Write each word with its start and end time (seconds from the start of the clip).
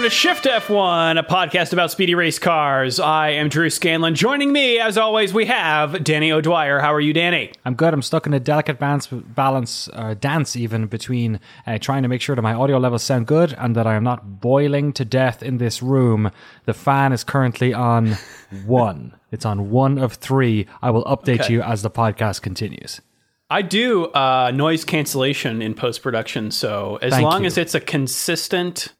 welcome 0.00 0.10
to 0.10 0.16
Shift 0.16 0.44
F1, 0.46 1.18
a 1.18 1.22
podcast 1.22 1.74
about 1.74 1.90
speedy 1.90 2.14
race 2.14 2.38
cars. 2.38 2.98
I 2.98 3.30
am 3.32 3.50
Drew 3.50 3.68
Scanlon. 3.68 4.14
Joining 4.14 4.50
me, 4.50 4.78
as 4.78 4.96
always, 4.96 5.34
we 5.34 5.44
have 5.44 6.02
Danny 6.02 6.32
O'Dwyer. 6.32 6.78
How 6.78 6.94
are 6.94 7.00
you, 7.02 7.12
Danny? 7.12 7.52
I'm 7.66 7.74
good. 7.74 7.92
I'm 7.92 8.00
stuck 8.00 8.26
in 8.26 8.32
a 8.32 8.40
delicate 8.40 8.78
balance, 8.78 9.08
balance 9.08 9.90
uh, 9.92 10.14
dance 10.14 10.56
even 10.56 10.86
between 10.86 11.38
uh, 11.66 11.76
trying 11.76 12.00
to 12.02 12.08
make 12.08 12.22
sure 12.22 12.34
that 12.34 12.40
my 12.40 12.54
audio 12.54 12.78
levels 12.78 13.02
sound 13.02 13.26
good 13.26 13.52
and 13.58 13.76
that 13.76 13.86
I 13.86 13.94
am 13.94 14.02
not 14.02 14.40
boiling 14.40 14.94
to 14.94 15.04
death 15.04 15.42
in 15.42 15.58
this 15.58 15.82
room. 15.82 16.30
The 16.64 16.72
fan 16.72 17.12
is 17.12 17.22
currently 17.22 17.74
on 17.74 18.16
one. 18.64 19.12
It's 19.30 19.44
on 19.44 19.68
one 19.68 19.98
of 19.98 20.14
three. 20.14 20.66
I 20.80 20.88
will 20.92 21.04
update 21.04 21.40
Okay. 21.42 21.52
you 21.52 21.60
as 21.62 21.82
the 21.82 21.90
podcast 21.90 22.40
continues. 22.40 23.02
I 23.50 23.60
do 23.60 24.06
uh, 24.06 24.50
noise 24.54 24.82
cancellation 24.82 25.60
in 25.60 25.74
post 25.74 26.02
production, 26.02 26.52
so 26.52 26.98
as 27.02 27.12
Thank 27.12 27.24
long 27.24 27.42
you. 27.42 27.48
as 27.48 27.58
it's 27.58 27.74
a 27.74 27.80
consistent, 27.80 28.94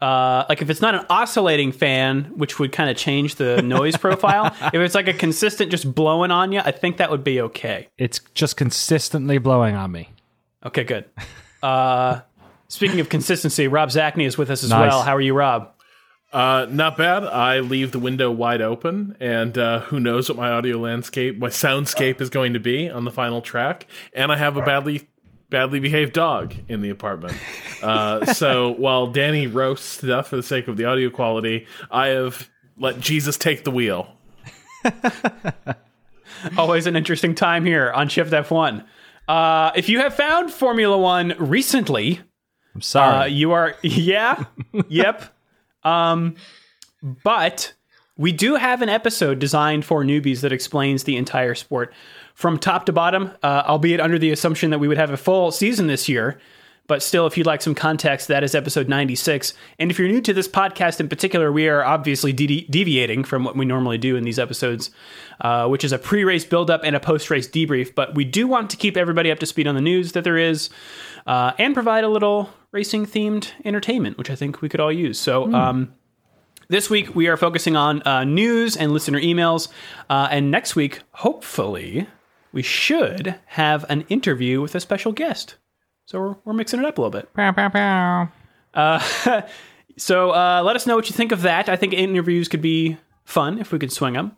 uh, 0.00 0.44
like 0.48 0.62
if 0.62 0.70
it's 0.70 0.80
not 0.80 0.94
an 0.94 1.04
oscillating 1.10 1.72
fan, 1.72 2.24
which 2.36 2.58
would 2.58 2.72
kind 2.72 2.88
of 2.90 2.96
change 2.96 3.34
the 3.36 3.60
noise 3.62 3.96
profile, 3.96 4.54
if 4.72 4.74
it's 4.74 4.94
like 4.94 5.08
a 5.08 5.12
consistent 5.12 5.70
just 5.70 5.92
blowing 5.94 6.30
on 6.30 6.52
you, 6.52 6.60
I 6.64 6.70
think 6.70 6.98
that 6.98 7.10
would 7.10 7.24
be 7.24 7.40
okay. 7.40 7.88
It's 7.98 8.20
just 8.34 8.56
consistently 8.56 9.38
blowing 9.38 9.74
on 9.74 9.90
me. 9.92 10.10
Okay, 10.64 10.84
good. 10.84 11.04
Uh, 11.62 12.20
speaking 12.68 13.00
of 13.00 13.08
consistency, 13.08 13.68
Rob 13.68 13.88
Zacny 13.90 14.24
is 14.26 14.38
with 14.38 14.50
us 14.50 14.62
as 14.64 14.70
Nice. 14.70 14.90
well. 14.90 15.02
How 15.02 15.16
are 15.16 15.20
you, 15.20 15.34
Rob? 15.34 15.72
Uh, 16.32 16.66
not 16.68 16.98
bad. 16.98 17.24
I 17.24 17.60
leave 17.60 17.90
the 17.92 17.98
window 17.98 18.30
wide 18.30 18.60
open, 18.60 19.16
and 19.18 19.56
uh, 19.56 19.80
who 19.80 19.98
knows 19.98 20.28
what 20.28 20.36
my 20.36 20.50
audio 20.50 20.76
landscape, 20.76 21.38
my 21.38 21.48
soundscape 21.48 22.20
is 22.20 22.28
going 22.28 22.52
to 22.52 22.60
be 22.60 22.90
on 22.90 23.04
the 23.04 23.10
final 23.10 23.40
track. 23.40 23.86
And 24.12 24.30
I 24.30 24.36
have 24.36 24.56
a 24.58 24.62
badly, 24.62 25.08
badly 25.50 25.80
behaved 25.80 26.12
dog 26.12 26.54
in 26.68 26.80
the 26.82 26.90
apartment. 26.90 27.34
Uh, 27.82 28.24
so 28.34 28.70
while 28.70 29.06
Danny 29.06 29.46
roasts 29.46 29.98
to 29.98 30.06
death 30.06 30.28
for 30.28 30.36
the 30.36 30.42
sake 30.42 30.68
of 30.68 30.76
the 30.76 30.84
audio 30.84 31.10
quality, 31.10 31.66
I 31.90 32.08
have 32.08 32.48
let 32.76 33.00
Jesus 33.00 33.36
take 33.38 33.64
the 33.64 33.70
wheel. 33.70 34.08
Always 36.56 36.86
an 36.86 36.94
interesting 36.96 37.34
time 37.34 37.64
here 37.64 37.90
on 37.90 38.08
Shift 38.08 38.32
F1. 38.32 38.84
Uh, 39.26 39.72
if 39.74 39.88
you 39.88 39.98
have 40.00 40.14
found 40.14 40.52
Formula 40.52 40.96
One 40.96 41.34
recently, 41.38 42.18
I'm 42.74 42.78
Uh, 42.78 42.80
sorry. 42.80 43.30
you 43.32 43.52
are, 43.52 43.74
yeah, 43.82 44.44
yep. 44.88 45.24
Um, 45.82 46.36
but 47.24 47.74
we 48.16 48.32
do 48.32 48.54
have 48.56 48.82
an 48.82 48.88
episode 48.88 49.38
designed 49.38 49.84
for 49.84 50.04
newbies 50.04 50.40
that 50.42 50.52
explains 50.52 51.04
the 51.04 51.16
entire 51.16 51.54
sport 51.54 51.92
from 52.38 52.56
top 52.56 52.86
to 52.86 52.92
bottom, 52.92 53.32
uh, 53.42 53.64
albeit 53.66 53.98
under 53.98 54.16
the 54.16 54.30
assumption 54.30 54.70
that 54.70 54.78
we 54.78 54.86
would 54.86 54.96
have 54.96 55.10
a 55.10 55.16
full 55.16 55.50
season 55.50 55.88
this 55.88 56.08
year. 56.08 56.38
But 56.86 57.02
still, 57.02 57.26
if 57.26 57.36
you'd 57.36 57.48
like 57.48 57.60
some 57.60 57.74
context, 57.74 58.28
that 58.28 58.44
is 58.44 58.54
episode 58.54 58.88
96. 58.88 59.54
And 59.80 59.90
if 59.90 59.98
you're 59.98 60.06
new 60.06 60.20
to 60.20 60.32
this 60.32 60.46
podcast 60.46 61.00
in 61.00 61.08
particular, 61.08 61.50
we 61.50 61.66
are 61.68 61.82
obviously 61.82 62.32
de- 62.32 62.64
deviating 62.70 63.24
from 63.24 63.42
what 63.42 63.56
we 63.56 63.64
normally 63.64 63.98
do 63.98 64.14
in 64.14 64.22
these 64.22 64.38
episodes, 64.38 64.92
uh, 65.40 65.66
which 65.66 65.82
is 65.82 65.90
a 65.90 65.98
pre 65.98 66.22
race 66.22 66.44
buildup 66.44 66.82
and 66.84 66.94
a 66.94 67.00
post 67.00 67.28
race 67.28 67.48
debrief. 67.48 67.92
But 67.92 68.14
we 68.14 68.24
do 68.24 68.46
want 68.46 68.70
to 68.70 68.76
keep 68.76 68.96
everybody 68.96 69.32
up 69.32 69.40
to 69.40 69.46
speed 69.46 69.66
on 69.66 69.74
the 69.74 69.80
news 69.80 70.12
that 70.12 70.22
there 70.22 70.38
is 70.38 70.70
uh, 71.26 71.54
and 71.58 71.74
provide 71.74 72.04
a 72.04 72.08
little 72.08 72.50
racing 72.70 73.04
themed 73.04 73.50
entertainment, 73.64 74.16
which 74.16 74.30
I 74.30 74.36
think 74.36 74.62
we 74.62 74.68
could 74.68 74.78
all 74.78 74.92
use. 74.92 75.18
So, 75.18 75.52
um, 75.52 75.92
this 76.68 76.88
week 76.88 77.16
we 77.16 77.26
are 77.26 77.36
focusing 77.36 77.74
on 77.74 78.00
uh, 78.02 78.22
news 78.22 78.76
and 78.76 78.92
listener 78.92 79.20
emails. 79.20 79.66
Uh, 80.08 80.28
and 80.30 80.52
next 80.52 80.76
week, 80.76 81.00
hopefully, 81.10 82.06
we 82.52 82.62
should 82.62 83.34
have 83.46 83.84
an 83.88 84.02
interview 84.08 84.60
with 84.60 84.74
a 84.74 84.80
special 84.80 85.12
guest. 85.12 85.56
So 86.06 86.20
we're, 86.20 86.36
we're 86.44 86.52
mixing 86.54 86.80
it 86.80 86.86
up 86.86 86.98
a 86.98 87.02
little 87.02 87.20
bit. 87.20 87.32
Pow, 87.34 87.52
pow, 87.52 87.68
pow. 87.68 89.42
So 89.98 90.30
uh, 90.30 90.62
let 90.64 90.76
us 90.76 90.86
know 90.86 90.96
what 90.96 91.10
you 91.10 91.14
think 91.14 91.32
of 91.32 91.42
that. 91.42 91.68
I 91.68 91.76
think 91.76 91.92
interviews 91.92 92.48
could 92.48 92.62
be 92.62 92.96
fun 93.24 93.58
if 93.58 93.72
we 93.72 93.78
could 93.78 93.92
swing 93.92 94.14
them. 94.14 94.36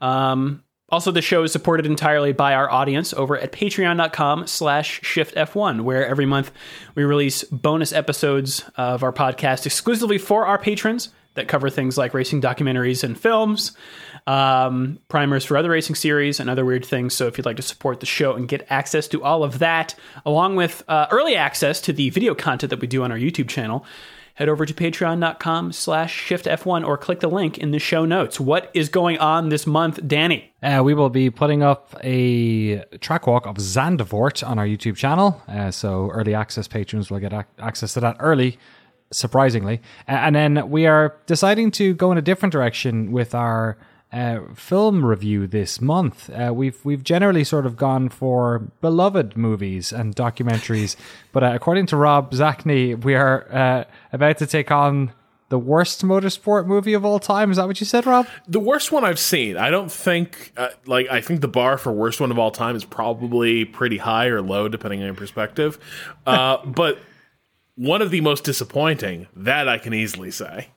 Um, 0.00 0.62
also, 0.88 1.10
the 1.10 1.22
show 1.22 1.42
is 1.42 1.52
supported 1.52 1.86
entirely 1.86 2.32
by 2.32 2.54
our 2.54 2.70
audience 2.70 3.12
over 3.14 3.36
at 3.36 3.52
patreon.com 3.52 4.46
slash 4.46 5.00
shiftf1, 5.00 5.80
where 5.80 6.06
every 6.06 6.26
month 6.26 6.52
we 6.94 7.04
release 7.04 7.42
bonus 7.44 7.92
episodes 7.92 8.64
of 8.76 9.02
our 9.02 9.12
podcast 9.12 9.66
exclusively 9.66 10.18
for 10.18 10.46
our 10.46 10.58
patrons 10.58 11.08
that 11.34 11.48
cover 11.48 11.70
things 11.70 11.98
like 11.98 12.14
racing 12.14 12.40
documentaries 12.40 13.04
and 13.04 13.18
films, 13.18 13.72
um, 14.26 14.98
primers 15.08 15.44
for 15.44 15.56
other 15.56 15.70
racing 15.70 15.96
series, 15.96 16.40
and 16.40 16.48
other 16.48 16.64
weird 16.64 16.84
things. 16.84 17.14
So 17.14 17.26
if 17.26 17.36
you'd 17.36 17.46
like 17.46 17.56
to 17.56 17.62
support 17.62 18.00
the 18.00 18.06
show 18.06 18.34
and 18.34 18.48
get 18.48 18.66
access 18.70 19.08
to 19.08 19.22
all 19.22 19.44
of 19.44 19.58
that, 19.58 19.94
along 20.24 20.56
with 20.56 20.82
uh, 20.88 21.06
early 21.10 21.36
access 21.36 21.80
to 21.82 21.92
the 21.92 22.10
video 22.10 22.34
content 22.34 22.70
that 22.70 22.80
we 22.80 22.86
do 22.86 23.02
on 23.02 23.12
our 23.12 23.18
YouTube 23.18 23.48
channel, 23.48 23.84
head 24.34 24.48
over 24.48 24.66
to 24.66 24.74
patreon.com 24.74 25.72
slash 25.72 26.28
shiftf1 26.28 26.86
or 26.86 26.98
click 26.98 27.20
the 27.20 27.28
link 27.28 27.56
in 27.58 27.70
the 27.70 27.78
show 27.78 28.04
notes. 28.04 28.40
What 28.40 28.70
is 28.74 28.88
going 28.88 29.18
on 29.18 29.48
this 29.48 29.66
month, 29.66 30.00
Danny? 30.06 30.52
Uh, 30.62 30.82
we 30.84 30.94
will 30.94 31.10
be 31.10 31.30
putting 31.30 31.62
up 31.62 31.94
a 32.02 32.78
track 32.98 33.26
walk 33.26 33.46
of 33.46 33.56
Zandvoort 33.56 34.46
on 34.46 34.58
our 34.58 34.66
YouTube 34.66 34.96
channel. 34.96 35.40
Uh, 35.46 35.70
so 35.70 36.10
early 36.10 36.34
access 36.34 36.66
patrons 36.66 37.10
will 37.10 37.20
get 37.20 37.32
ac- 37.32 37.46
access 37.58 37.94
to 37.94 38.00
that 38.00 38.16
early, 38.18 38.58
surprisingly. 39.14 39.80
And 40.06 40.34
then 40.34 40.70
we 40.70 40.86
are 40.86 41.16
deciding 41.26 41.70
to 41.72 41.94
go 41.94 42.12
in 42.12 42.18
a 42.18 42.22
different 42.22 42.52
direction 42.52 43.12
with 43.12 43.34
our 43.34 43.76
uh, 44.12 44.40
film 44.54 45.04
review 45.04 45.46
this 45.46 45.80
month. 45.80 46.30
Uh, 46.30 46.52
we've 46.54 46.84
we've 46.84 47.02
generally 47.02 47.42
sort 47.42 47.66
of 47.66 47.76
gone 47.76 48.08
for 48.08 48.60
beloved 48.80 49.36
movies 49.36 49.92
and 49.92 50.14
documentaries, 50.14 50.94
but 51.32 51.42
uh, 51.42 51.50
according 51.52 51.86
to 51.86 51.96
Rob 51.96 52.30
Zacny, 52.30 53.02
we 53.02 53.16
are 53.16 53.52
uh, 53.52 53.84
about 54.12 54.38
to 54.38 54.46
take 54.46 54.70
on 54.70 55.12
the 55.48 55.58
worst 55.58 56.04
motorsport 56.04 56.66
movie 56.66 56.94
of 56.94 57.04
all 57.04 57.18
time. 57.18 57.50
Is 57.50 57.58
that 57.58 57.66
what 57.66 57.80
you 57.80 57.86
said, 57.86 58.06
Rob? 58.06 58.26
The 58.48 58.60
worst 58.60 58.90
one 58.92 59.04
I've 59.04 59.18
seen. 59.18 59.56
I 59.56 59.70
don't 59.70 59.92
think, 59.92 60.52
uh, 60.56 60.70
like, 60.86 61.08
I 61.10 61.20
think 61.20 61.42
the 61.42 61.48
bar 61.48 61.76
for 61.76 61.92
worst 61.92 62.20
one 62.20 62.30
of 62.30 62.38
all 62.38 62.50
time 62.50 62.76
is 62.76 62.84
probably 62.84 63.64
pretty 63.64 63.98
high 63.98 64.26
or 64.26 64.40
low, 64.40 64.68
depending 64.68 65.00
on 65.00 65.06
your 65.06 65.14
perspective. 65.14 65.78
Uh, 66.26 66.56
but 66.66 66.98
one 67.76 68.02
of 68.02 68.10
the 68.10 68.20
most 68.20 68.44
disappointing, 68.44 69.26
that 69.34 69.68
I 69.68 69.78
can 69.78 69.94
easily 69.94 70.30
say. 70.30 70.68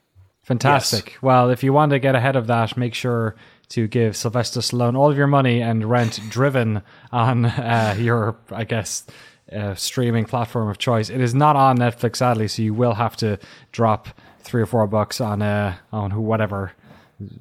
Fantastic. 0.43 1.17
Well, 1.21 1.49
if 1.49 1.61
you 1.61 1.73
want 1.73 1.91
to 1.91 1.99
get 1.99 2.15
ahead 2.15 2.35
of 2.35 2.47
that, 2.47 2.77
make 2.77 2.93
sure 2.93 3.35
to 3.69 3.87
give 3.87 4.15
Sylvester 4.15 4.61
Stallone 4.61 4.95
all 4.95 5.11
of 5.11 5.17
your 5.17 5.27
money 5.27 5.61
and 5.61 5.83
rent 5.89 6.19
Driven 6.29 6.81
on 7.11 7.45
uh, 7.45 7.95
your, 7.99 8.37
I 8.49 8.63
guess, 8.63 9.05
uh, 9.51 9.75
streaming 9.75 10.25
platform 10.25 10.69
of 10.69 10.77
choice. 10.77 11.09
It 11.09 11.21
is 11.21 11.35
not 11.35 11.55
on 11.55 11.77
Netflix, 11.77 12.17
sadly, 12.17 12.47
so 12.47 12.61
you 12.61 12.73
will 12.73 12.93
have 12.93 13.17
to 13.17 13.39
drop 13.71 14.07
three 14.39 14.61
or 14.61 14.65
four 14.65 14.87
bucks 14.87 15.19
on 15.19 15.41
uh, 15.41 15.75
on 15.91 16.11
who 16.11 16.21
whatever 16.21 16.71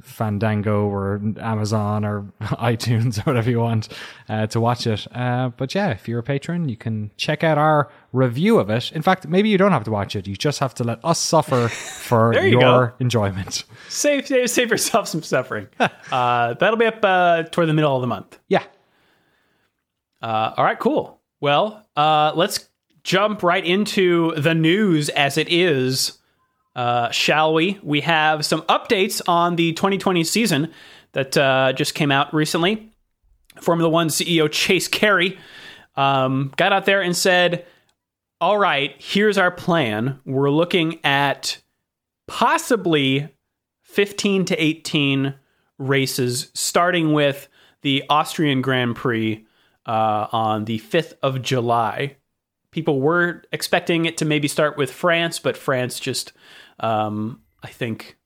Fandango 0.02 0.86
or 0.86 1.20
Amazon 1.38 2.04
or 2.04 2.22
iTunes 2.40 3.18
or 3.18 3.22
whatever 3.22 3.50
you 3.50 3.60
want 3.60 3.88
uh, 4.28 4.46
to 4.48 4.60
watch 4.60 4.86
it. 4.86 5.06
Uh, 5.14 5.50
but 5.56 5.74
yeah, 5.74 5.90
if 5.90 6.08
you're 6.08 6.18
a 6.20 6.22
patron, 6.22 6.68
you 6.68 6.76
can 6.76 7.10
check 7.16 7.44
out 7.44 7.58
our 7.58 7.90
review 8.12 8.58
of 8.58 8.70
it. 8.70 8.92
In 8.92 9.02
fact, 9.02 9.26
maybe 9.28 9.48
you 9.48 9.58
don't 9.58 9.72
have 9.72 9.84
to 9.84 9.90
watch 9.90 10.16
it. 10.16 10.26
You 10.26 10.36
just 10.36 10.58
have 10.60 10.74
to 10.76 10.84
let 10.84 11.04
us 11.04 11.18
suffer 11.18 11.68
for 12.08 12.34
you 12.34 12.58
your 12.58 12.88
go. 12.88 12.92
enjoyment. 13.00 13.64
Save, 13.88 14.26
save, 14.26 14.50
save 14.50 14.70
yourself 14.70 15.08
some 15.08 15.22
suffering. 15.22 15.68
uh, 15.78 16.54
that'll 16.54 16.78
be 16.78 16.86
up 16.86 17.04
uh, 17.04 17.42
toward 17.44 17.68
the 17.68 17.74
middle 17.74 17.94
of 17.94 18.00
the 18.00 18.06
month. 18.06 18.38
Yeah. 18.48 18.64
Uh, 20.22 20.54
all 20.56 20.64
right, 20.64 20.78
cool. 20.78 21.20
Well, 21.40 21.86
uh, 21.96 22.32
let's 22.34 22.68
jump 23.04 23.42
right 23.42 23.64
into 23.64 24.34
the 24.36 24.54
news 24.54 25.08
as 25.10 25.38
it 25.38 25.48
is, 25.48 26.15
uh, 26.76 27.10
shall 27.10 27.54
we? 27.54 27.80
We 27.82 28.02
have 28.02 28.44
some 28.44 28.60
updates 28.62 29.22
on 29.26 29.56
the 29.56 29.72
2020 29.72 30.22
season 30.24 30.70
that 31.12 31.36
uh, 31.36 31.72
just 31.72 31.94
came 31.94 32.12
out 32.12 32.32
recently. 32.34 32.92
Formula 33.60 33.88
One 33.88 34.08
CEO 34.08 34.52
Chase 34.52 34.86
Carey 34.86 35.38
um, 35.96 36.52
got 36.56 36.74
out 36.74 36.84
there 36.84 37.00
and 37.00 37.16
said, 37.16 37.64
All 38.42 38.58
right, 38.58 38.94
here's 38.98 39.38
our 39.38 39.50
plan. 39.50 40.20
We're 40.26 40.50
looking 40.50 41.00
at 41.02 41.62
possibly 42.26 43.30
15 43.84 44.44
to 44.44 44.62
18 44.62 45.34
races, 45.78 46.50
starting 46.52 47.14
with 47.14 47.48
the 47.80 48.04
Austrian 48.10 48.60
Grand 48.60 48.96
Prix 48.96 49.46
uh, 49.86 50.26
on 50.30 50.66
the 50.66 50.78
5th 50.80 51.14
of 51.22 51.40
July. 51.40 52.16
People 52.70 53.00
were 53.00 53.42
expecting 53.52 54.04
it 54.04 54.18
to 54.18 54.26
maybe 54.26 54.48
start 54.48 54.76
with 54.76 54.92
France, 54.92 55.38
but 55.38 55.56
France 55.56 55.98
just, 55.98 56.34
um, 56.80 57.40
I 57.62 57.68
think, 57.68 58.16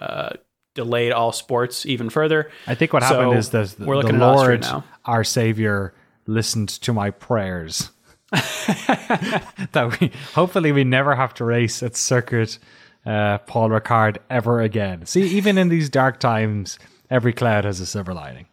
uh, 0.00 0.30
delayed 0.74 1.12
all 1.12 1.32
sports 1.32 1.86
even 1.86 2.10
further. 2.10 2.50
I 2.66 2.74
think 2.74 2.92
what 2.92 3.02
So, 3.02 3.08
happened 3.20 3.38
is 3.38 3.50
that 3.50 3.68
the, 3.70 3.86
we're 3.86 3.96
looking 3.96 4.18
the 4.18 4.24
at 4.26 4.34
Lord, 4.36 4.60
now. 4.62 4.84
our 5.04 5.24
Savior, 5.24 5.94
listened 6.26 6.68
to 6.68 6.92
my 6.92 7.10
prayers. 7.10 7.90
that 8.30 9.96
we 10.00 10.10
hopefully 10.34 10.72
we 10.72 10.84
never 10.84 11.14
have 11.14 11.32
to 11.34 11.44
race 11.44 11.82
at 11.82 11.96
Circuit 11.96 12.58
uh, 13.06 13.38
Paul 13.38 13.70
Ricard 13.70 14.18
ever 14.28 14.60
again. 14.60 15.06
See, 15.06 15.22
even 15.22 15.56
in 15.58 15.68
these 15.68 15.88
dark 15.88 16.18
times, 16.18 16.78
every 17.08 17.32
cloud 17.32 17.64
has 17.64 17.78
a 17.80 17.86
silver 17.86 18.12
lining. 18.12 18.46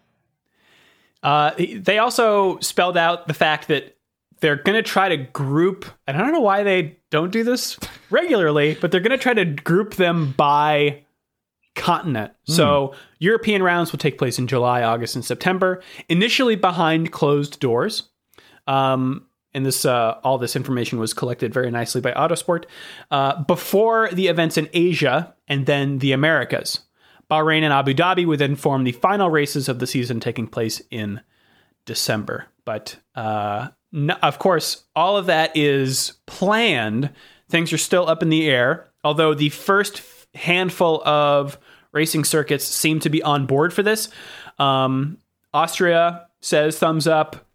Uh, 1.24 1.52
they 1.58 1.98
also 1.98 2.60
spelled 2.60 2.98
out 2.98 3.28
the 3.28 3.34
fact 3.34 3.68
that 3.70 3.98
they're 4.44 4.58
going 4.58 4.76
to 4.76 4.84
try 4.84 5.08
to 5.08 5.16
group, 5.16 5.86
and 6.06 6.18
I 6.18 6.20
don't 6.20 6.34
know 6.34 6.42
why 6.42 6.64
they 6.64 6.98
don't 7.12 7.32
do 7.32 7.46
this 7.46 7.80
regularly, 8.10 8.78
but 8.82 8.92
they're 8.92 9.00
going 9.00 9.18
to 9.18 9.18
try 9.18 9.34
to 9.34 9.46
group 9.46 9.96
them 9.96 10.34
by 10.36 11.06
continent. 11.76 12.34
So 12.44 12.94
European 13.20 13.64
rounds 13.64 13.94
will 13.94 14.00
take 14.00 14.18
place 14.18 14.38
in 14.38 14.48
July, 14.48 14.84
August, 14.84 15.16
and 15.16 15.24
September, 15.24 15.82
initially 16.10 16.58
behind 16.58 17.14
closed 17.14 17.62
doors. 17.62 18.10
Um, 18.68 19.28
and 19.54 19.66
this 19.66 19.86
uh, 19.86 20.20
all 20.26 20.38
this 20.38 20.58
information 20.58 21.00
was 21.00 21.14
collected 21.14 21.54
very 21.54 21.72
nicely 21.72 22.02
by 22.02 22.12
Autosport 22.12 22.66
uh, 23.12 23.44
before 23.44 24.10
the 24.12 24.28
events 24.28 24.58
in 24.58 24.68
Asia 24.74 25.34
and 25.48 25.68
then 25.68 26.00
the 26.00 26.12
Americas. 26.12 26.82
Bahrain 27.32 27.62
and 27.62 27.72
Abu 27.72 27.94
Dhabi 27.94 28.26
would 28.26 28.40
then 28.40 28.58
form 28.58 28.84
the 28.84 28.92
final 28.92 29.30
races 29.30 29.70
of 29.70 29.80
the 29.80 29.88
season, 29.88 30.20
taking 30.20 30.48
place 30.48 30.82
in 30.92 31.22
December. 31.86 32.48
But 32.66 32.98
uh, 33.16 33.70
no, 33.94 34.16
of 34.24 34.40
course, 34.40 34.84
all 34.96 35.16
of 35.18 35.28
that 35.28 35.56
is 35.56 36.14
planned. 36.26 37.12
Things 37.48 37.72
are 37.72 37.78
still 37.78 38.10
up 38.10 38.24
in 38.24 38.30
the 38.30 38.50
air. 38.50 38.90
Although 39.04 39.36
the 39.36 39.50
first 39.50 40.02
handful 40.34 41.08
of 41.08 41.60
racing 41.92 42.24
circuits 42.24 42.66
seem 42.66 43.00
to 43.02 43.10
be 43.10 43.22
on 43.22 43.46
board 43.46 43.72
for 43.72 43.84
this. 43.84 44.10
Um, 44.58 45.20
Austria 45.54 46.28
says 46.42 46.80
thumbs 46.80 47.08
up. 47.08 47.46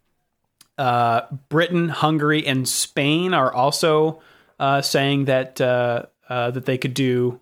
Uh, 0.77 1.23
Britain, 1.49 1.89
Hungary, 1.89 2.47
and 2.47 2.67
Spain 2.67 3.33
are 3.33 3.53
also 3.53 4.21
uh, 4.59 4.81
saying 4.81 5.25
that 5.25 5.59
uh, 5.59 6.05
uh 6.29 6.51
that 6.51 6.65
they 6.65 6.77
could 6.77 6.93
do 6.93 7.41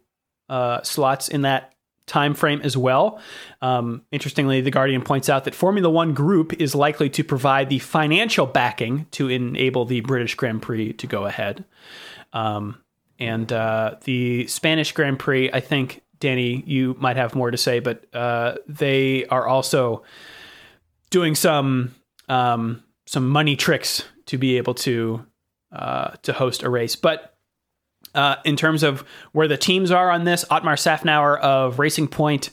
uh, 0.49 0.81
slots 0.81 1.29
in 1.29 1.43
that 1.43 1.73
time 2.07 2.33
frame 2.33 2.61
as 2.63 2.75
well. 2.75 3.19
Um, 3.61 4.01
interestingly, 4.11 4.61
the 4.61 4.71
Guardian 4.71 5.03
points 5.03 5.29
out 5.29 5.43
that 5.43 5.53
Formula 5.53 5.89
One 5.89 6.13
Group 6.13 6.53
is 6.59 6.73
likely 6.73 7.09
to 7.11 7.23
provide 7.23 7.69
the 7.69 7.79
financial 7.79 8.45
backing 8.45 9.05
to 9.11 9.29
enable 9.29 9.85
the 9.85 10.01
British 10.01 10.35
Grand 10.35 10.61
Prix 10.61 10.93
to 10.93 11.07
go 11.07 11.25
ahead. 11.25 11.65
Um, 12.33 12.81
and 13.19 13.51
uh, 13.51 13.95
the 14.05 14.47
Spanish 14.47 14.91
Grand 14.93 15.19
Prix, 15.19 15.51
I 15.51 15.59
think, 15.59 16.01
Danny, 16.19 16.63
you 16.65 16.95
might 16.99 17.17
have 17.17 17.35
more 17.35 17.51
to 17.51 17.57
say, 17.57 17.79
but 17.79 18.05
they 18.67 19.25
are 19.25 19.45
also 19.45 20.03
doing 21.09 21.35
some 21.35 21.93
um, 22.29 22.83
some 23.05 23.27
money 23.29 23.55
tricks 23.55 24.03
to 24.25 24.37
be 24.37 24.57
able 24.57 24.73
to 24.73 25.25
uh, 25.71 26.11
to 26.23 26.33
host 26.33 26.63
a 26.63 26.69
race. 26.69 26.95
But 26.95 27.36
uh, 28.17 28.37
in 28.43 28.55
terms 28.55 28.83
of 28.83 29.05
where 29.31 29.47
the 29.47 29.57
teams 29.57 29.91
are 29.91 30.09
on 30.09 30.23
this, 30.23 30.43
Otmar 30.49 30.75
Szafnauer 30.75 31.39
of 31.39 31.79
Racing 31.79 32.07
Point 32.07 32.49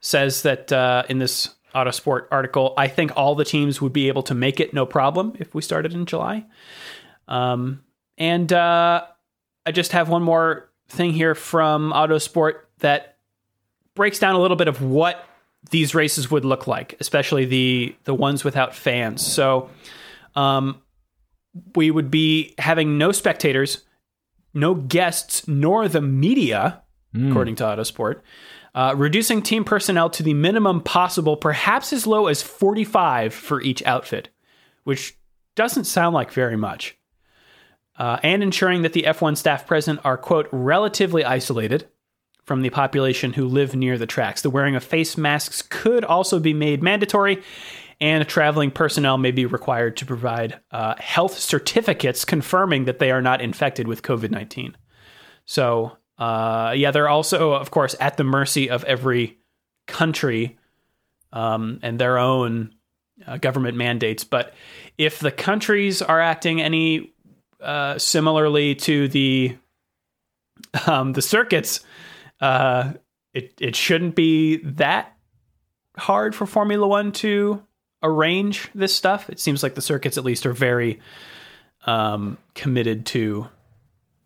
says 0.00 0.42
that 0.42 0.72
uh, 0.72 1.04
in 1.08 1.18
this 1.18 1.50
Autosport 1.74 2.26
article, 2.30 2.74
I 2.76 2.88
think 2.88 3.12
all 3.14 3.34
the 3.34 3.44
teams 3.44 3.80
would 3.80 3.92
be 3.92 4.08
able 4.08 4.22
to 4.24 4.34
make 4.34 4.58
it 4.58 4.74
no 4.74 4.86
problem 4.86 5.34
if 5.38 5.54
we 5.54 5.62
started 5.62 5.92
in 5.92 6.06
July. 6.06 6.46
Um, 7.28 7.82
and 8.16 8.52
uh, 8.52 9.04
I 9.66 9.72
just 9.72 9.92
have 9.92 10.08
one 10.08 10.22
more 10.22 10.70
thing 10.88 11.12
here 11.12 11.34
from 11.34 11.92
Autosport 11.92 12.54
that 12.78 13.18
breaks 13.94 14.18
down 14.18 14.34
a 14.34 14.40
little 14.40 14.56
bit 14.56 14.68
of 14.68 14.82
what 14.82 15.24
these 15.70 15.94
races 15.94 16.30
would 16.30 16.44
look 16.44 16.66
like, 16.66 16.96
especially 17.00 17.44
the 17.44 17.94
the 18.04 18.14
ones 18.14 18.44
without 18.44 18.74
fans. 18.74 19.24
So, 19.24 19.70
um, 20.34 20.82
we 21.74 21.90
would 21.90 22.10
be 22.10 22.54
having 22.58 22.98
no 22.98 23.12
spectators, 23.12 23.82
no 24.54 24.74
guests, 24.74 25.46
nor 25.48 25.88
the 25.88 26.00
media, 26.00 26.82
mm. 27.14 27.30
according 27.30 27.56
to 27.56 27.64
Autosport. 27.64 28.20
Uh, 28.74 28.94
reducing 28.96 29.42
team 29.42 29.64
personnel 29.64 30.08
to 30.08 30.22
the 30.22 30.32
minimum 30.32 30.80
possible, 30.80 31.36
perhaps 31.36 31.92
as 31.92 32.06
low 32.06 32.26
as 32.26 32.42
45 32.42 33.34
for 33.34 33.60
each 33.60 33.82
outfit, 33.84 34.30
which 34.84 35.16
doesn't 35.54 35.84
sound 35.84 36.14
like 36.14 36.32
very 36.32 36.56
much. 36.56 36.96
Uh, 37.98 38.18
and 38.22 38.42
ensuring 38.42 38.82
that 38.82 38.94
the 38.94 39.02
F1 39.02 39.36
staff 39.36 39.66
present 39.66 40.00
are, 40.04 40.16
quote, 40.16 40.48
relatively 40.50 41.22
isolated, 41.22 41.86
from 42.44 42.62
the 42.62 42.70
population 42.70 43.32
who 43.32 43.46
live 43.46 43.74
near 43.74 43.96
the 43.96 44.06
tracks. 44.06 44.42
The 44.42 44.50
wearing 44.50 44.74
of 44.74 44.82
face 44.82 45.16
masks 45.16 45.62
could 45.62 46.04
also 46.04 46.40
be 46.40 46.52
made 46.52 46.82
mandatory, 46.82 47.42
and 48.02 48.28
traveling 48.28 48.72
personnel 48.72 49.16
may 49.16 49.30
be 49.30 49.46
required 49.46 49.96
to 49.96 50.04
provide 50.04 50.58
uh, 50.72 50.96
health 50.98 51.38
certificates 51.38 52.24
confirming 52.24 52.86
that 52.86 52.98
they 52.98 53.12
are 53.12 53.22
not 53.22 53.40
infected 53.40 53.86
with 53.86 54.02
COVID 54.02 54.32
19. 54.32 54.76
So, 55.44 55.96
uh, 56.18 56.74
yeah, 56.76 56.90
they're 56.90 57.08
also, 57.08 57.52
of 57.52 57.70
course, 57.70 57.94
at 58.00 58.16
the 58.16 58.24
mercy 58.24 58.68
of 58.68 58.82
every 58.84 59.38
country 59.86 60.58
um, 61.32 61.78
and 61.82 61.96
their 61.96 62.18
own 62.18 62.74
uh, 63.24 63.36
government 63.36 63.76
mandates. 63.76 64.24
But 64.24 64.52
if 64.98 65.20
the 65.20 65.30
countries 65.30 66.02
are 66.02 66.20
acting 66.20 66.60
any 66.60 67.14
uh, 67.60 67.98
similarly 67.98 68.74
to 68.74 69.06
the 69.06 69.56
um, 70.88 71.12
the 71.12 71.22
circuits, 71.22 71.84
uh, 72.40 72.94
it 73.32 73.54
it 73.60 73.76
shouldn't 73.76 74.16
be 74.16 74.56
that 74.56 75.16
hard 75.96 76.34
for 76.34 76.46
Formula 76.46 76.88
One 76.88 77.12
to 77.12 77.62
arrange 78.02 78.68
this 78.74 78.94
stuff. 78.94 79.30
It 79.30 79.40
seems 79.40 79.62
like 79.62 79.74
the 79.74 79.82
circuits, 79.82 80.18
at 80.18 80.24
least, 80.24 80.46
are 80.46 80.52
very 80.52 81.00
um, 81.86 82.38
committed 82.54 83.06
to 83.06 83.48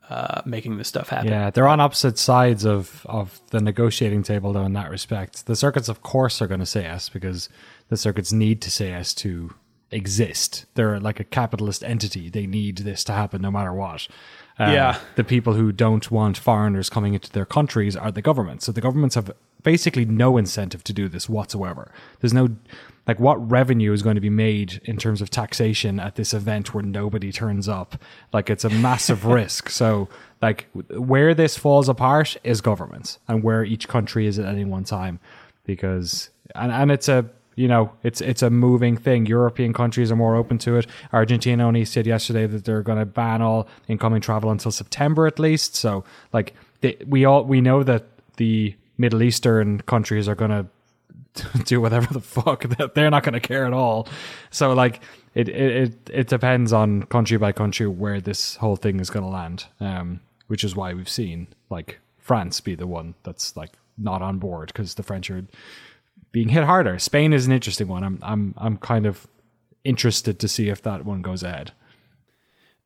uh, 0.08 0.42
making 0.44 0.78
this 0.78 0.88
stuff 0.88 1.08
happen. 1.08 1.28
Yeah, 1.28 1.50
they're 1.50 1.68
on 1.68 1.80
opposite 1.80 2.18
sides 2.18 2.64
of 2.64 3.04
of 3.06 3.40
the 3.50 3.60
negotiating 3.60 4.22
table, 4.22 4.52
though. 4.52 4.64
In 4.64 4.72
that 4.74 4.90
respect, 4.90 5.46
the 5.46 5.56
circuits, 5.56 5.88
of 5.88 6.02
course, 6.02 6.40
are 6.40 6.46
going 6.46 6.60
to 6.60 6.66
say 6.66 6.82
yes 6.82 7.08
because 7.08 7.48
the 7.88 7.96
circuits 7.96 8.32
need 8.32 8.62
to 8.62 8.70
say 8.70 8.90
yes 8.90 9.14
to 9.14 9.54
exist. 9.90 10.66
They're 10.74 11.00
like 11.00 11.20
a 11.20 11.24
capitalist 11.24 11.84
entity. 11.84 12.28
They 12.28 12.46
need 12.46 12.78
this 12.78 13.04
to 13.04 13.12
happen 13.12 13.42
no 13.42 13.50
matter 13.50 13.72
what. 13.72 14.08
Uh, 14.58 14.70
yeah. 14.72 14.98
The 15.16 15.24
people 15.24 15.54
who 15.54 15.70
don't 15.70 16.10
want 16.10 16.36
foreigners 16.36 16.88
coming 16.90 17.14
into 17.14 17.30
their 17.30 17.44
countries 17.44 17.96
are 17.96 18.10
the 18.10 18.22
governments. 18.22 18.66
So 18.66 18.72
the 18.72 18.80
governments 18.80 19.14
have 19.14 19.30
basically 19.62 20.04
no 20.04 20.36
incentive 20.36 20.82
to 20.84 20.92
do 20.92 21.08
this 21.08 21.28
whatsoever. 21.28 21.92
There's 22.20 22.32
no, 22.32 22.56
like, 23.06 23.20
what 23.20 23.50
revenue 23.50 23.92
is 23.92 24.02
going 24.02 24.16
to 24.16 24.20
be 24.20 24.30
made 24.30 24.80
in 24.84 24.96
terms 24.96 25.22
of 25.22 25.30
taxation 25.30 26.00
at 26.00 26.16
this 26.16 26.34
event 26.34 26.74
where 26.74 26.82
nobody 26.82 27.30
turns 27.30 27.68
up? 27.68 28.00
Like, 28.32 28.50
it's 28.50 28.64
a 28.64 28.70
massive 28.70 29.24
risk. 29.40 29.70
So, 29.70 30.08
like, 30.42 30.66
where 30.90 31.32
this 31.34 31.56
falls 31.56 31.88
apart 31.88 32.36
is 32.42 32.60
governments 32.60 33.18
and 33.28 33.42
where 33.42 33.64
each 33.64 33.86
country 33.86 34.26
is 34.26 34.38
at 34.38 34.46
any 34.46 34.64
one 34.64 34.84
time. 34.84 35.20
Because, 35.64 36.30
and, 36.54 36.72
and 36.72 36.90
it's 36.90 37.08
a, 37.08 37.26
you 37.54 37.68
know, 37.68 37.90
it's 38.02 38.20
it's 38.20 38.42
a 38.42 38.50
moving 38.50 38.96
thing. 38.96 39.24
European 39.26 39.72
countries 39.72 40.12
are 40.12 40.16
more 40.16 40.36
open 40.36 40.58
to 40.58 40.76
it. 40.76 40.86
Argentina 41.12 41.66
only 41.66 41.84
said 41.84 42.06
yesterday 42.06 42.46
that 42.46 42.64
they're 42.64 42.82
going 42.82 42.98
to 42.98 43.06
ban 43.06 43.40
all 43.40 43.66
incoming 43.88 44.20
travel 44.20 44.50
until 44.50 44.70
September 44.70 45.26
at 45.26 45.38
least. 45.38 45.74
So, 45.74 46.04
like, 46.32 46.54
they, 46.82 46.96
we 47.06 47.24
all 47.24 47.44
we 47.44 47.60
know 47.62 47.82
that 47.82 48.04
the 48.36 48.74
Middle 48.98 49.22
Eastern 49.22 49.80
countries 49.80 50.28
are 50.28 50.34
going 50.34 50.50
to 50.50 50.66
do 51.64 51.80
whatever 51.80 52.12
the 52.12 52.20
fuck 52.20 52.64
they're 52.94 53.10
not 53.10 53.22
going 53.22 53.34
to 53.34 53.40
care 53.40 53.66
at 53.66 53.72
all. 53.72 54.08
So, 54.50 54.72
like, 54.72 55.02
it 55.34 55.48
it 55.48 56.10
it 56.12 56.28
depends 56.28 56.72
on 56.72 57.04
country 57.04 57.36
by 57.36 57.52
country 57.52 57.86
where 57.86 58.20
this 58.20 58.56
whole 58.56 58.76
thing 58.76 59.00
is 59.00 59.10
going 59.10 59.24
to 59.24 59.30
land. 59.30 59.66
Um, 59.80 60.20
which 60.46 60.64
is 60.64 60.76
why 60.76 60.94
we've 60.94 61.08
seen 61.08 61.48
like 61.70 61.98
France 62.18 62.60
be 62.60 62.74
the 62.74 62.86
one 62.86 63.14
that's 63.22 63.56
like 63.56 63.72
not 63.98 64.22
on 64.22 64.38
board 64.38 64.68
because 64.68 64.94
the 64.94 65.02
French 65.02 65.30
are 65.30 65.46
being 66.32 66.48
hit 66.48 66.64
harder. 66.64 66.98
Spain 66.98 67.32
is 67.32 67.46
an 67.46 67.52
interesting 67.52 67.88
one. 67.88 68.04
I'm 68.04 68.18
I'm 68.22 68.54
I'm 68.56 68.76
kind 68.76 69.06
of 69.06 69.26
interested 69.84 70.38
to 70.40 70.48
see 70.48 70.68
if 70.68 70.82
that 70.82 71.04
one 71.04 71.22
goes 71.22 71.42
ahead. 71.42 71.72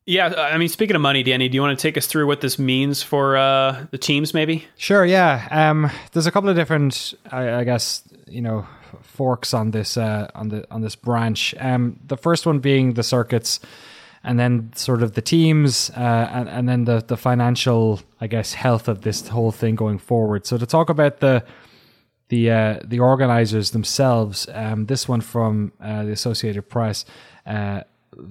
Yeah, 0.05 0.33
I 0.35 0.57
mean, 0.57 0.67
speaking 0.67 0.95
of 0.95 1.01
money, 1.01 1.21
Danny, 1.21 1.47
do 1.47 1.55
you 1.55 1.61
want 1.61 1.77
to 1.77 1.81
take 1.81 1.95
us 1.95 2.07
through 2.07 2.25
what 2.25 2.41
this 2.41 2.57
means 2.57 3.03
for 3.03 3.37
uh, 3.37 3.85
the 3.91 3.99
teams, 3.99 4.33
maybe? 4.33 4.65
Sure. 4.75 5.05
Yeah. 5.05 5.47
Um, 5.51 5.91
there's 6.11 6.25
a 6.25 6.31
couple 6.31 6.49
of 6.49 6.55
different, 6.55 7.13
I, 7.31 7.59
I 7.59 7.63
guess, 7.63 8.01
you 8.27 8.41
know, 8.41 8.65
forks 9.01 9.53
on 9.53 9.71
this 9.71 9.97
uh, 9.97 10.29
on 10.33 10.49
the 10.49 10.65
on 10.71 10.81
this 10.81 10.95
branch. 10.95 11.53
Um, 11.59 11.99
the 12.07 12.17
first 12.17 12.45
one 12.45 12.59
being 12.59 12.93
the 12.93 13.03
circuits, 13.03 13.59
and 14.23 14.39
then 14.39 14.71
sort 14.75 15.03
of 15.03 15.13
the 15.13 15.21
teams, 15.21 15.91
uh, 15.91 16.29
and 16.31 16.49
and 16.49 16.67
then 16.67 16.85
the 16.85 17.03
the 17.05 17.17
financial, 17.17 18.01
I 18.19 18.27
guess, 18.27 18.53
health 18.53 18.87
of 18.87 19.01
this 19.01 19.27
whole 19.27 19.51
thing 19.51 19.75
going 19.75 19.99
forward. 19.99 20.45
So 20.45 20.57
to 20.57 20.65
talk 20.65 20.89
about 20.89 21.19
the 21.19 21.43
the 22.29 22.49
uh, 22.49 22.79
the 22.83 22.99
organizers 22.99 23.71
themselves. 23.71 24.47
Um, 24.51 24.87
this 24.87 25.07
one 25.07 25.21
from 25.21 25.73
uh, 25.79 26.03
the 26.03 26.11
Associated 26.11 26.63
Press. 26.63 27.05
Uh, 27.45 27.81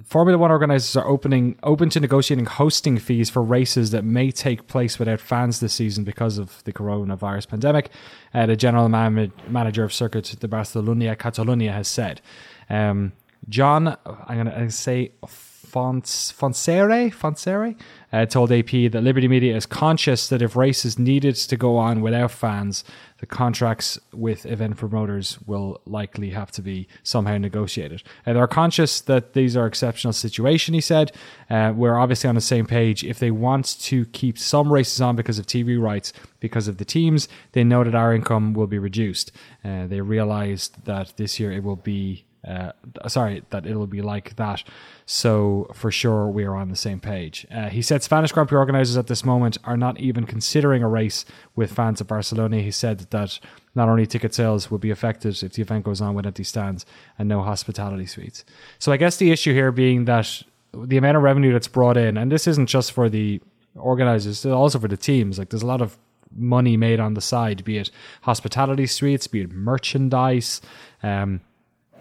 Formula 0.05 0.37
One 0.37 0.51
organizers 0.51 0.95
are 0.97 1.07
opening 1.07 1.59
open 1.63 1.89
to 1.91 2.01
negotiating 2.01 2.45
hosting 2.45 2.99
fees 2.99 3.31
for 3.31 3.43
races 3.43 3.93
that 3.93 4.05
may 4.05 4.31
take 4.31 4.67
place 4.67 4.99
without 4.99 5.21
fans 5.21 5.61
this 5.61 5.73
season 5.73 6.05
because 6.05 6.37
of 6.37 6.63
the 6.65 6.73
coronavirus 6.73 7.49
pandemic. 7.49 7.91
Uh, 8.35 8.45
the 8.47 8.57
general 8.57 8.89
man- 8.91 9.33
manager 9.49 9.83
of 9.83 9.93
Circuit 9.93 10.37
de 10.39 10.49
Barcelona 10.49 11.17
Catalunya 11.17 11.73
has 11.73 11.89
said. 11.89 12.21
Um, 12.69 13.13
John, 13.49 13.97
I'm 14.07 14.45
going 14.45 14.55
to 14.55 14.71
say 14.71 15.13
Fons, 15.27 16.35
Fonsere, 16.37 17.13
Fonsere 17.15 17.77
uh, 18.13 18.27
told 18.27 18.51
AP 18.53 18.71
that 18.71 19.03
Liberty 19.03 19.29
Media 19.29 19.57
is 19.57 19.67
conscious 19.67 20.29
that 20.29 20.43
if 20.43 20.57
races 20.57 20.99
needed 20.99 21.37
to 21.37 21.57
go 21.57 21.77
on 21.77 22.01
without 22.01 22.31
fans, 22.31 22.85
the 23.19 23.27
contracts 23.27 23.99
with 24.13 24.47
event 24.47 24.77
promoters 24.77 25.39
will 25.47 25.81
likely 25.85 26.31
have 26.31 26.51
to 26.53 26.63
be 26.63 26.89
somehow 27.03 27.37
negotiated. 27.39 28.03
And 28.27 28.37
they're 28.37 28.47
conscious 28.47 29.01
that 29.03 29.35
these 29.35 29.57
are 29.57 29.67
exceptional 29.67 30.13
situation. 30.13 30.75
He 30.75 30.81
said, 30.81 31.13
uh, 31.49 31.73
"We're 31.77 31.99
obviously 31.99 32.29
on 32.29 32.35
the 32.35 32.41
same 32.41 32.67
page. 32.67 33.05
If 33.05 33.19
they 33.19 33.31
want 33.31 33.79
to 33.81 34.07
keep 34.07 34.39
some 34.39 34.73
races 34.73 35.01
on 35.01 35.17
because 35.17 35.39
of 35.39 35.47
TV 35.47 35.81
rights, 35.81 36.13
because 36.41 36.67
of 36.69 36.79
the 36.79 36.85
teams, 36.85 37.29
they 37.53 37.65
know 37.65 37.85
that 37.85 37.95
our 37.95 38.15
income 38.15 38.55
will 38.55 38.67
be 38.67 38.79
reduced. 38.79 39.33
Uh, 39.65 39.87
they 39.87 40.01
realized 40.01 40.85
that 40.87 41.13
this 41.17 41.39
year 41.39 41.53
it 41.53 41.63
will 41.63 41.77
be." 41.77 42.25
Uh, 42.47 42.73
sorry, 43.07 43.43
that 43.51 43.67
it'll 43.67 43.87
be 43.87 44.01
like 44.01 44.37
that. 44.37 44.63
So 45.05 45.71
for 45.75 45.91
sure, 45.91 46.29
we 46.29 46.45
are 46.45 46.55
on 46.55 46.71
the 46.71 46.77
same 46.77 46.99
page. 47.01 47.47
Uh, 47.51 47.69
he 47.69 47.83
said 47.83 48.03
Spanish 48.03 48.33
Grand 48.33 48.49
Prix 48.49 48.57
organizers 48.57 48.97
at 48.97 49.09
this 49.09 49.25
moment 49.25 49.59
are 49.65 49.77
not 49.77 50.01
even 50.01 50.25
considering 50.25 50.83
a 50.83 50.89
race 50.89 51.25
with 51.55 51.73
fans 51.73 52.01
at 52.01 52.07
Barcelona. 52.07 52.61
He 52.61 52.71
said 52.71 53.01
that 53.11 53.39
not 53.75 53.89
only 53.89 54.07
ticket 54.07 54.35
sales 54.35 54.71
will 54.71 54.79
be 54.79 54.91
affected 54.91 55.43
if 55.43 55.53
the 55.53 55.63
event 55.63 55.85
goes 55.85 56.01
on 56.01 56.15
with 56.15 56.27
empty 56.27 56.45
stands 56.45 56.87
and 57.19 57.29
no 57.29 57.43
hospitality 57.43 58.07
suites. 58.07 58.45
So 58.79 58.91
I 58.91 58.97
guess 58.97 59.19
the 59.19 59.31
issue 59.31 59.53
here 59.53 59.71
being 59.71 60.07
that 60.07 60.43
the 60.73 60.97
amount 60.97 61.17
of 61.17 61.23
revenue 61.23 61.53
that's 61.53 61.69
brought 61.69 61.97
in, 61.97 62.17
and 62.17 62.33
this 62.33 62.47
isn't 62.47 62.67
just 62.67 62.93
for 62.93 63.09
the 63.09 63.41
organizers, 63.75 64.47
also 64.47 64.79
for 64.79 64.89
the 64.89 64.97
teams. 64.97 65.39
Like 65.39 65.51
there's 65.51 65.63
a 65.63 65.67
lot 65.67 65.83
of 65.83 65.99
money 66.35 66.77
made 66.77 67.01
on 67.01 67.15
the 67.15 67.21
side, 67.21 67.65
be 67.65 67.79
it 67.79 67.91
hospitality 68.23 68.87
suites, 68.87 69.27
be 69.27 69.43
it 69.43 69.51
merchandise. 69.51 70.61
Um, 71.03 71.41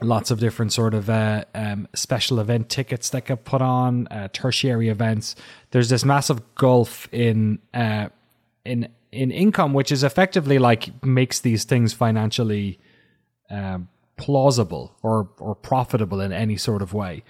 lots 0.02 0.32
of 0.32 0.40
different 0.40 0.74
sort 0.74 0.94
of 0.94 1.10
uh, 1.10 1.46
um, 1.54 1.88
special 1.94 2.40
event 2.40 2.70
tickets 2.70 3.10
that 3.12 3.26
get 3.26 3.46
put 3.46 3.62
on, 3.62 4.08
uh, 4.08 4.28
tertiary 4.34 4.90
events. 4.90 5.36
There's 5.72 5.90
this 5.90 6.06
massive 6.06 6.42
gulf 6.56 7.08
in 7.12 7.60
uh, 7.74 8.10
in 8.66 8.90
in 9.12 9.32
income, 9.32 9.74
which 9.74 9.92
is 9.92 10.04
effectively 10.04 10.60
like 10.60 11.04
makes 11.04 11.40
these 11.40 11.64
things 11.64 11.94
financially 11.94 12.80
um, 13.50 13.90
plausible 14.18 14.96
or 15.02 15.30
or 15.40 15.56
profitable 15.56 16.22
in 16.22 16.32
any 16.32 16.58
sort 16.58 16.82
of 16.82 16.94
way. 16.94 17.24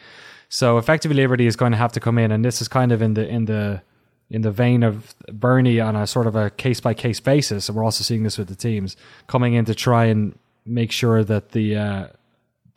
So 0.49 0.77
effectively, 0.77 1.15
Liberty 1.21 1.45
is 1.45 1.55
going 1.55 1.71
to 1.71 1.77
have 1.77 1.91
to 1.93 1.99
come 1.99 2.17
in, 2.17 2.31
and 2.31 2.43
this 2.43 2.61
is 2.61 2.67
kind 2.67 2.91
of 2.91 3.01
in 3.01 3.13
the 3.13 3.27
in 3.27 3.45
the 3.45 3.81
in 4.29 4.41
the 4.41 4.51
vein 4.51 4.83
of 4.83 5.15
Bernie 5.31 5.79
on 5.79 5.95
a 5.95 6.05
sort 6.05 6.27
of 6.27 6.35
a 6.35 6.49
case 6.49 6.79
by 6.79 6.93
case 6.93 7.19
basis, 7.19 7.69
and 7.69 7.75
we're 7.75 7.83
also 7.83 8.03
seeing 8.03 8.23
this 8.23 8.37
with 8.37 8.47
the 8.47 8.55
teams 8.55 8.95
coming 9.27 9.53
in 9.53 9.65
to 9.65 9.75
try 9.75 10.05
and 10.05 10.37
make 10.65 10.91
sure 10.91 11.23
that 11.23 11.49
the 11.49 11.75
uh, 11.75 12.07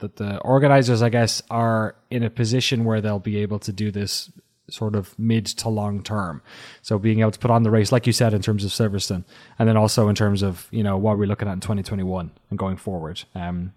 that 0.03 0.17
the 0.17 0.39
organizers, 0.41 1.01
I 1.01 1.09
guess, 1.09 1.43
are 1.51 1.97
in 2.11 2.23
a 2.23 2.31
position 2.31 2.85
where 2.85 3.01
they'll 3.01 3.19
be 3.19 3.39
able 3.39 3.59
to 3.61 3.73
do 3.73 3.91
this 3.91 4.31
sort 4.69 4.95
of 4.95 5.19
mid 5.19 5.47
to 5.47 5.69
long 5.69 6.03
term. 6.03 6.43
So 6.83 6.99
being 6.99 7.21
able 7.21 7.31
to 7.31 7.39
put 7.39 7.51
on 7.51 7.63
the 7.63 7.71
race, 7.71 7.91
like 7.91 8.07
you 8.07 8.13
said, 8.13 8.35
in 8.35 8.43
terms 8.43 8.65
of 8.65 8.71
Silverstone, 8.71 9.25
and 9.59 9.69
then 9.69 9.77
also 9.77 10.09
in 10.09 10.15
terms 10.15 10.43
of 10.43 10.69
you 10.71 10.83
know 10.83 10.99
what 10.99 11.19
we're 11.19 11.27
looking 11.27 11.49
at 11.49 11.55
in 11.55 11.61
2021 11.61 12.31
and 12.51 12.59
going 12.59 12.77
forward. 12.77 13.23
Um, 13.35 13.73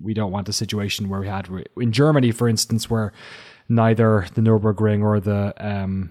we 0.00 0.14
don't 0.14 0.30
want 0.30 0.48
a 0.48 0.52
situation 0.52 1.08
where 1.08 1.20
we 1.20 1.28
had 1.28 1.48
in 1.76 1.92
Germany, 1.92 2.30
for 2.30 2.48
instance, 2.48 2.90
where 2.90 3.12
neither 3.68 4.26
the 4.34 4.42
Nurburgring 4.42 5.02
or 5.02 5.18
the 5.20 5.54
um, 5.58 6.10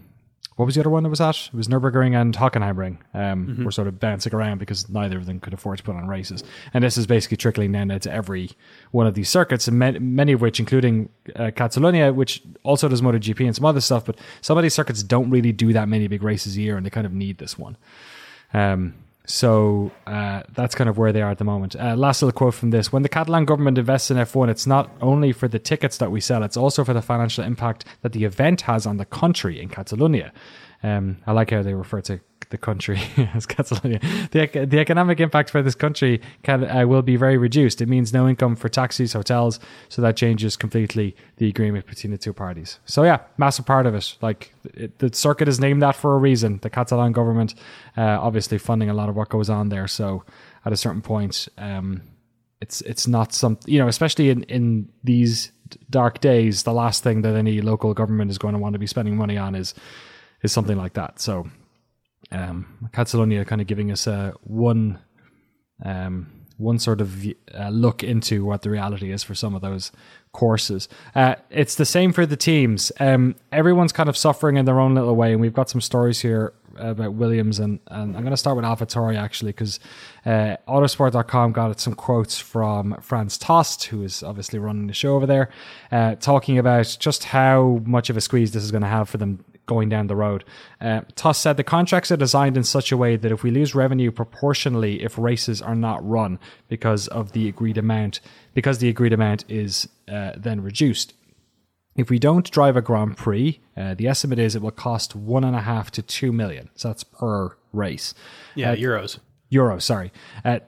what 0.58 0.66
was 0.66 0.76
the 0.76 0.82
other 0.82 0.90
one 0.90 1.04
that 1.04 1.10
was 1.10 1.22
at? 1.22 1.48
It 1.48 1.54
was 1.54 1.68
Nurburgring 1.68 2.20
and 2.20 2.36
Hockenheimring. 2.36 2.98
Um, 3.14 3.48
mm-hmm. 3.48 3.64
Were 3.64 3.72
sort 3.72 3.88
of 3.88 4.00
bouncing 4.00 4.34
around 4.34 4.58
because 4.58 4.90
neither 4.90 5.18
of 5.18 5.28
them 5.28 5.40
could 5.40 5.54
afford 5.54 5.78
to 5.78 5.84
put 5.84 5.96
on 5.96 6.08
races, 6.08 6.44
and 6.74 6.84
this 6.84 6.98
is 6.98 7.08
basically 7.08 7.38
trickling 7.38 7.72
down 7.72 7.88
to 7.88 8.12
every 8.12 8.52
one 8.92 9.08
of 9.08 9.14
these 9.14 9.30
circuits, 9.30 9.68
and 9.68 9.78
many, 9.78 10.00
many 10.00 10.34
of 10.34 10.42
which, 10.42 10.60
including 10.60 11.10
uh, 11.36 11.52
Catalonia, 11.56 12.12
which 12.12 12.42
also 12.64 12.90
does 12.90 13.02
MotoGP 13.02 13.46
and 13.46 13.56
some 13.56 13.66
other 13.66 13.82
stuff, 13.82 14.06
but 14.06 14.18
some 14.42 14.58
of 14.58 14.64
these 14.64 14.74
circuits 14.74 15.04
don't 15.04 15.30
really 15.30 15.52
do 15.52 15.74
that 15.74 15.88
many 15.88 16.08
big 16.08 16.24
races 16.24 16.58
a 16.58 16.62
year, 16.62 16.76
and 16.76 16.86
they 16.86 16.90
kind 16.90 17.06
of 17.06 17.14
need 17.14 17.38
this 17.38 17.58
one. 17.58 17.78
Um, 18.54 18.96
so 19.28 19.92
uh, 20.08 20.42
that's 20.54 20.74
kind 20.74 20.90
of 20.90 20.98
where 20.98 21.12
they 21.12 21.22
are 21.22 21.30
at 21.30 21.38
the 21.38 21.44
moment. 21.44 21.76
Uh, 21.76 21.96
last 21.96 22.22
little 22.22 22.36
quote 22.36 22.54
from 22.54 22.72
this: 22.72 22.94
When 22.94 23.04
the 23.04 23.10
Catalan 23.10 23.44
government 23.44 23.78
invests 23.78 24.10
in 24.10 24.16
F1, 24.16 24.48
it's 24.48 24.66
not 24.66 24.90
only 25.02 25.34
for 25.34 25.50
the 25.50 25.60
tickets 25.60 25.98
that 25.98 26.12
we 26.12 26.22
sell; 26.22 26.44
it's 26.44 26.56
also 26.56 26.86
for 26.86 26.94
the 26.94 27.02
financial 27.02 27.44
impact 27.44 27.84
that 28.02 28.14
the 28.14 28.24
event 28.24 28.62
has 28.62 28.88
on 28.88 28.96
the 28.96 29.06
country 29.06 29.62
in 29.62 29.68
Catalonia. 29.68 30.32
Um, 30.84 31.18
I 31.26 31.32
like 31.32 31.52
how 31.52 31.64
they 31.64 31.74
refer 31.74 32.02
to 32.02 32.20
the 32.50 32.58
country 32.58 33.00
as 33.34 33.46
Catalonia. 33.46 34.00
The, 34.32 34.66
the 34.66 34.80
economic 34.80 35.20
impact 35.20 35.50
for 35.50 35.62
this 35.62 35.76
country 35.76 36.22
can, 36.44 36.64
uh, 36.70 36.86
will 36.88 37.02
be 37.02 37.16
very 37.16 37.38
reduced. 37.38 37.82
It 37.82 37.88
means 37.88 38.14
no 38.14 38.28
income 38.28 38.56
for 38.56 38.70
taxis, 38.70 39.14
hotels, 39.14 39.60
so 39.90 40.02
that 40.02 40.16
changes 40.16 40.56
completely 40.56 41.16
the 41.38 41.50
agreement 41.50 41.88
between 41.88 42.12
the 42.12 42.18
two 42.18 42.34
parties. 42.34 42.80
So 42.86 43.04
yeah, 43.04 43.20
massive 43.38 43.66
part 43.66 43.86
of 43.86 43.96
it. 43.96 44.16
Like 44.22 44.54
it, 44.64 45.00
the 45.00 45.14
circuit 45.14 45.48
is 45.48 45.60
named 45.60 45.82
that 45.82 45.96
for 45.96 46.16
a 46.16 46.18
reason. 46.18 46.60
The 46.62 46.70
Catalan 46.70 47.12
government, 47.12 47.56
uh, 47.98 48.18
obviously 48.22 48.58
funding 48.58 48.90
a 48.90 48.94
lot 48.94 49.10
of 49.10 49.16
what 49.16 49.30
goes 49.30 49.50
on 49.50 49.70
there. 49.70 49.88
So 49.88 50.24
at 50.66 50.72
a 50.72 50.78
certain 50.78 51.02
point, 51.02 51.48
um, 51.58 52.02
it's 52.60 52.82
it's 52.82 53.08
not 53.08 53.34
something 53.34 53.72
you 53.72 53.80
know, 53.80 53.88
especially 53.88 54.30
in 54.30 54.44
in 54.44 54.90
these 55.04 55.52
dark 55.90 56.22
days, 56.22 56.64
the 56.64 56.74
last 56.74 57.04
thing 57.04 57.22
that 57.22 57.36
any 57.36 57.62
local 57.62 57.94
government 57.94 58.32
is 58.32 58.38
going 58.38 58.54
to 58.54 58.60
want 58.60 58.74
to 58.74 58.80
be 58.80 58.88
spending 58.88 59.18
money 59.18 59.38
on 59.38 59.54
is 59.54 59.74
is 60.42 60.52
something 60.52 60.78
like 60.78 60.94
that. 60.94 61.20
So 61.20 61.50
um, 62.32 62.90
Catalonia 62.92 63.46
kind 63.46 63.62
of 63.62 63.68
giving 63.68 63.92
us 63.92 64.08
a 64.08 64.34
one 64.44 65.00
um, 65.84 66.32
one 66.58 66.80
sort 66.80 67.02
of 67.02 67.26
uh, 67.54 67.70
look 67.70 68.04
into 68.04 68.44
what 68.44 68.64
the 68.64 68.70
reality 68.70 69.12
is 69.12 69.24
for 69.24 69.36
some 69.36 69.54
of 69.54 69.62
those 69.62 69.92
courses. 70.32 70.90
Uh, 71.14 71.36
it's 71.52 71.76
the 71.76 71.86
same 71.86 72.12
for 72.12 72.26
the 72.26 72.36
teams. 72.36 72.92
Um, 73.00 73.36
everyone's 73.52 73.92
kind 73.92 74.10
of 74.10 74.18
suffering 74.18 74.58
in 74.58 74.66
their 74.66 74.80
own 74.80 74.96
little 74.96 75.16
way, 75.16 75.34
and 75.34 75.42
we've 75.42 75.54
got 75.54 75.70
some 75.70 75.82
stories 75.82 76.20
here 76.20 76.54
about 76.78 77.14
Williams, 77.14 77.60
and, 77.60 77.80
and 77.88 78.16
I'm 78.16 78.24
going 78.24 78.32
to 78.32 78.38
start 78.38 78.56
with 78.56 78.66
AlphaTauri 78.66 79.18
actually, 79.18 79.52
because 79.52 79.80
uh, 80.26 80.58
Autosport.com 80.68 81.52
got 81.52 81.80
some 81.80 81.94
quotes 81.94 82.40
from 82.40 82.98
Franz 83.02 83.38
Tost, 83.38 83.86
who 83.86 84.04
is 84.04 84.24
obviously 84.24 84.60
running 84.60 84.88
the 84.88 84.94
show 84.94 85.16
over 85.16 85.26
there, 85.26 85.50
uh, 85.92 86.16
talking 86.16 86.58
about 86.58 86.98
just 87.00 87.24
how 87.26 87.82
much 87.86 88.10
of 88.10 88.18
a 88.18 88.22
squeeze 88.22 88.52
this 88.52 88.64
is 88.64 88.72
going 88.72 88.84
to 88.84 88.90
have 88.90 89.10
for 89.10 89.18
them 89.18 89.44
going 89.68 89.90
down 89.90 90.08
the 90.08 90.16
road. 90.16 90.44
Uh, 90.82 91.02
said 91.34 91.58
the 91.58 91.64
contracts 91.64 92.12
are 92.12 92.18
designed 92.18 92.58
in 92.58 92.64
such 92.64 92.92
a 92.92 92.98
way 92.98 93.16
that 93.16 93.32
if 93.32 93.44
we 93.44 93.52
lose 93.52 93.76
revenue 93.76 94.12
proportionally 94.12 95.04
if 95.04 95.18
races 95.18 95.62
are 95.62 95.76
not 95.76 96.06
run 96.08 96.40
because 96.68 97.08
of 97.10 97.34
the 97.34 97.48
agreed 97.48 97.78
amount, 97.78 98.20
because 98.56 98.80
the 98.80 98.90
agreed 98.90 99.14
amount 99.14 99.46
is 99.48 99.88
uh, 100.08 100.32
then 100.36 100.62
reduced. 100.62 101.14
If 101.96 102.10
we 102.10 102.20
don't 102.20 102.50
drive 102.50 102.78
a 102.78 102.82
Grand 102.82 103.18
Prix, 103.18 103.60
uh, 103.76 103.96
the 103.96 104.08
estimate 104.08 104.40
is 104.40 104.56
it 104.56 104.62
will 104.62 104.72
cost 104.72 105.16
one 105.16 105.44
and 105.44 105.56
a 105.56 105.62
half 105.62 105.92
to 105.92 106.02
two 106.02 106.32
million. 106.32 106.70
So 106.76 106.90
that's 106.90 107.04
per 107.04 107.56
race. 107.74 108.14
Yeah, 108.56 108.72
uh, 108.72 108.76
euros. 108.76 109.20
Euro, 109.50 109.80
sorry. 109.80 110.12
Uh, 110.44 110.60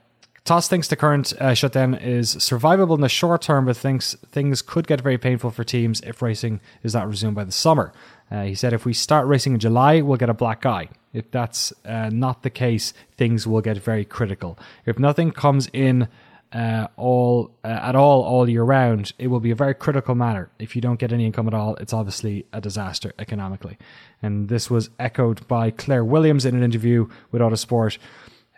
Tost 0.50 0.70
thinks 0.70 0.88
the 0.88 0.96
current 0.96 1.32
uh, 1.40 1.54
shutdown 1.54 1.94
is 1.94 2.36
survivable 2.38 2.96
in 2.96 3.02
the 3.02 3.10
short 3.10 3.44
term, 3.44 3.66
but 3.66 3.78
thinks 3.78 4.16
things 4.32 4.64
could 4.64 4.88
get 4.88 5.02
very 5.02 5.20
painful 5.20 5.52
for 5.52 5.64
teams 5.64 6.02
if 6.02 6.24
racing 6.24 6.60
is 6.82 6.96
not 6.96 7.08
resumed 7.08 7.36
by 7.36 7.44
the 7.44 7.52
summer. 7.52 7.94
Uh, 8.32 8.44
he 8.44 8.56
said 8.56 8.74
if 8.74 8.86
we 8.86 8.94
start 8.94 9.28
racing 9.28 9.54
in 9.54 9.60
July, 9.60 10.02
we'll 10.02 10.18
get 10.18 10.30
a 10.30 10.34
black 10.34 10.66
eye. 10.66 10.90
If 11.14 11.32
that's 11.32 11.74
uh, 11.86 12.10
not 12.12 12.44
the 12.44 12.50
case, 12.50 12.94
things 13.18 13.48
will 13.48 13.62
get 13.62 13.78
very 13.78 14.06
critical. 14.06 14.60
If 14.86 15.00
nothing 15.00 15.32
comes 15.32 15.68
in 15.74 16.08
uh, 16.52 16.88
all 16.96 17.52
uh, 17.64 17.68
at 17.68 17.96
all 17.96 18.24
all 18.24 18.50
year 18.50 18.64
round, 18.64 19.14
it 19.18 19.28
will 19.28 19.40
be 19.40 19.52
a 19.52 19.56
very 19.56 19.74
critical 19.74 20.16
matter. 20.16 20.50
If 20.60 20.76
you 20.76 20.82
don't 20.82 21.00
get 21.00 21.12
any 21.12 21.26
income 21.26 21.48
at 21.48 21.54
all, 21.54 21.76
it's 21.76 21.94
obviously 21.94 22.46
a 22.54 22.62
disaster 22.62 23.14
economically. 23.20 23.78
And 24.22 24.50
this 24.50 24.70
was 24.70 24.90
echoed 25.00 25.48
by 25.48 25.72
Claire 25.72 26.06
Williams 26.06 26.46
in 26.46 26.56
an 26.56 26.64
interview 26.64 27.08
with 27.32 27.42
Autosport 27.42 27.98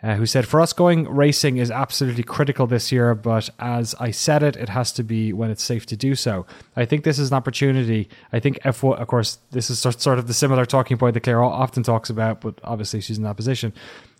uh, 0.02 0.16
who 0.16 0.26
said, 0.26 0.46
For 0.46 0.60
us, 0.60 0.72
going 0.72 1.08
racing 1.08 1.58
is 1.58 1.70
absolutely 1.70 2.24
critical 2.24 2.66
this 2.66 2.90
year, 2.90 3.14
but 3.14 3.48
as 3.58 3.94
I 4.00 4.10
said 4.10 4.42
it, 4.42 4.56
it 4.56 4.68
has 4.68 4.92
to 4.92 5.02
be 5.02 5.32
when 5.32 5.50
it's 5.50 5.62
safe 5.62 5.86
to 5.86 5.96
do 5.96 6.14
so. 6.14 6.44
I 6.74 6.84
think 6.84 7.04
this 7.04 7.18
is 7.18 7.30
an 7.30 7.36
opportunity. 7.36 8.08
I 8.32 8.40
think 8.40 8.60
F1, 8.62 9.00
of 9.00 9.06
course, 9.06 9.38
this 9.52 9.70
is 9.70 9.78
sort 9.78 10.18
of 10.18 10.26
the 10.26 10.34
similar 10.34 10.64
talking 10.64 10.98
point 10.98 11.14
that 11.14 11.20
Claire 11.20 11.42
often 11.42 11.82
talks 11.82 12.10
about, 12.10 12.40
but 12.40 12.58
obviously 12.64 13.00
she's 13.00 13.18
in 13.18 13.24
that 13.24 13.36
position. 13.36 13.72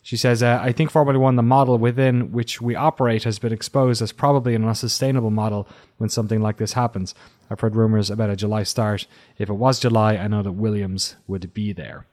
She 0.04 0.16
says, 0.16 0.42
uh, 0.42 0.58
I 0.60 0.72
think 0.72 0.90
Formula 0.90 1.18
One, 1.18 1.36
the 1.36 1.42
model 1.42 1.78
within 1.78 2.32
which 2.32 2.60
we 2.60 2.74
operate, 2.74 3.22
has 3.22 3.38
been 3.38 3.52
exposed 3.52 4.02
as 4.02 4.10
probably 4.10 4.54
an 4.54 4.64
unsustainable 4.64 5.30
model 5.30 5.68
when 5.98 6.10
something 6.10 6.40
like 6.40 6.56
this 6.56 6.72
happens. 6.72 7.14
I've 7.48 7.60
heard 7.60 7.76
rumors 7.76 8.10
about 8.10 8.30
a 8.30 8.36
July 8.36 8.64
start. 8.64 9.06
If 9.38 9.48
it 9.48 9.54
was 9.54 9.78
July, 9.78 10.16
I 10.16 10.26
know 10.26 10.42
that 10.42 10.52
Williams 10.52 11.16
would 11.28 11.54
be 11.54 11.72
there. 11.72 12.06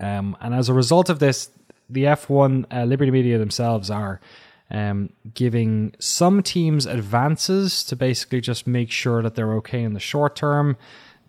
Um, 0.00 0.36
and 0.40 0.54
as 0.54 0.68
a 0.68 0.74
result 0.74 1.08
of 1.08 1.18
this, 1.18 1.50
the 1.88 2.04
F1 2.04 2.64
uh, 2.72 2.84
Liberty 2.84 3.10
Media 3.10 3.38
themselves 3.38 3.90
are 3.90 4.20
um, 4.70 5.10
giving 5.34 5.94
some 5.98 6.42
teams 6.42 6.86
advances 6.86 7.82
to 7.84 7.96
basically 7.96 8.40
just 8.40 8.66
make 8.66 8.90
sure 8.90 9.22
that 9.22 9.34
they're 9.34 9.54
okay 9.54 9.82
in 9.82 9.94
the 9.94 10.00
short 10.00 10.36
term. 10.36 10.76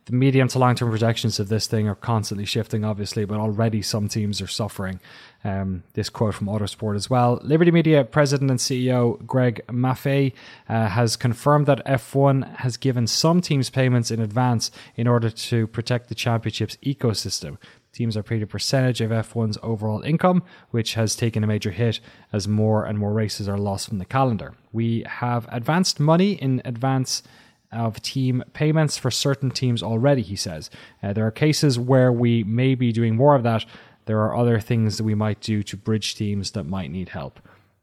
the 0.05 0.15
medium 0.15 0.47
to 0.47 0.59
long 0.59 0.75
term 0.75 0.89
projections 0.89 1.39
of 1.39 1.49
this 1.49 1.67
thing 1.67 1.87
are 1.87 1.95
constantly 1.95 2.45
shifting, 2.45 2.83
obviously, 2.83 3.25
but 3.25 3.39
already 3.39 3.81
some 3.81 4.07
teams 4.07 4.41
are 4.41 4.47
suffering. 4.47 4.99
Um, 5.43 5.83
this 5.93 6.09
quote 6.09 6.33
from 6.33 6.47
Autosport 6.47 6.97
as 6.97 7.09
well. 7.09 7.39
Liberty 7.43 7.71
Media 7.71 8.03
president 8.03 8.51
and 8.51 8.59
CEO 8.59 9.25
Greg 9.25 9.61
Maffei 9.67 10.33
uh, 10.67 10.87
has 10.87 11.15
confirmed 11.15 11.65
that 11.67 11.85
F1 11.85 12.57
has 12.57 12.75
given 12.75 13.07
some 13.07 13.39
teams 13.39 13.69
payments 13.69 14.11
in 14.11 14.19
advance 14.19 14.69
in 14.97 15.07
order 15.07 15.29
to 15.29 15.67
protect 15.67 16.09
the 16.09 16.15
championship's 16.15 16.75
ecosystem. 16.77 17.57
Teams 17.91 18.15
are 18.15 18.23
paid 18.23 18.43
a 18.43 18.47
percentage 18.47 19.01
of 19.01 19.11
F1's 19.11 19.57
overall 19.63 20.01
income, 20.01 20.43
which 20.69 20.93
has 20.93 21.15
taken 21.15 21.43
a 21.43 21.47
major 21.47 21.71
hit 21.71 21.99
as 22.31 22.47
more 22.47 22.85
and 22.85 22.99
more 22.99 23.13
races 23.13 23.49
are 23.49 23.57
lost 23.57 23.89
from 23.89 23.97
the 23.97 24.05
calendar. 24.05 24.53
We 24.71 25.03
have 25.07 25.47
advanced 25.51 25.99
money 25.99 26.33
in 26.33 26.61
advance 26.65 27.23
of 27.71 28.01
team 28.01 28.43
payments 28.53 28.97
for 28.97 29.11
certain 29.11 29.51
teams 29.51 29.83
already, 29.83 30.21
he 30.21 30.35
says. 30.35 30.69
Uh, 31.03 31.13
there 31.13 31.25
are 31.25 31.31
cases 31.31 31.77
where 31.77 32.11
we 32.11 32.43
may 32.43 32.75
be 32.75 32.91
doing 32.91 33.15
more 33.15 33.35
of 33.35 33.43
that. 33.43 33.65
There 34.05 34.19
are 34.21 34.35
other 34.35 34.59
things 34.59 34.97
that 34.97 35.03
we 35.03 35.15
might 35.15 35.39
do 35.39 35.61
to 35.63 35.77
bridge 35.77 36.15
teams 36.15 36.51
that 36.51 36.63
might 36.63 36.91
need 36.91 37.09
help. 37.09 37.39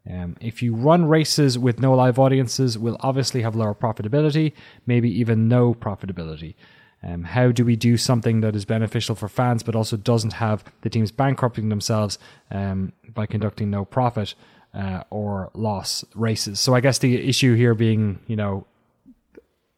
Um, 0.08 0.36
if 0.40 0.62
you 0.62 0.74
run 0.74 1.06
races 1.06 1.58
with 1.58 1.80
no 1.80 1.92
live 1.92 2.18
audiences, 2.18 2.78
we'll 2.78 2.96
obviously 3.00 3.42
have 3.42 3.56
lower 3.56 3.74
profitability, 3.74 4.52
maybe 4.86 5.10
even 5.20 5.48
no 5.48 5.74
profitability. 5.74 6.54
Um, 7.06 7.22
how 7.22 7.52
do 7.52 7.64
we 7.64 7.76
do 7.76 7.96
something 7.96 8.40
that 8.40 8.56
is 8.56 8.64
beneficial 8.64 9.14
for 9.14 9.28
fans 9.28 9.62
but 9.62 9.76
also 9.76 9.96
doesn't 9.96 10.34
have 10.34 10.64
the 10.80 10.90
teams 10.90 11.12
bankrupting 11.12 11.68
themselves 11.68 12.18
um, 12.50 12.92
by 13.14 13.26
conducting 13.26 13.70
no 13.70 13.84
profit 13.84 14.34
uh, 14.74 15.04
or 15.10 15.50
loss 15.54 16.04
races? 16.14 16.58
So 16.58 16.74
I 16.74 16.80
guess 16.80 16.98
the 16.98 17.28
issue 17.28 17.54
here 17.54 17.74
being, 17.74 18.18
you 18.26 18.34
know, 18.34 18.66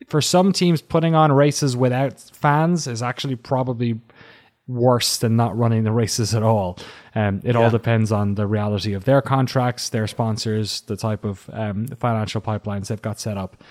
for 0.09 0.23
some 0.23 0.53
teams, 0.53 0.81
putting 0.81 1.15
on 1.15 1.31
races 1.31 1.77
without 1.77 2.19
fans 2.19 2.87
is 2.87 3.03
actually 3.03 3.37
probably 3.37 4.01
worse 4.67 5.19
than 5.19 5.37
not 5.37 5.57
running 5.57 5.85
the 5.85 5.93
races 5.93 6.35
at 6.35 6.43
all. 6.43 6.79
Um, 7.15 7.41
it 7.45 7.55
yeah. 7.55 7.61
all 7.61 7.71
depends 7.71 8.11
on 8.11 8.37
the 8.37 8.47
reality 8.47 8.95
of 8.95 9.05
their 9.05 9.21
contracts, 9.21 9.91
their 9.91 10.07
sponsors, 10.07 10.83
the 10.83 10.97
type 10.97 11.25
of 11.25 11.49
um, 11.53 11.89
financial 11.89 12.41
pipelines 12.41 12.89
they've 12.89 13.03
got 13.03 13.21
set 13.21 13.37
up. 13.37 13.63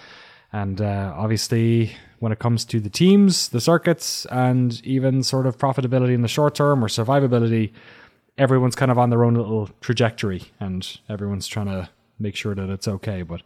And 0.52 0.80
uh, 0.80 1.14
obviously, 1.16 1.96
when 2.20 2.32
it 2.32 2.40
comes 2.40 2.66
to 2.66 2.80
the 2.80 2.90
teams, 2.90 3.50
the 3.50 3.62
circuits, 3.62 4.26
and 4.32 4.82
even 4.86 5.24
sort 5.24 5.46
of 5.46 5.58
profitability 5.58 6.14
in 6.14 6.22
the 6.22 6.28
short 6.28 6.56
term 6.56 6.84
or 6.84 6.88
survivability, 6.88 7.72
everyone's 8.38 8.76
kind 8.76 8.92
of 8.92 8.98
on 8.98 9.10
their 9.10 9.24
own 9.24 9.36
little 9.36 9.70
trajectory 9.82 10.44
and 10.60 11.00
everyone's 11.10 11.48
trying 11.48 11.68
to 11.68 11.90
make 12.20 12.36
sure 12.36 12.56
that 12.56 12.70
it's 12.70 12.88
okay. 12.88 13.22
But 13.22 13.42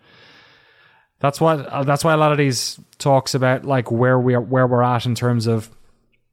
that's 1.20 1.40
what 1.40 1.66
uh, 1.68 1.84
that's 1.84 2.04
why 2.04 2.14
a 2.14 2.18
lot 2.18 2.32
of 2.32 2.38
these 2.38 2.80
talks 2.98 3.34
about 3.34 3.64
like 3.66 3.92
where 3.92 4.20
we 4.20 4.34
are 4.34 4.42
where 4.42 4.68
we're 4.68 4.84
at 4.84 5.06
in 5.06 5.16
terms 5.16 5.48
of 5.48 5.70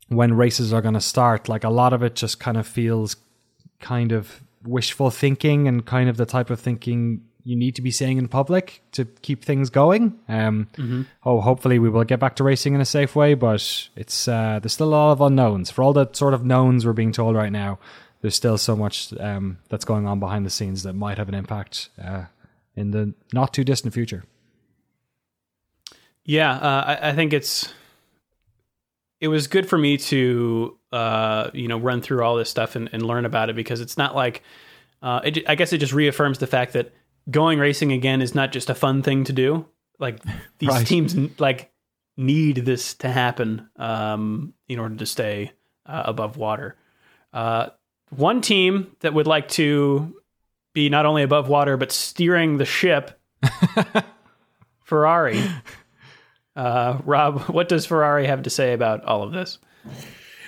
when 0.09 0.35
races 0.35 0.73
are 0.73 0.81
going 0.81 0.95
to 0.95 1.01
start 1.01 1.49
like 1.49 1.65
a 1.65 1.69
lot 1.69 1.93
of 1.93 2.03
it 2.03 2.15
just 2.15 2.41
kind 2.41 2.57
of 2.57 2.67
feels 2.67 3.17
kind 3.81 4.13
of 4.13 4.41
wishful 4.65 5.11
thinking 5.11 5.69
and 5.69 5.85
kind 5.85 6.09
of 6.09 6.17
the 6.17 6.27
type 6.27 6.51
of 6.51 6.59
thinking 6.59 7.23
you 7.49 7.57
need 7.57 7.75
to 7.75 7.81
be 7.81 7.91
saying 7.91 8.19
in 8.19 8.29
public 8.29 8.83
to 8.93 9.07
keep 9.23 9.43
things 9.43 9.71
going. 9.71 10.19
Um, 10.29 10.69
mm-hmm. 10.75 11.03
Oh, 11.25 11.41
hopefully 11.41 11.79
we 11.79 11.89
will 11.89 12.05
get 12.05 12.21
back 12.21 12.37
to 12.37 12.45
racing 12.45 12.75
in 12.75 12.81
a 12.83 12.85
safe 12.85 13.17
way, 13.17 13.33
but 13.33 13.89
it's 13.97 14.29
uh, 14.29 14.59
there's 14.61 14.75
still 14.75 14.89
a 14.89 14.91
lot 14.91 15.13
of 15.13 15.23
unknowns. 15.23 15.71
For 15.71 15.83
all 15.83 15.95
the 15.95 16.11
sort 16.13 16.35
of 16.35 16.45
knowns 16.45 16.85
we're 16.85 16.93
being 16.93 17.11
told 17.11 17.37
right 17.37 17.51
now, 17.51 17.79
there's 18.21 18.37
still 18.37 18.59
so 18.59 18.77
much 18.77 19.15
um, 19.19 19.57
that's 19.71 19.87
going 19.87 20.07
on 20.07 20.21
behind 20.21 20.45
the 20.45 20.51
scenes 20.51 20.83
that 20.83 20.93
might 20.93 21.17
have 21.17 21.31
an 21.31 21.35
impact 21.35 21.89
uh, 22.03 22.25
in 22.77 22.91
the 22.91 23.15
not 23.33 23.55
too 23.55 23.65
distant 23.65 23.95
future. 23.95 24.25
Yeah, 26.27 26.53
uh, 26.53 26.85
I, 26.87 27.09
I, 27.09 27.13
think 27.15 27.33
it's 27.33 27.73
it 29.23 29.29
was 29.29 29.47
good 29.47 29.67
for 29.67 29.79
me 29.79 29.97
to 29.97 30.77
uh, 30.93 31.49
you 31.55 31.67
know 31.67 31.79
run 31.79 32.03
through 32.03 32.23
all 32.23 32.37
this 32.37 32.51
stuff 32.51 32.77
and, 32.77 32.91
and 32.93 33.03
learn 33.03 33.25
about 33.25 33.49
it 33.49 33.57
because 33.57 33.81
it's 33.81 33.97
not 33.97 34.15
like 34.15 34.43
uh, 35.01 35.21
it, 35.25 35.49
I 35.49 35.55
guess 35.55 35.73
it 35.73 35.79
just 35.79 35.95
reaffirms 35.95 36.37
the 36.37 36.47
fact 36.47 36.75
that 36.75 36.93
going 37.31 37.59
racing 37.59 37.93
again 37.93 38.23
is 38.23 38.35
not 38.35 38.53
just 38.53 38.71
a 38.71 38.75
fun 38.75 39.03
thing 39.03 39.25
to 39.25 39.33
do. 39.33 39.67
Like 39.99 40.21
these 40.59 40.71
right. 40.71 40.87
teams 40.87 41.17
like 41.39 41.71
need 42.17 42.57
this 42.57 42.95
to 42.95 43.09
happen 43.09 43.69
um, 43.77 44.55
in 44.69 44.79
order 44.79 44.97
to 44.97 45.07
stay 45.07 45.53
uh, 45.87 46.03
above 46.07 46.37
water. 46.37 46.77
Uh, 47.33 47.69
one 48.11 48.41
team 48.41 48.97
that 49.01 49.15
would 49.15 49.27
like 49.27 49.49
to 49.49 50.15
be 50.73 50.89
not 50.89 51.07
only 51.07 51.23
above 51.23 51.49
water 51.49 51.77
but 51.77 51.93
steering 51.93 52.59
the 52.59 52.65
ship, 52.65 53.21
Ferrari. 54.83 55.43
Uh, 56.57 56.99
Rob, 57.05 57.43
what 57.43 57.69
does 57.69 57.87
Ferrari 57.87 58.27
have 58.27 58.43
to 58.43 58.51
say 58.51 58.73
about 58.73 59.05
all 59.05 59.23
of 59.23 59.33
this? 59.33 59.59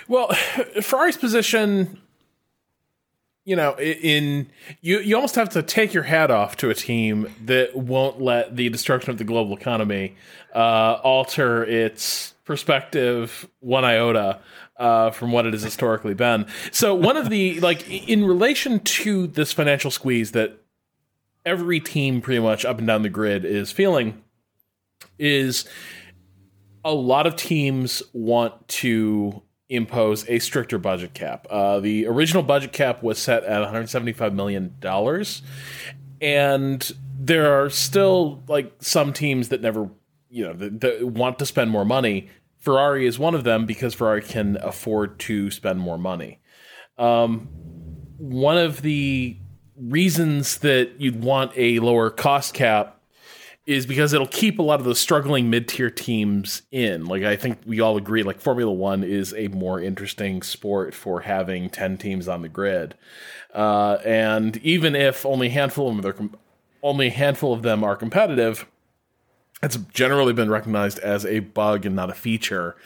Well, 0.09 0.29
Ferrari's 0.83 1.17
position, 1.17 2.01
you 3.45 3.57
know, 3.57 3.75
in 3.79 4.51
you 4.81 5.01
you 5.01 5.17
almost 5.17 5.35
have 5.35 5.49
to 5.51 5.63
take 5.63 5.95
your 5.95 6.03
hat 6.03 6.31
off 6.31 6.57
to 6.59 6.71
a 6.71 6.75
team 6.75 7.33
that 7.45 7.75
won't 7.75 8.21
let 8.21 8.57
the 8.57 8.69
destruction 8.69 9.11
of 9.11 9.19
the 9.19 9.25
global 9.25 9.57
economy 9.57 10.15
uh, 10.55 10.99
alter 11.03 11.65
its 11.65 12.35
perspective 12.45 13.49
one 13.61 13.85
iota 13.85 14.41
uh, 14.77 15.11
from 15.11 15.33
what 15.33 15.47
it 15.47 15.53
has 15.53 15.63
historically 15.63 16.15
been. 16.15 16.47
So 16.71 16.95
one 16.95 17.17
of 17.17 17.31
the 17.31 17.61
like 17.61 17.89
in 17.89 18.25
relation 18.25 18.81
to 18.81 19.27
this 19.27 19.53
financial 19.53 19.91
squeeze 19.91 20.33
that 20.33 20.59
every 21.47 21.81
team 21.81 22.21
pretty 22.21 22.41
much 22.41 22.65
up 22.65 22.79
and 22.79 22.87
down 22.87 23.03
the 23.03 23.09
grid 23.09 23.45
is 23.45 23.73
feeling 23.73 24.23
is 25.19 25.67
a 26.85 26.93
lot 26.93 27.27
of 27.27 27.37
teams 27.37 28.03
want 28.13 28.69
to 28.69 29.43
impose 29.71 30.29
a 30.29 30.41
stricter 30.41 30.79
budget 30.79 31.15
cap. 31.15 31.47
Uh, 31.49 31.81
the 31.81 32.07
original 32.07 32.43
budget 32.43 32.73
cap 32.73 33.03
was 33.03 33.19
set 33.19 33.45
at 33.45 33.61
175 33.61 34.35
million 34.35 34.75
dollars, 34.81 35.43
and 36.21 36.93
there 37.19 37.63
are 37.63 37.71
still 37.71 38.43
like 38.49 38.73
some 38.81 39.13
teams 39.13 39.49
that 39.49 39.63
never, 39.63 39.89
you 40.29 40.45
know, 40.45 40.53
that, 40.53 40.81
that 40.81 41.07
want 41.07 41.39
to 41.39 41.47
spend 41.47 41.71
more 41.71 41.85
money. 41.85 42.29
Ferrari 42.59 43.07
is 43.07 43.19
one 43.19 43.35
of 43.35 43.45
them 43.45 43.65
because 43.65 43.95
Ferrari 43.95 44.23
can 44.23 44.59
afford 44.61 45.19
to 45.21 45.51
spend 45.51 45.81
more 45.81 45.97
money. 45.97 46.41
Um, 46.99 47.49
one 48.19 48.59
of 48.59 48.83
the 48.83 49.39
reasons 49.77 50.59
that 50.59 51.01
you'd 51.01 51.23
want 51.23 51.53
a 51.57 51.79
lower 51.79 52.11
cost 52.11 52.53
cap 52.53 53.00
is 53.67 53.87
because 53.87 54.13
it'll 54.13 54.27
keep 54.27 54.59
a 54.59 54.63
lot 54.63 54.81
of 54.81 54.85
those 54.85 54.99
struggling 54.99 55.51
mid-tier 55.51 55.91
teams 55.91 56.63
in. 56.73 57.07
Like 57.07 57.23
I 57.23 57.37
think 57.37 57.61
we 57.67 57.81
all 57.81 57.97
agree 57.97 58.23
like 58.23 58.41
Formula 58.41 58.73
1 58.73 59.05
is 59.05 59.35
a 59.35 59.49
more 59.49 59.81
interesting 59.81 60.43
sport 60.43 60.95
for 60.95 61.21
having 61.21 61.71
10 61.71 61.99
teams 61.99 62.27
on 62.27 62.43
the 62.43 62.49
grid. 62.49 62.95
Uh, 63.55 63.99
and 64.05 64.57
even 64.59 64.97
if 64.97 65.27
only 65.27 65.49
a 65.49 65.51
handful 65.51 65.91
of 65.91 66.03
them 66.03 66.13
com- 66.13 66.37
only 66.83 67.09
a 67.09 67.11
handful 67.11 67.53
of 67.53 67.63
them 67.63 67.85
are 67.85 67.95
competitive, 67.95 68.67
it's 69.63 69.77
generally 69.93 70.33
been 70.33 70.51
recognized 70.51 70.99
as 71.01 71.27
a 71.27 71.41
bug 71.41 71.85
and 71.85 71.95
not 71.95 72.09
a 72.09 72.15
feature 72.15 72.77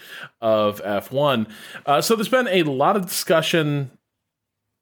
of 0.40 0.82
F1. 0.82 1.48
Uh, 1.86 2.00
so 2.00 2.16
there's 2.16 2.28
been 2.28 2.48
a 2.48 2.64
lot 2.64 2.96
of 2.96 3.06
discussion 3.06 3.92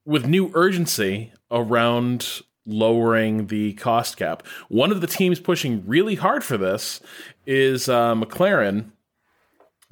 with 0.04 0.26
new 0.26 0.50
urgency 0.54 1.32
around 1.50 2.40
lowering 2.66 3.48
the 3.48 3.72
cost 3.74 4.16
cap. 4.16 4.46
One 4.68 4.92
of 4.92 5.00
the 5.00 5.06
teams 5.06 5.40
pushing 5.40 5.84
really 5.86 6.14
hard 6.14 6.44
for 6.44 6.56
this 6.56 7.00
is 7.46 7.88
uh, 7.88 8.14
McLaren. 8.14 8.90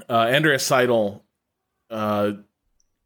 Uh, 0.09 0.31
Andreas 0.33 0.69
Seidl 0.69 1.23
uh, 1.91 2.33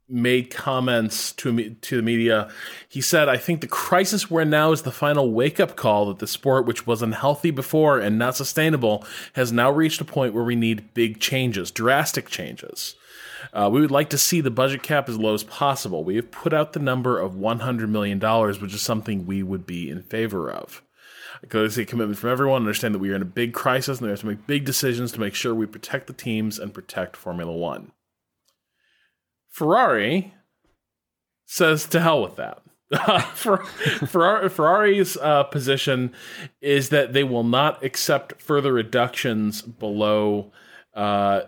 made 0.08 0.50
comments 0.50 1.32
to 1.32 1.52
me, 1.52 1.76
to 1.80 1.96
the 1.96 2.02
media. 2.02 2.50
He 2.88 3.00
said, 3.00 3.28
"I 3.28 3.36
think 3.36 3.60
the 3.60 3.66
crisis 3.66 4.30
we're 4.30 4.42
in 4.42 4.50
now 4.50 4.72
is 4.72 4.82
the 4.82 4.92
final 4.92 5.32
wake 5.32 5.58
up 5.58 5.76
call 5.76 6.06
that 6.06 6.18
the 6.18 6.26
sport, 6.26 6.66
which 6.66 6.86
was 6.86 7.02
unhealthy 7.02 7.50
before 7.50 7.98
and 7.98 8.18
not 8.18 8.36
sustainable, 8.36 9.04
has 9.32 9.50
now 9.50 9.70
reached 9.70 10.00
a 10.00 10.04
point 10.04 10.34
where 10.34 10.44
we 10.44 10.56
need 10.56 10.94
big 10.94 11.20
changes, 11.20 11.70
drastic 11.70 12.28
changes." 12.28 12.96
Uh, 13.54 13.70
we 13.72 13.80
would 13.80 13.92
like 13.92 14.10
to 14.10 14.18
see 14.18 14.40
the 14.40 14.50
budget 14.50 14.82
cap 14.82 15.08
as 15.08 15.16
low 15.16 15.32
as 15.32 15.44
possible. 15.44 16.02
We 16.02 16.16
have 16.16 16.32
put 16.32 16.52
out 16.52 16.72
the 16.72 16.80
number 16.80 17.20
of 17.20 17.34
$100 17.34 17.88
million, 17.88 18.18
which 18.60 18.74
is 18.74 18.82
something 18.82 19.24
we 19.24 19.44
would 19.44 19.64
be 19.64 19.88
in 19.88 20.02
favor 20.02 20.50
of. 20.50 20.82
I 21.52 21.68
see 21.68 21.82
a 21.82 21.86
commitment 21.86 22.18
from 22.18 22.30
everyone, 22.30 22.62
understand 22.62 22.94
that 22.94 23.00
we 23.00 23.10
are 23.10 23.16
in 23.16 23.22
a 23.22 23.26
big 23.26 23.52
crisis 23.52 23.98
and 23.98 24.06
we 24.06 24.10
have 24.10 24.20
to 24.20 24.26
make 24.26 24.46
big 24.46 24.64
decisions 24.64 25.12
to 25.12 25.20
make 25.20 25.34
sure 25.34 25.54
we 25.54 25.66
protect 25.66 26.06
the 26.06 26.12
teams 26.12 26.58
and 26.58 26.74
protect 26.74 27.16
Formula 27.16 27.52
One. 27.52 27.92
Ferrari 29.50 30.34
says 31.46 31.86
to 31.86 32.00
hell 32.00 32.22
with 32.22 32.36
that. 32.36 32.62
Ferrari's 34.08 35.16
uh, 35.16 35.44
position 35.44 36.12
is 36.60 36.88
that 36.88 37.12
they 37.12 37.24
will 37.24 37.44
not 37.44 37.84
accept 37.84 38.40
further 38.40 38.72
reductions 38.72 39.62
below. 39.62 40.52
Uh, 40.94 41.42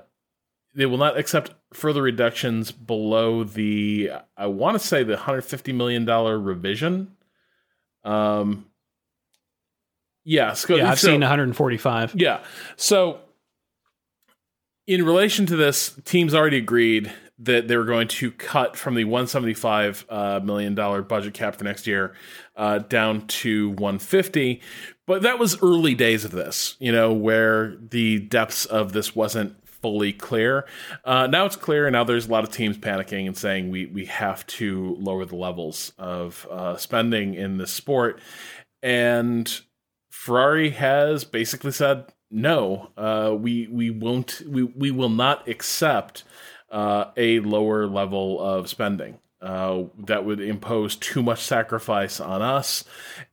they 0.77 0.87
will 0.87 0.99
not 0.99 1.19
accept 1.19 1.53
further 1.73 2.03
reductions 2.03 2.71
below 2.71 3.43
the 3.43 4.11
I 4.37 4.47
want 4.47 4.79
to 4.79 4.87
say 4.87 5.03
the 5.03 5.15
150 5.15 5.73
million 5.73 6.05
dollar 6.05 6.39
revision. 6.39 7.17
Um 8.05 8.67
yeah, 10.29 10.55
so, 10.55 10.75
yeah, 10.75 10.91
I've 10.91 10.99
so, 10.99 11.07
seen 11.07 11.21
145. 11.21 12.17
Yeah. 12.17 12.43
So 12.75 13.21
in 14.89 15.05
relation 15.05 15.47
to 15.47 15.57
this, 15.57 15.95
teams 16.05 16.35
already 16.35 16.57
agreed 16.57 17.13
that 17.39 17.69
they 17.69 17.77
were 17.77 17.85
going 17.85 18.09
to 18.09 18.31
cut 18.33 18.77
from 18.77 18.95
the 18.95 19.05
175 19.05 20.07
uh, 20.09 20.41
million 20.43 20.75
dollar 20.75 21.03
budget 21.03 21.35
cap 21.35 21.55
for 21.57 21.65
next 21.65 21.87
year 21.87 22.15
uh, 22.57 22.79
down 22.79 23.27
to 23.27 23.71
150. 23.71 24.61
But 25.07 25.23
that 25.23 25.39
was 25.39 25.63
early 25.63 25.95
days 25.95 26.25
of 26.25 26.33
this, 26.33 26.77
you 26.81 26.91
know, 26.91 27.13
where 27.13 27.77
the 27.77 28.21
depths 28.21 28.65
of 28.67 28.93
this 28.93 29.15
wasn't 29.15 29.66
fully 29.87 30.13
clear. 30.13 30.67
Uh, 31.05 31.29
now 31.29 31.47
it's 31.47 31.55
clear, 31.55 31.87
and 31.87 31.93
now 31.93 32.03
there's 32.03 32.27
a 32.27 32.31
lot 32.33 32.43
of 32.43 32.51
teams 32.51 32.77
panicking 32.77 33.29
and 33.29 33.37
saying 33.37 33.71
we 33.71 33.87
we 33.87 34.07
have 34.07 34.45
to 34.49 34.97
lower 34.99 35.25
the 35.25 35.37
levels 35.37 35.93
of 35.97 36.45
uh, 36.51 36.77
spending 36.77 37.35
in 37.35 37.57
this 37.57 37.71
sport. 37.71 38.21
And 38.83 39.61
Ferrari 40.11 40.71
has 40.71 41.23
basically 41.23 41.71
said 41.71 42.07
no, 42.33 42.91
uh, 42.97 43.33
we 43.39 43.69
we 43.69 43.91
won't 43.91 44.43
we 44.49 44.65
we 44.65 44.91
will 44.91 45.09
not 45.09 45.47
accept 45.47 46.25
uh, 46.69 47.13
a 47.17 47.39
lower 47.41 47.87
level 47.87 48.41
of 48.41 48.69
spending. 48.69 49.21
Uh, 49.41 49.85
that 50.05 50.25
would 50.25 50.41
impose 50.41 50.97
too 50.97 51.23
much 51.23 51.45
sacrifice 51.45 52.19
on 52.19 52.43
us, 52.43 52.83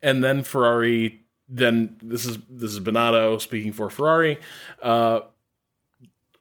and 0.04 0.24
then 0.24 0.44
Ferrari. 0.44 1.22
Then 1.50 1.98
this 2.02 2.28
is 2.28 2.38
this 2.48 2.74
is 2.74 2.80
Binotto 2.80 3.42
speaking 3.42 3.74
for 3.74 3.90
Ferrari. 3.90 4.38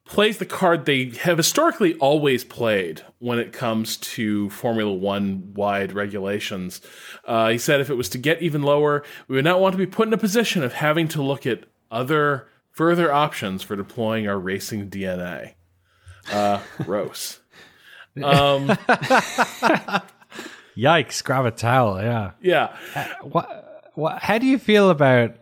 Uh, 0.07 0.11
plays 0.11 0.39
the 0.39 0.47
card 0.47 0.85
they 0.85 1.11
have 1.21 1.37
historically 1.39 1.95
always 1.95 2.45
played 2.45 3.03
when 3.19 3.39
it 3.39 3.53
comes 3.53 3.97
to 3.97 4.51
Formula 4.51 4.93
One 4.93 5.53
wide 5.55 5.93
regulations. 5.93 6.81
Uh, 7.25 7.51
he 7.51 7.59
said 7.59 7.81
if 7.81 7.91
it 7.91 7.95
was 7.95 8.09
to 8.11 8.19
get 8.19 8.43
even 8.43 8.63
lower, 8.63 9.05
we 9.29 9.37
would 9.37 9.45
not 9.45 9.61
want 9.61 9.73
to 9.73 9.79
be 9.79 9.87
put 9.87 10.09
in 10.09 10.15
a 10.15 10.19
position 10.19 10.63
of 10.63 10.75
having 10.75 11.09
to 11.09 11.23
look 11.23 11.47
at 11.47 11.65
other 11.91 12.49
further 12.71 13.13
options 13.13 13.63
for 13.63 13.77
deploying 13.77 14.27
our 14.29 14.39
racing 14.39 14.91
DNA. 14.91 15.55
Uh, 16.31 16.61
gross. 16.83 17.39
Um, 18.23 18.69
Yikes! 20.77 21.25
Grab 21.25 21.47
a 21.47 21.51
towel. 21.51 21.99
Yeah. 21.99 22.33
yeah. 22.43 22.77
What? 23.23 23.91
What? 23.95 24.23
How 24.23 24.37
do 24.37 24.47
you 24.47 24.59
feel 24.59 24.91
about? 24.91 25.35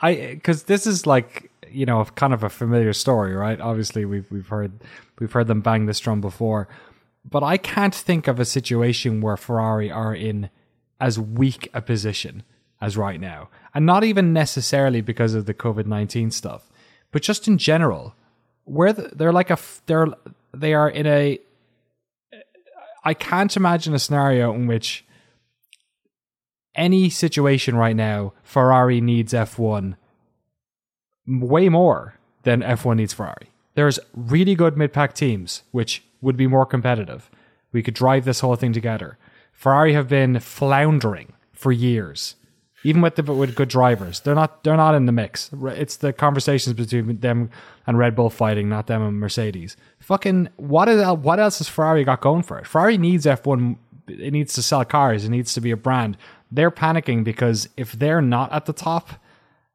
I 0.00 0.14
because 0.14 0.62
this 0.62 0.86
is 0.86 1.06
like 1.06 1.49
you 1.70 1.86
know 1.86 2.04
kind 2.04 2.32
of 2.32 2.42
a 2.42 2.48
familiar 2.48 2.92
story, 2.92 3.34
right? 3.34 3.60
Obviously, 3.60 4.04
we've 4.04 4.30
we've 4.30 4.48
heard 4.48 4.72
we've 5.18 5.32
heard 5.32 5.46
them 5.46 5.60
bang 5.60 5.86
this 5.86 6.00
drum 6.00 6.20
before, 6.20 6.68
but 7.28 7.42
I 7.42 7.56
can't 7.56 7.94
think 7.94 8.28
of 8.28 8.40
a 8.40 8.44
situation 8.44 9.20
where 9.20 9.36
Ferrari 9.36 9.90
are 9.90 10.14
in 10.14 10.50
as 11.00 11.18
weak 11.18 11.68
a 11.72 11.80
position 11.80 12.42
as 12.80 12.96
right 12.96 13.20
now, 13.20 13.48
and 13.74 13.84
not 13.86 14.04
even 14.04 14.32
necessarily 14.32 15.00
because 15.00 15.34
of 15.34 15.46
the 15.46 15.54
COVID 15.54 15.86
nineteen 15.86 16.30
stuff, 16.30 16.70
but 17.10 17.22
just 17.22 17.48
in 17.48 17.58
general, 17.58 18.14
where 18.64 18.92
the, 18.92 19.10
they're 19.14 19.32
like 19.32 19.50
a 19.50 19.58
they're 19.86 20.08
they 20.54 20.74
are 20.74 20.88
in 20.88 21.06
a. 21.06 21.38
I 23.02 23.14
can't 23.14 23.56
imagine 23.56 23.94
a 23.94 23.98
scenario 23.98 24.52
in 24.52 24.66
which 24.66 25.06
any 26.74 27.10
situation 27.10 27.76
right 27.76 27.96
now, 27.96 28.32
Ferrari 28.42 29.00
needs 29.00 29.32
F1 29.32 29.96
way 31.38 31.68
more 31.68 32.14
than 32.42 32.62
F1 32.62 32.96
needs 32.96 33.12
Ferrari. 33.12 33.50
There's 33.74 34.00
really 34.14 34.54
good 34.54 34.76
mid 34.76 34.92
pack 34.92 35.14
teams, 35.14 35.62
which 35.70 36.02
would 36.20 36.36
be 36.36 36.46
more 36.46 36.66
competitive. 36.66 37.30
We 37.72 37.82
could 37.82 37.94
drive 37.94 38.24
this 38.24 38.40
whole 38.40 38.56
thing 38.56 38.72
together. 38.72 39.16
Ferrari 39.52 39.92
have 39.92 40.08
been 40.08 40.40
floundering 40.40 41.34
for 41.52 41.70
years, 41.70 42.34
even 42.82 43.00
with 43.02 43.16
the, 43.16 43.22
with 43.22 43.54
good 43.54 43.68
drivers. 43.68 44.20
They're 44.20 44.34
not 44.34 44.64
they're 44.64 44.76
not 44.76 44.94
in 44.94 45.06
the 45.06 45.12
mix. 45.12 45.50
It's 45.52 45.96
the 45.96 46.12
conversations 46.12 46.74
between 46.74 47.20
them 47.20 47.50
and 47.86 47.98
Red 47.98 48.16
Bull 48.16 48.30
fighting, 48.30 48.68
not 48.68 48.86
them 48.86 49.02
and 49.02 49.20
Mercedes. 49.20 49.76
Fucking 50.00 50.48
what 50.56 50.88
is 50.88 51.06
what 51.06 51.38
else 51.38 51.58
has 51.58 51.68
Ferrari 51.68 52.04
got 52.04 52.20
going 52.20 52.42
for 52.42 52.58
it? 52.58 52.66
Ferrari 52.66 52.98
needs 52.98 53.26
F1. 53.26 53.76
It 54.08 54.32
needs 54.32 54.54
to 54.54 54.62
sell 54.62 54.84
cars. 54.84 55.24
It 55.24 55.28
needs 55.28 55.54
to 55.54 55.60
be 55.60 55.70
a 55.70 55.76
brand. 55.76 56.16
They're 56.50 56.72
panicking 56.72 57.22
because 57.22 57.68
if 57.76 57.92
they're 57.92 58.22
not 58.22 58.50
at 58.52 58.66
the 58.66 58.72
top, 58.72 59.10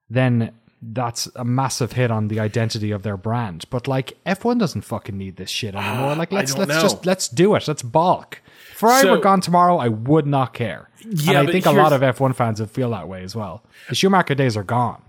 then 0.09 0.51
that's 0.93 1.27
a 1.35 1.43
massive 1.45 1.93
hit 1.93 2.11
on 2.11 2.27
the 2.27 2.39
identity 2.39 2.91
of 2.91 3.03
their 3.03 3.17
brand. 3.17 3.65
But 3.69 3.87
like 3.87 4.17
F1 4.25 4.59
doesn't 4.59 4.81
fucking 4.81 5.17
need 5.17 5.37
this 5.37 5.49
shit 5.49 5.75
anymore. 5.75 6.15
Like 6.17 6.31
let's 6.31 6.57
let's 6.57 6.69
know. 6.69 6.81
just 6.81 7.05
let's 7.05 7.27
do 7.27 7.55
it. 7.55 7.67
Let's 7.67 7.81
balk. 7.81 8.41
If 8.71 8.77
Ferrari 8.77 9.01
So- 9.03 9.11
were 9.11 9.17
gone 9.21 9.41
tomorrow, 9.41 9.77
I 9.77 9.87
would 9.87 10.27
not 10.27 10.53
care. 10.53 10.89
Yeah, 11.07 11.39
and 11.39 11.49
I 11.49 11.51
think 11.51 11.65
a 11.65 11.71
lot 11.71 11.93
of 11.93 12.01
F1 12.01 12.35
fans 12.35 12.59
would 12.59 12.71
feel 12.71 12.89
that 12.91 13.07
way 13.07 13.23
as 13.23 13.35
well. 13.35 13.63
The 13.89 13.95
Schumacher 13.95 14.33
days 14.35 14.57
are 14.57 14.63
gone. 14.63 15.01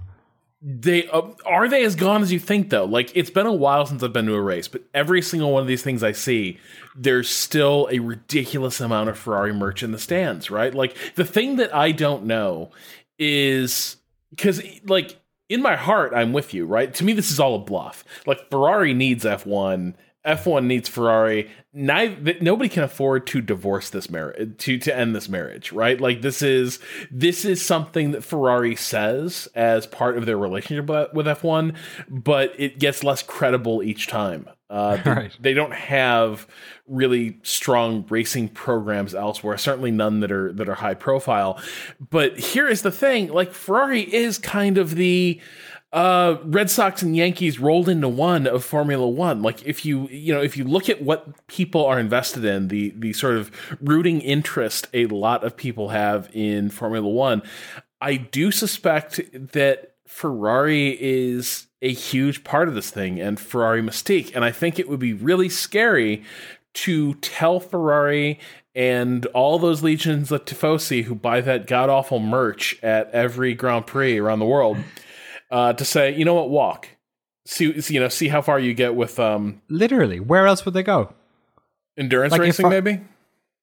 They 0.63 1.07
uh, 1.09 1.23
are 1.45 1.69
they 1.69 1.85
as 1.85 1.95
gone 1.95 2.23
as 2.23 2.33
you 2.33 2.39
think 2.41 2.71
though. 2.71 2.87
Like 2.87 3.13
it's 3.15 3.31
been 3.31 3.47
a 3.47 3.53
while 3.53 3.87
since 3.87 4.03
I've 4.03 4.13
been 4.13 4.27
to 4.27 4.35
a 4.35 4.41
race, 4.41 4.69
but 4.69 4.83
every 4.95 5.23
single 5.23 5.53
one 5.53 5.63
of 5.63 5.69
these 5.69 5.83
things 5.83 6.03
I 6.03 6.13
see, 6.13 6.59
there's 6.97 7.29
still 7.29 7.89
a 7.93 7.99
ridiculous 8.01 8.81
amount 8.81 9.11
of 9.11 9.19
Ferrari 9.19 9.53
merch 9.53 9.83
in 9.83 9.93
the 9.93 9.99
stands, 9.99 10.51
right? 10.51 10.75
Like 10.75 10.97
the 11.15 11.25
thing 11.25 11.57
that 11.57 11.75
I 11.75 11.93
don't 11.93 12.25
know 12.25 12.71
is 13.19 13.97
because 14.31 14.63
like 14.87 15.17
in 15.49 15.63
my 15.63 15.77
heart 15.77 16.13
I'm 16.15 16.33
with 16.33 16.55
you, 16.55 16.67
right? 16.67 16.93
To 16.95 17.05
me 17.05 17.13
this 17.13 17.31
is 17.31 17.41
all 17.41 17.55
a 17.57 17.59
bluff. 17.59 18.05
Like 18.27 18.51
Ferrari 18.51 18.95
needs 18.95 19.25
F1, 19.25 19.95
F1 20.27 20.65
needs 20.65 20.89
Ferrari. 20.89 21.51
Neither, 21.73 22.35
nobody 22.41 22.69
can 22.69 22.83
afford 22.83 23.27
to 23.29 23.41
divorce 23.41 23.91
this 23.91 24.11
marriage 24.11 24.59
to 24.59 24.79
to 24.79 24.97
end 24.97 25.15
this 25.15 25.29
marriage, 25.29 25.73
right? 25.73 26.01
Like 26.01 26.23
this 26.23 26.43
is 26.43 26.81
this 27.11 27.45
is 27.45 27.65
something 27.65 28.11
that 28.11 28.25
Ferrari 28.25 28.75
says 28.75 29.49
as 29.55 29.87
part 29.87 30.19
of 30.19 30.27
their 30.27 30.39
relationship 30.39 30.87
with, 30.87 31.13
with 31.13 31.27
F1, 31.27 31.77
but 32.09 32.53
it 32.59 32.79
gets 32.81 33.05
less 33.05 33.23
credible 33.23 33.83
each 33.83 34.09
time. 34.09 34.49
Uh, 34.69 34.97
they, 35.05 35.11
Right. 35.11 35.37
they 35.41 35.55
don't 35.55 35.75
have 35.75 36.47
really 36.87 37.39
strong 37.43 38.05
racing 38.09 38.49
programs 38.49 39.15
elsewhere. 39.15 39.57
Certainly 39.59 39.93
none 39.93 40.21
that 40.21 40.33
are 40.33 40.53
that 40.53 40.69
are 40.69 40.75
high 40.75 40.95
profile. 40.95 41.61
But 42.11 42.39
here 42.39 42.69
is 42.69 42.83
the 42.83 42.91
thing: 42.91 43.29
like 43.33 43.53
Ferrari 43.53 44.03
is 44.03 44.39
kind 44.39 44.79
of 44.79 44.95
the 44.97 45.41
uh, 45.93 46.37
Red 46.45 46.69
Sox 46.69 47.01
and 47.03 47.17
Yankees 47.17 47.59
rolled 47.61 47.89
into 47.89 48.09
one 48.09 48.47
of 48.47 48.65
Formula 48.65 49.09
One. 49.09 49.41
Like 49.43 49.65
if 49.65 49.85
you 49.85 50.09
you 50.09 50.35
know 50.35 50.43
if 50.43 50.57
you 50.57 50.65
look 50.65 50.89
at 50.89 51.01
what 51.01 51.47
people 51.47 51.85
are 51.87 51.99
invested 51.99 52.45
in, 52.45 52.69
the 52.69 52.93
the 52.97 53.13
sort 53.13 53.37
of 53.37 53.51
rooting 53.81 54.21
interest 54.21 54.89
a 54.93 55.07
lot 55.07 55.45
of 55.45 55.57
people 55.57 55.91
have 55.91 56.29
in 56.35 56.71
Formula 56.71 57.09
One, 57.09 57.43
I 58.01 58.17
do 58.17 58.51
suspect 58.51 59.21
that 59.53 59.96
Ferrari 60.07 60.97
is 61.01 61.67
a 61.83 61.93
huge 61.93 62.45
part 62.45 62.69
of 62.69 62.75
this 62.75 62.91
thing 62.91 63.21
and 63.21 63.39
Ferrari 63.39 63.83
mystique. 63.83 64.35
And 64.35 64.45
I 64.45 64.51
think 64.51 64.79
it 64.79 64.89
would 64.89 65.01
be 65.01 65.13
really 65.13 65.49
scary 65.49 66.25
to 66.75 67.15
tell 67.15 67.61
Ferrari 67.61 68.39
and 68.75 69.25
all 69.27 69.59
those 69.59 69.83
legions 69.83 70.31
of 70.31 70.45
Tifosi 70.45 71.05
who 71.05 71.15
buy 71.15 71.41
that 71.41 71.67
god 71.67 71.89
awful 71.89 72.19
merch 72.19 72.79
at 72.83 73.11
every 73.13 73.55
Grand 73.55 73.87
Prix 73.87 74.19
around 74.19 74.39
the 74.39 74.47
world 74.47 74.77
uh, 75.51 75.73
to 75.73 75.85
say, 75.85 76.15
you 76.15 76.25
know 76.25 76.35
what, 76.35 76.51
walk. 76.51 76.89
See, 77.47 77.73
you 77.89 78.01
know, 78.01 78.09
see 78.09 78.29
how 78.29 78.43
far 78.43 78.59
you 78.59 78.75
get 78.75 78.95
with 78.95 79.19
um, 79.21 79.63
Literally, 79.69 80.21
where 80.21 80.47
else 80.47 80.65
would 80.65 80.75
they 80.75 80.83
go? 80.83 81.15
endurance 81.97 82.33
Like 82.33 82.41
racing, 82.41 82.67
I- 82.67 82.71
maybe. 82.71 83.01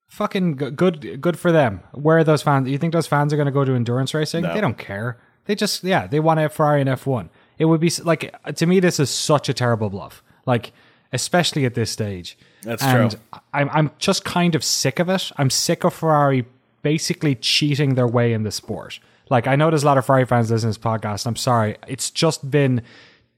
Fucking 0.09 0.57
good, 0.57 1.21
good 1.21 1.39
for 1.39 1.51
them. 1.51 1.81
Where 1.93 2.19
are 2.19 2.23
those 2.23 2.43
fans? 2.43 2.69
You 2.69 2.77
think 2.77 2.93
those 2.93 3.07
fans 3.07 3.33
are 3.33 3.35
going 3.35 3.47
to 3.47 3.51
go 3.51 3.65
to 3.65 3.73
endurance 3.73 4.13
racing? 4.13 4.43
No. 4.43 4.53
They 4.53 4.61
don't 4.61 4.77
care. 4.77 5.17
They 5.45 5.55
just, 5.55 5.83
yeah, 5.83 6.07
they 6.07 6.19
want 6.19 6.39
a 6.39 6.49
Ferrari 6.49 6.81
and 6.81 6.89
F1. 6.89 7.29
It 7.57 7.65
would 7.65 7.79
be 7.79 7.91
like 8.03 8.33
to 8.55 8.65
me, 8.65 8.79
this 8.79 8.99
is 8.99 9.09
such 9.09 9.49
a 9.49 9.53
terrible 9.53 9.89
bluff. 9.89 10.23
Like, 10.45 10.71
especially 11.11 11.65
at 11.65 11.75
this 11.75 11.91
stage. 11.91 12.37
That's 12.63 12.83
and 12.83 13.11
true. 13.11 13.19
I'm, 13.53 13.69
I'm 13.69 13.91
just 13.99 14.25
kind 14.25 14.55
of 14.55 14.63
sick 14.63 14.99
of 14.99 15.09
it. 15.09 15.31
I'm 15.37 15.49
sick 15.49 15.83
of 15.83 15.93
Ferrari 15.93 16.45
basically 16.81 17.35
cheating 17.35 17.95
their 17.95 18.07
way 18.07 18.33
in 18.33 18.43
the 18.43 18.51
sport. 18.51 18.99
Like, 19.29 19.47
I 19.47 19.55
know 19.55 19.69
there's 19.69 19.83
a 19.83 19.85
lot 19.85 19.97
of 19.97 20.05
Ferrari 20.05 20.25
fans 20.25 20.51
listening 20.51 20.73
to 20.73 20.79
this 20.79 20.85
podcast. 20.85 21.25
I'm 21.25 21.35
sorry. 21.35 21.77
It's 21.87 22.09
just 22.09 22.49
been 22.49 22.81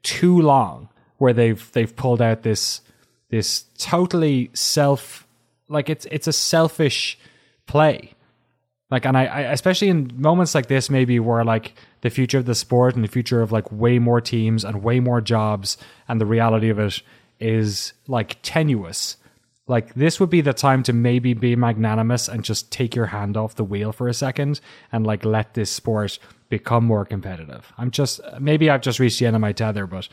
too 0.02 0.41
long 0.41 0.89
where 1.18 1.34
they've 1.34 1.72
they've 1.74 1.96
pulled 1.96 2.22
out 2.22 2.44
this 2.44 2.82
this 3.30 3.65
totally 3.78 4.52
self 4.54 5.28
like 5.68 5.89
it's 5.89 6.06
it's 6.12 6.28
a 6.28 6.34
selfish 6.34 7.18
play 7.65 8.13
like 8.91 9.06
and 9.06 9.17
I, 9.17 9.26
I 9.26 9.39
especially 9.52 9.89
in 9.89 10.12
moments 10.15 10.56
like 10.56 10.67
this 10.67 10.89
maybe 10.89 11.19
where 11.19 11.43
like 11.43 11.74
the 12.02 12.10
future 12.10 12.38
of 12.38 12.45
the 12.45 12.56
sport 12.56 12.95
and 12.95 13.04
the 13.04 13.10
future 13.10 13.41
of 13.41 13.52
like 13.52 13.71
way 13.71 14.00
more 14.00 14.21
teams 14.21 14.63
and 14.63 14.84
way 14.84 15.00
more 15.00 15.21
jobs 15.21 15.78
and 16.08 16.21
the 16.21 16.26
reality 16.26 16.69
of 16.69 16.80
it 16.80 17.02
is 17.39 17.93
like 18.08 18.38
tenuous 18.41 19.17
like 19.67 19.95
this 19.95 20.19
would 20.19 20.30
be 20.30 20.41
the 20.41 20.54
time 20.54 20.84
to 20.84 20.93
maybe 20.93 21.34
be 21.34 21.56
magnanimous 21.56 22.28
and 22.28 22.43
just 22.43 22.71
take 22.71 22.95
your 22.95 23.08
hand 23.08 23.36
off 23.36 23.56
the 23.56 23.63
wheel 23.63 23.91
for 23.91 24.08
a 24.08 24.13
second 24.13 24.62
and 24.91 25.06
like 25.06 25.26
let 25.26 25.54
this 25.56 25.71
sport 25.71 26.19
become 26.50 26.86
more 26.86 27.06
competitive 27.06 27.74
i'm 27.78 27.91
just 27.91 28.21
maybe 28.39 28.69
i've 28.69 28.82
just 28.82 29.00
reached 29.00 29.19
the 29.19 29.26
end 29.26 29.36
of 29.36 29.41
my 29.41 29.52
tether 29.52 29.88
but 29.88 30.08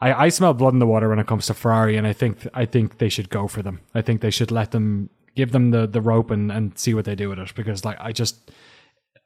I, 0.00 0.24
I 0.24 0.28
smell 0.28 0.52
blood 0.52 0.74
in 0.74 0.80
the 0.80 0.86
water 0.86 1.08
when 1.08 1.18
it 1.18 1.26
comes 1.26 1.46
to 1.46 1.54
Ferrari, 1.54 1.96
and 1.96 2.06
I 2.06 2.12
think 2.12 2.46
I 2.52 2.66
think 2.66 2.98
they 2.98 3.08
should 3.08 3.30
go 3.30 3.46
for 3.48 3.62
them. 3.62 3.80
I 3.94 4.02
think 4.02 4.20
they 4.20 4.30
should 4.30 4.50
let 4.50 4.72
them 4.72 5.08
give 5.34 5.52
them 5.52 5.70
the, 5.70 5.86
the 5.86 6.00
rope 6.00 6.30
and, 6.30 6.50
and 6.52 6.78
see 6.78 6.94
what 6.94 7.04
they 7.04 7.14
do 7.14 7.28
with 7.28 7.38
it. 7.38 7.54
Because 7.54 7.84
like 7.84 7.96
I 8.00 8.12
just 8.12 8.50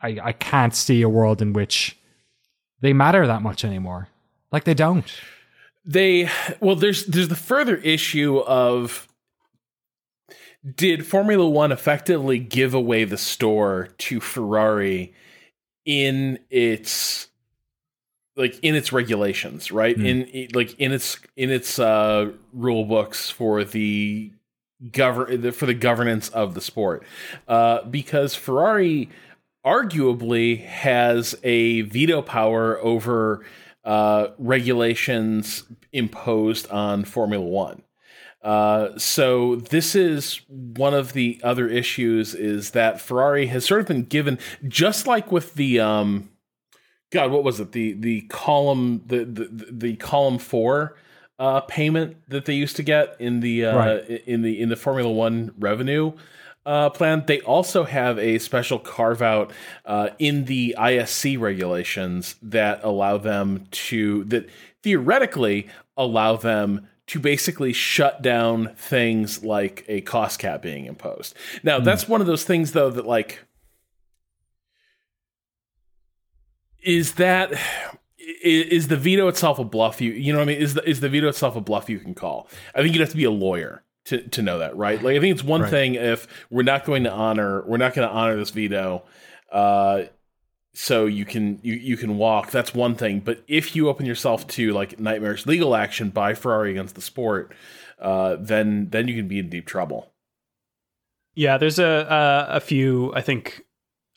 I, 0.01 0.18
I 0.23 0.33
can't 0.33 0.75
see 0.75 1.03
a 1.03 1.09
world 1.09 1.42
in 1.42 1.53
which 1.53 1.99
they 2.81 2.92
matter 2.92 3.27
that 3.27 3.42
much 3.42 3.64
anymore. 3.64 4.09
Like 4.53 4.64
they 4.64 4.75
don't. 4.75 5.05
they 5.85 6.29
well 6.61 6.77
there's 6.77 7.07
there's 7.07 7.29
the 7.29 7.35
further 7.37 7.77
issue 7.77 8.38
of 8.38 9.09
did 10.75 11.07
Formula 11.07 11.49
1 11.49 11.73
effectively 11.73 12.38
give 12.38 12.75
away 12.75 13.05
the 13.05 13.16
store 13.16 13.90
to 13.99 14.21
Ferrari 14.21 15.14
in 15.87 16.38
its 16.51 17.29
like 18.37 18.59
in 18.62 18.75
its 18.75 18.92
regulations, 18.92 19.73
right? 19.73 19.97
In 19.97 20.49
like 20.53 20.79
in 20.79 20.92
its 20.92 21.18
in 21.37 21.51
its 21.51 21.79
uh 21.79 22.33
rule 22.53 22.85
books 22.85 23.31
for 23.31 23.64
the 23.64 24.31
govern 24.93 25.51
for 25.53 25.67
the 25.67 25.75
governance 25.75 26.29
of 26.29 26.55
the 26.55 26.61
sport. 26.61 27.05
Uh 27.47 27.83
because 27.85 28.35
Ferrari 28.35 29.09
arguably 29.64 30.64
has 30.64 31.35
a 31.43 31.83
veto 31.83 32.23
power 32.23 32.79
over 32.79 33.45
uh, 33.85 34.29
regulations 34.38 35.64
imposed 35.93 36.69
on 36.71 37.05
Formula 37.05 37.45
One. 37.45 37.83
Uh, 38.43 38.97
so 38.99 39.57
this 39.57 39.95
is 39.95 40.41
one 40.49 40.95
of 40.95 41.12
the 41.12 41.41
other 41.43 41.69
issues 41.69 42.35
is 42.35 42.71
that 42.71 43.01
Ferrari 43.01 43.47
has 43.47 43.64
sort 43.64 43.81
of 43.81 43.87
been 43.87 44.05
given 44.05 44.38
just 44.69 45.07
like 45.07 45.33
with 45.33 45.55
the 45.55 45.81
um, 45.81 46.31
God, 47.11 47.31
what 47.31 47.43
was 47.43 47.59
it? 47.61 47.73
The 47.73 47.95
the 47.95 48.23
column 48.23 49.03
the 49.07 49.25
the, 49.25 49.69
the 49.71 49.97
column 49.97 50.38
four 50.38 50.97
uh, 51.38 51.61
payment 51.62 52.16
that 52.29 52.44
they 52.46 52.55
used 52.55 52.77
to 52.77 52.83
get 52.83 53.16
in 53.20 53.40
the 53.40 53.64
uh, 53.66 53.77
Right. 53.77 54.11
in 54.27 54.42
the 54.42 54.61
in 54.61 54.68
the 54.68 54.77
Formula 54.77 55.11
One 55.11 55.53
revenue 55.59 56.12
uh, 56.66 56.90
plan. 56.90 57.24
They 57.27 57.40
also 57.40 57.85
have 57.85 58.18
a 58.18 58.38
special 58.38 58.79
carve 58.79 59.22
out 59.22 59.53
uh, 59.87 60.11
in 60.18 60.44
the 60.46 60.74
ISC 60.79 61.38
regulations 61.38 62.35
that 62.42 62.83
allow 62.83 63.18
them 63.18 63.66
to 63.70 64.24
that 64.24 64.48
theoretically 64.83 65.68
allow 65.96 66.37
them 66.37 66.88
to 67.07 67.18
basically 67.18 67.72
shut 67.72 68.20
down 68.20 68.74
things 68.77 69.42
like 69.42 69.83
a 69.88 70.03
cost 70.03 70.38
cap 70.40 70.61
being 70.61 70.85
imposed. 70.85 71.35
Now, 71.62 71.81
that's 71.81 72.07
one 72.07 72.20
of 72.20 72.27
those 72.27 72.44
things 72.44 72.72
though 72.72 72.90
that 72.90 73.07
like 73.07 73.38
is 76.83 77.14
that 77.14 77.53
is 78.43 78.88
the 78.88 78.97
veto 78.97 79.29
itself 79.29 79.59
a 79.59 79.64
bluff? 79.64 80.01
You 80.01 80.12
you 80.12 80.33
know 80.33 80.38
what 80.38 80.45
I 80.49 80.53
mean? 80.53 80.61
Is 80.61 80.75
the, 80.75 80.88
is 80.88 81.01
the 81.01 81.09
veto 81.09 81.29
itself 81.29 81.57
a 81.57 81.61
bluff 81.61 81.88
you 81.88 81.99
can 81.99 82.14
call? 82.14 82.49
I 82.75 82.83
think 82.83 82.95
you'd 82.95 83.01
have 83.01 83.11
to 83.11 83.17
be 83.17 83.25
a 83.25 83.31
lawyer 83.31 83.83
to 84.07 84.23
to 84.29 84.43
know 84.43 84.59
that 84.59 84.77
right? 84.77 85.03
Like 85.03 85.17
I 85.17 85.21
think 85.21 85.35
it's 85.35 85.45
one 85.45 85.62
Right. 85.62 85.71
thing 85.71 85.95
if 85.95 86.27
we're 86.51 86.62
not 86.62 86.85
going 86.85 87.05
to 87.05 87.11
honor 87.12 87.62
we're 87.67 87.77
not 87.79 87.95
going 87.95 88.07
to 88.09 88.14
honor 88.14 88.37
this 88.37 88.51
veto 88.51 89.03
uh 89.53 90.03
so 90.75 91.07
you 91.07 91.25
can 91.25 91.59
you, 91.62 91.75
you 91.75 91.97
can 91.97 92.19
walk. 92.19 92.51
That's 92.51 92.73
one 92.75 92.95
thing. 92.95 93.21
But 93.21 93.43
if 93.49 93.75
you 93.75 93.88
open 93.88 94.07
yourself 94.07 94.47
to 94.49 94.73
like 94.73 95.01
nightmarish 95.01 95.47
legal 95.47 95.75
action 95.75 96.11
by 96.11 96.35
Ferrari 96.35 96.71
against 96.73 96.95
the 96.95 97.01
sport 97.03 97.55
uh 97.99 98.37
then 98.38 98.88
then 98.91 99.09
you 99.09 99.14
can 99.17 99.27
be 99.29 99.38
in 99.38 99.49
deep 99.49 99.67
trouble. 99.67 100.12
Yeah, 101.35 101.57
there's 101.59 101.79
a 101.79 102.47
a, 102.51 102.57
a 102.57 102.61
few 102.61 103.12
I 103.14 103.21
think 103.23 103.62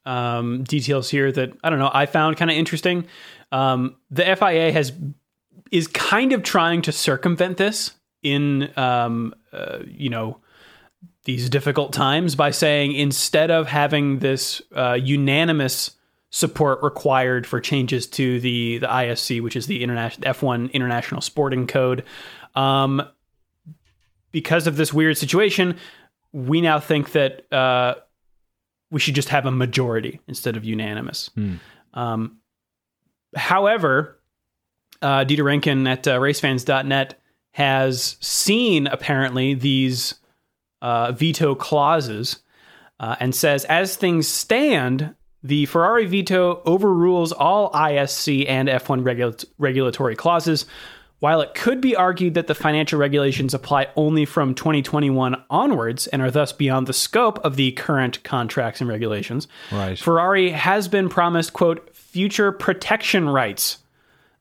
um, 0.06 0.64
details 0.64 1.10
here 1.10 1.32
that 1.32 1.52
I 1.64 1.70
don't 1.70 1.80
know 1.80 1.92
I 1.94 2.06
found 2.06 2.38
kind 2.38 2.52
of 2.52 2.58
interesting. 2.58 3.06
Um, 3.52 3.96
the 4.10 4.24
FIA 4.36 4.72
has 4.72 4.92
is 5.72 5.88
kind 5.88 6.34
of 6.34 6.44
trying 6.44 6.82
to 6.84 6.92
circumvent 6.92 7.58
this 7.58 7.92
in 8.24 8.72
um, 8.78 9.34
uh, 9.54 9.80
you 9.86 10.10
know 10.10 10.38
these 11.24 11.50
difficult 11.50 11.94
times 11.94 12.36
by 12.36 12.52
saying 12.52 12.94
instead 12.94 13.52
of 13.52 13.68
having 13.68 14.20
this 14.20 14.62
uh, 14.76 14.94
unanimous 14.94 15.92
support 16.32 16.82
required 16.82 17.46
for 17.46 17.60
changes 17.60 18.08
to 18.08 18.40
the 18.40 18.80
the 18.80 18.88
ISC, 18.88 19.42
which 19.42 19.56
is 19.56 19.68
the 19.68 19.84
international 19.84 20.34
F1 20.34 20.72
International 20.74 21.22
Sporting 21.22 21.68
Code, 21.68 22.04
um, 22.56 23.02
because 24.32 24.66
of 24.68 24.78
this 24.78 24.94
weird 24.94 25.18
situation, 25.18 25.78
we 26.32 26.62
now 26.62 26.80
think 26.80 27.12
that 27.12 27.52
uh, 27.52 27.96
we 28.92 29.00
should 29.00 29.16
just 29.16 29.30
have 29.30 29.46
a 29.46 29.52
majority 29.52 30.20
instead 30.28 30.56
of 30.58 30.66
unanimous. 30.66 31.30
Um, 31.94 32.38
however, 33.36 34.20
uh, 35.02 35.26
Dieter 35.26 35.40
Rencken 35.46 35.90
at 35.90 36.08
uh, 36.08 36.20
racefans.net 36.20 37.20
has 37.54 38.18
seen 38.20 38.88
apparently 38.88 39.54
these 39.56 40.16
uh, 40.82 41.12
veto 41.12 41.56
clauses 41.56 42.42
uh, 43.00 43.16
and 43.20 43.34
says, 43.34 43.66
as 43.66 43.96
things 43.96 44.28
stand, 44.28 45.16
the 45.44 45.66
Ferrari 45.66 46.06
veto 46.06 46.62
overrules 46.66 47.32
all 47.32 47.72
ISC 47.72 48.46
and 48.48 48.70
F1 48.70 49.04
regula- 49.04 49.36
regulatory 49.58 50.16
clauses. 50.16 50.66
While 51.22 51.42
it 51.42 51.54
could 51.54 51.82
be 51.82 51.96
argued 51.96 52.34
that 52.34 52.48
the 52.48 52.56
financial 52.56 52.98
regulations 53.00 53.54
apply 53.54 53.90
only 53.96 54.26
from 54.26 54.56
2021 54.56 55.36
onwards 55.52 56.08
and 56.08 56.20
are 56.20 56.32
thus 56.32 56.52
beyond 56.52 56.88
the 56.88 56.94
scope 56.94 57.38
of 57.46 57.58
the 57.58 57.74
current 57.74 58.24
contracts 58.24 58.82
and 58.82 58.90
regulations, 58.90 59.48
Right. 59.72 59.98
Ferrari 59.98 60.50
has 60.50 60.88
been 60.88 61.10
promised, 61.10 61.54
quote, 61.54 61.96
future 61.96 62.52
protection 62.52 63.30
rights, 63.30 63.78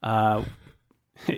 uh, 0.01 0.43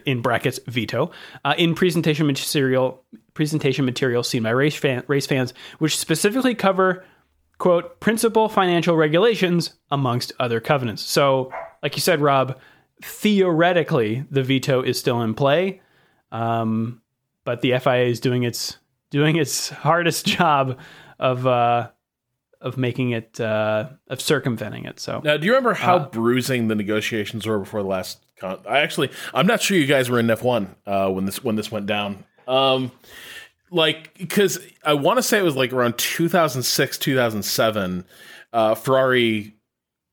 in 0.05 0.21
brackets, 0.21 0.61
veto, 0.65 1.11
uh, 1.43 1.55
in 1.57 1.75
presentation 1.75 2.25
material, 2.25 3.03
presentation 3.33 3.83
material 3.83 4.23
seen 4.23 4.43
by 4.43 4.51
race, 4.51 4.75
fan, 4.77 5.03
race 5.07 5.25
fans, 5.25 5.53
which 5.79 5.97
specifically 5.97 6.55
cover, 6.55 7.03
quote, 7.57 7.99
principal 7.99 8.47
financial 8.47 8.95
regulations 8.95 9.73
amongst 9.91 10.31
other 10.39 10.61
covenants. 10.61 11.01
So, 11.01 11.51
like 11.81 11.97
you 11.97 12.01
said, 12.01 12.21
Rob, 12.21 12.57
theoretically, 13.03 14.25
the 14.31 14.43
veto 14.43 14.81
is 14.81 14.99
still 14.99 15.21
in 15.21 15.33
play, 15.33 15.81
um, 16.31 17.01
but 17.43 17.61
the 17.61 17.77
FIA 17.79 18.05
is 18.05 18.19
doing 18.19 18.43
its 18.43 18.77
doing 19.09 19.35
its 19.35 19.69
hardest 19.69 20.25
job 20.37 20.79
of 21.19 21.45
uh, 21.45 21.89
of 22.61 22.77
making 22.77 23.11
it 23.11 23.39
uh, 23.39 23.89
of 24.07 24.21
circumventing 24.21 24.85
it. 24.85 24.99
So 24.99 25.21
Now, 25.23 25.37
do 25.37 25.45
you 25.45 25.51
remember 25.51 25.73
how 25.73 25.99
bruising 25.99 26.67
the 26.67 26.75
negotiations 26.75 27.45
were 27.45 27.59
before 27.59 27.81
the 27.81 27.89
last? 27.89 28.19
Con- 28.37 28.59
I 28.67 28.79
actually, 28.79 29.11
I'm 29.33 29.45
not 29.45 29.61
sure 29.61 29.77
you 29.77 29.85
guys 29.85 30.09
were 30.09 30.19
in 30.19 30.27
F1 30.27 30.75
uh, 30.85 31.09
when 31.09 31.25
this 31.25 31.43
when 31.43 31.55
this 31.55 31.71
went 31.71 31.85
down. 31.85 32.23
Um, 32.47 32.91
like, 33.69 34.17
because 34.17 34.59
I 34.83 34.93
want 34.93 35.17
to 35.17 35.23
say 35.23 35.39
it 35.39 35.43
was 35.43 35.55
like 35.55 35.73
around 35.73 35.97
2006, 35.97 36.97
2007. 36.97 38.05
Uh, 38.51 38.75
Ferrari 38.75 39.55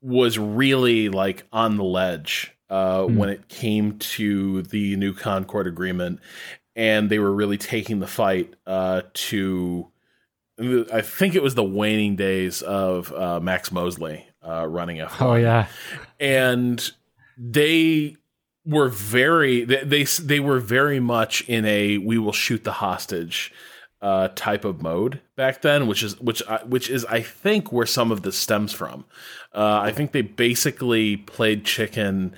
was 0.01 0.39
really 0.39 1.09
like 1.09 1.45
on 1.53 1.77
the 1.77 1.83
ledge 1.83 2.50
uh, 2.71 3.03
when 3.05 3.29
it 3.29 3.47
came 3.49 3.99
to 3.99 4.63
the 4.63 4.95
new 4.95 5.13
Concord 5.13 5.67
agreement, 5.67 6.19
and 6.75 7.09
they 7.09 7.19
were 7.19 7.31
really 7.31 7.57
taking 7.57 7.99
the 7.99 8.07
fight 8.07 8.53
uh, 8.65 9.03
to. 9.13 9.87
I 10.59 11.01
think 11.01 11.35
it 11.35 11.41
was 11.43 11.55
the 11.55 11.63
waning 11.63 12.15
days 12.15 12.61
of 12.61 13.11
uh, 13.13 13.39
Max 13.39 13.71
Mosley 13.71 14.27
uh, 14.47 14.67
running 14.67 14.97
F1 14.97 15.21
Oh 15.21 15.35
yeah. 15.35 15.67
and 16.19 16.91
they 17.37 18.15
were 18.63 18.89
very 18.89 19.63
they, 19.65 19.83
they 19.83 20.03
they 20.03 20.39
were 20.39 20.59
very 20.59 20.99
much 20.99 21.41
in 21.49 21.65
a 21.65 21.97
we 21.97 22.19
will 22.19 22.33
shoot 22.33 22.63
the 22.63 22.73
hostage 22.73 23.51
uh 24.03 24.27
type 24.35 24.63
of 24.65 24.83
mode 24.83 25.19
back 25.35 25.63
then 25.63 25.87
which 25.87 26.03
is 26.03 26.19
which 26.19 26.43
I, 26.47 26.57
which 26.65 26.89
is 26.91 27.05
I 27.05 27.21
think 27.21 27.71
where 27.71 27.87
some 27.87 28.11
of 28.11 28.21
this 28.21 28.37
stems 28.37 28.71
from 28.71 29.05
uh 29.55 29.79
I 29.81 29.91
think 29.91 30.11
they 30.11 30.21
basically 30.21 31.17
played 31.17 31.65
chicken 31.65 32.35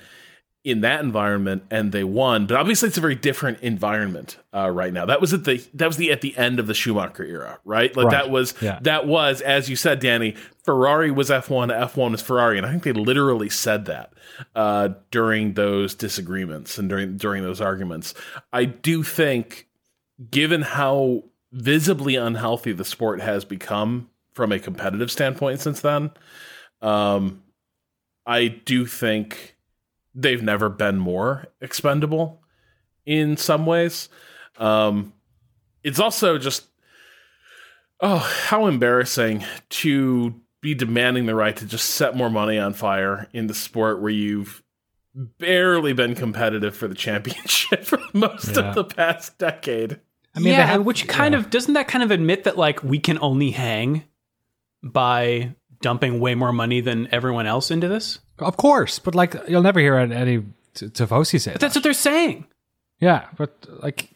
in 0.64 0.80
that 0.80 1.00
environment 1.04 1.62
and 1.70 1.92
they 1.92 2.02
won. 2.04 2.46
But 2.46 2.56
obviously 2.56 2.88
it's 2.88 2.96
a 2.96 3.00
very 3.02 3.14
different 3.14 3.60
environment 3.60 4.38
uh, 4.54 4.70
right 4.70 4.92
now. 4.94 5.04
That 5.04 5.20
was 5.20 5.34
at 5.34 5.44
the 5.44 5.62
that 5.74 5.86
was 5.86 5.98
the 5.98 6.10
at 6.10 6.22
the 6.22 6.34
end 6.38 6.58
of 6.58 6.66
the 6.66 6.72
schumacher 6.74 7.22
era 7.24 7.58
right? 7.66 7.94
Like 7.94 8.06
Right. 8.06 8.12
that 8.12 8.30
was 8.30 8.54
Yeah. 8.62 8.78
that 8.82 9.06
was 9.06 9.42
as 9.42 9.68
you 9.68 9.76
said 9.76 10.00
danny 10.00 10.34
ferrari 10.64 11.10
was 11.10 11.28
f1 11.28 11.68
f1 11.70 12.12
was 12.12 12.22
ferrari. 12.22 12.56
And 12.56 12.66
i 12.66 12.70
think 12.70 12.82
they 12.82 12.92
literally 12.94 13.50
said 13.50 13.84
that 13.84 14.14
uh, 14.56 14.88
during 15.10 15.52
those 15.52 15.94
disagreements 15.94 16.78
and 16.78 16.88
during 16.88 17.16
during 17.18 17.42
those 17.42 17.60
arguments. 17.60 18.14
I 18.52 18.64
do 18.64 19.02
think 19.02 19.68
given 20.30 20.62
how 20.62 21.24
visibly 21.52 22.16
unhealthy 22.16 22.72
the 22.72 22.84
sport 22.84 23.20
has 23.20 23.44
become 23.44 24.08
from 24.32 24.50
a 24.50 24.58
competitive 24.58 25.10
standpoint 25.12 25.60
since 25.60 25.80
then 25.80 26.10
um, 26.82 27.42
i 28.26 28.48
do 28.48 28.86
think 28.86 29.53
they've 30.14 30.42
never 30.42 30.68
been 30.68 30.98
more 30.98 31.46
expendable 31.60 32.42
in 33.06 33.36
some 33.36 33.66
ways. 33.66 34.08
Um, 34.58 35.12
it's 35.82 35.98
also 36.00 36.38
just 36.38 36.66
oh, 38.00 38.18
how 38.18 38.66
embarrassing 38.66 39.44
to 39.70 40.34
be 40.60 40.74
demanding 40.74 41.26
the 41.26 41.34
right 41.34 41.56
to 41.56 41.66
just 41.66 41.90
set 41.90 42.16
more 42.16 42.30
money 42.30 42.58
on 42.58 42.72
fire 42.72 43.28
in 43.32 43.46
the 43.46 43.54
sport 43.54 44.00
where 44.00 44.10
you've 44.10 44.62
barely 45.14 45.92
been 45.92 46.14
competitive 46.14 46.74
for 46.76 46.88
the 46.88 46.94
championship 46.94 47.84
for 47.84 47.98
most 48.12 48.56
Yeah. 48.56 48.68
of 48.70 48.74
the 48.74 48.84
past 48.84 49.38
decade. 49.38 50.00
I 50.34 50.40
mean, 50.40 50.54
yeah, 50.54 50.66
have- 50.66 50.84
which 50.84 51.06
kind 51.06 51.34
yeah. 51.34 51.40
of 51.40 51.50
doesn't 51.50 51.74
that 51.74 51.86
kind 51.86 52.02
of 52.02 52.10
admit 52.10 52.44
that 52.44 52.56
like 52.56 52.82
we 52.82 52.98
can 52.98 53.18
only 53.20 53.50
hang 53.50 54.04
by 54.82 55.54
dumping 55.84 56.18
way 56.18 56.34
more 56.34 56.52
money 56.52 56.80
than 56.80 57.06
everyone 57.12 57.46
else 57.46 57.70
into 57.70 57.86
this? 57.88 58.18
Of 58.38 58.56
course, 58.56 58.98
but 58.98 59.14
like 59.14 59.36
you'll 59.46 59.62
never 59.62 59.78
hear 59.80 59.96
any 59.96 60.42
T- 60.74 60.86
Tifosi 60.86 61.38
say 61.40 61.52
But 61.52 61.60
that. 61.60 61.60
that's 61.60 61.74
what 61.76 61.84
they're 61.84 61.92
saying. 61.92 62.46
Yeah, 63.00 63.26
but 63.36 63.52
like, 63.82 64.08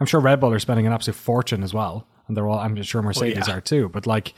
I'm 0.00 0.06
sure 0.06 0.20
Red 0.20 0.40
Bull 0.40 0.52
are 0.52 0.58
spending 0.58 0.86
an 0.86 0.92
absolute 0.92 1.16
fortune 1.16 1.62
as 1.62 1.72
well, 1.72 2.06
and 2.26 2.36
they're 2.36 2.48
all. 2.48 2.58
I'm 2.58 2.82
sure 2.82 3.00
Mercedes 3.00 3.46
yeah. 3.48 3.54
are 3.54 3.60
too. 3.60 3.88
But 3.88 4.06
like, 4.06 4.34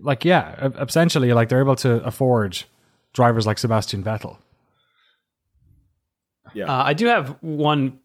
like 0.00 0.24
yeah, 0.24 0.70
essentially, 0.80 1.32
like 1.32 1.48
they're 1.50 1.60
able 1.60 1.76
to 1.76 2.02
afford 2.04 2.64
drivers 3.12 3.46
like 3.46 3.58
Sebastian 3.58 4.02
Vettel. 4.02 4.38
Yeah. 6.54 6.64
Uh, 6.66 6.84
I 6.84 6.94
do 6.94 7.06
have 7.06 7.36
one 7.42 8.00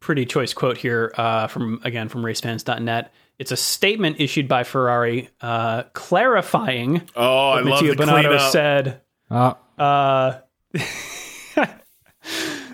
pretty 0.00 0.26
choice 0.26 0.52
quote 0.54 0.76
here 0.76 1.12
uh, 1.16 1.46
from 1.46 1.80
again 1.84 2.08
from 2.08 2.22
racefans.net. 2.22 3.12
It's 3.40 3.50
a 3.50 3.56
statement 3.56 4.20
issued 4.20 4.48
by 4.48 4.64
Ferrari 4.64 5.30
uh, 5.40 5.84
clarifying 5.94 7.08
oh, 7.16 7.48
I 7.48 7.54
what 7.54 7.64
love 7.64 7.82
Matteo 7.82 7.94
the 7.94 8.04
Binotto 8.04 8.20
cleanup. 8.20 8.52
said. 8.52 9.00
Uh, 9.30 9.54
Uh, 9.78 10.40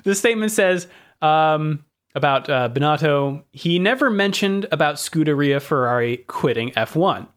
the 0.03 0.15
statement 0.17 0.51
says 0.51 0.89
um, 1.23 1.85
about 2.17 2.51
uh, 2.51 2.69
Binotto, 2.69 3.45
he 3.53 3.79
never 3.79 4.11
mentioned 4.11 4.67
about 4.73 4.97
Scuderia 4.97 5.63
Ferrari 5.63 6.17
quitting 6.27 6.73
F1. 6.73 7.29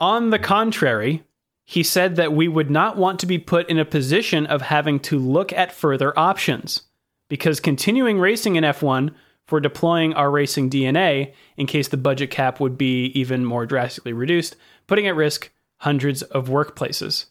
On 0.00 0.30
the 0.30 0.40
contrary, 0.40 1.22
he 1.64 1.84
said 1.84 2.16
that 2.16 2.32
we 2.32 2.48
would 2.48 2.70
not 2.70 2.96
want 2.96 3.20
to 3.20 3.26
be 3.26 3.38
put 3.38 3.70
in 3.70 3.78
a 3.78 3.84
position 3.84 4.46
of 4.46 4.62
having 4.62 4.98
to 4.98 5.20
look 5.20 5.52
at 5.52 5.70
further 5.70 6.18
options 6.18 6.82
because 7.28 7.60
continuing 7.60 8.18
racing 8.18 8.56
in 8.56 8.64
F1 8.64 9.14
for 9.54 9.60
deploying 9.60 10.12
our 10.14 10.32
racing 10.32 10.68
DNA 10.68 11.32
in 11.56 11.64
case 11.68 11.86
the 11.86 11.96
budget 11.96 12.28
cap 12.28 12.58
would 12.58 12.76
be 12.76 13.04
even 13.14 13.44
more 13.44 13.66
drastically 13.66 14.12
reduced, 14.12 14.56
putting 14.88 15.06
at 15.06 15.14
risk 15.14 15.52
hundreds 15.76 16.22
of 16.22 16.48
workplaces. 16.48 17.26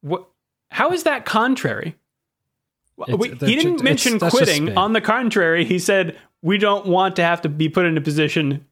What? 0.00 0.26
How 0.70 0.90
is 0.92 1.02
that 1.02 1.26
contrary? 1.26 1.96
We- 2.96 3.28
he 3.28 3.56
didn't 3.56 3.82
mention 3.82 4.18
quitting. 4.18 4.74
On 4.78 4.94
the 4.94 5.02
contrary, 5.02 5.66
he 5.66 5.78
said 5.78 6.16
we 6.40 6.56
don't 6.56 6.86
want 6.86 7.16
to 7.16 7.22
have 7.22 7.42
to 7.42 7.50
be 7.50 7.68
put 7.68 7.84
in 7.84 7.98
a 7.98 8.00
position 8.00 8.64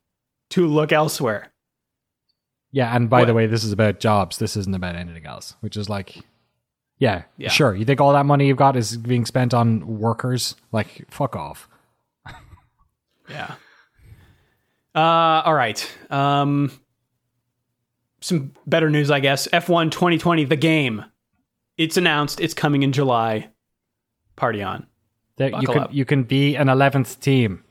to 0.51 0.67
look 0.67 0.93
elsewhere. 0.93 1.49
yeah, 2.75 2.97
and 2.97 3.11
by 3.11 3.19
What? 3.21 3.27
the 3.27 3.35
way, 3.35 3.47
this 3.47 3.65
is 3.65 3.73
about 3.73 4.01
jobs. 4.01 4.39
This 4.39 4.57
isn't 4.57 4.75
about 4.75 4.97
anything 4.97 5.27
else. 5.27 5.57
Which 5.61 5.77
is 5.77 5.91
like, 5.91 6.21
yeah, 6.99 7.25
Yeah. 7.37 7.51
sure. 7.51 7.75
You 7.75 7.85
think 7.85 8.01
all 8.01 8.15
that 8.15 8.25
money 8.25 8.47
you've 8.47 8.57
got 8.57 8.77
is 8.77 8.97
being 8.97 9.27
spent 9.27 9.53
on 9.53 9.99
workers? 9.99 10.57
Like, 10.73 11.05
fuck 11.11 11.37
off. 11.37 11.69
Yeah. 13.29 13.55
Uh, 14.95 15.43
all 15.45 15.55
right. 15.55 15.91
Um, 16.11 16.71
some 18.21 18.53
better 18.67 18.91
news, 18.91 19.11
I 19.11 19.21
guess. 19.21 19.49
F1 19.49 19.91
2020, 19.91 20.45
the 20.45 20.57
game. 20.57 21.05
It's 21.79 21.97
announced. 21.97 22.41
It's 22.41 22.55
coming 22.55 22.83
in 22.83 22.93
July. 22.93 23.49
Party 24.37 24.63
on. 24.63 24.87
That 25.37 25.61
you 25.61 25.67
can 25.67 25.79
up. 25.85 25.95
you 25.95 26.05
can 26.05 26.23
be 26.25 26.57
an 26.57 26.69
eleventh 26.69 27.21
team. 27.21 27.65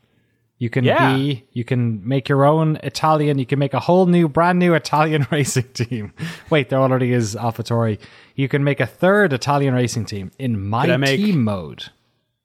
You 0.58 0.70
can 0.70 0.84
Yeah. 0.84 1.16
be 1.16 1.48
you 1.54 1.64
can 1.64 2.08
make 2.08 2.30
your 2.30 2.46
own 2.46 2.78
Italian. 2.84 3.40
You 3.40 3.48
can 3.48 3.58
make 3.60 3.74
a 3.74 3.80
whole 3.80 4.06
new, 4.06 4.28
brand 4.30 4.60
new 4.60 4.76
Italian 4.76 5.26
racing 5.32 5.70
team. 5.74 6.14
Wait, 6.52 6.70
there 6.70 6.80
already 6.80 7.14
is 7.14 7.36
AlphaTauri. 7.36 8.00
You 8.36 8.48
can 8.48 8.64
make 8.64 8.80
a 8.80 8.86
third 8.86 9.34
Italian 9.34 9.74
racing 9.74 10.06
team 10.06 10.32
in 10.38 10.60
my 10.64 10.98
make- 10.98 11.18
team 11.20 11.44
mode. 11.44 11.86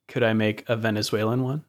Could 0.08 0.22
I 0.22 0.32
make 0.32 0.64
a 0.66 0.76
Venezuelan 0.76 1.42
one? 1.42 1.64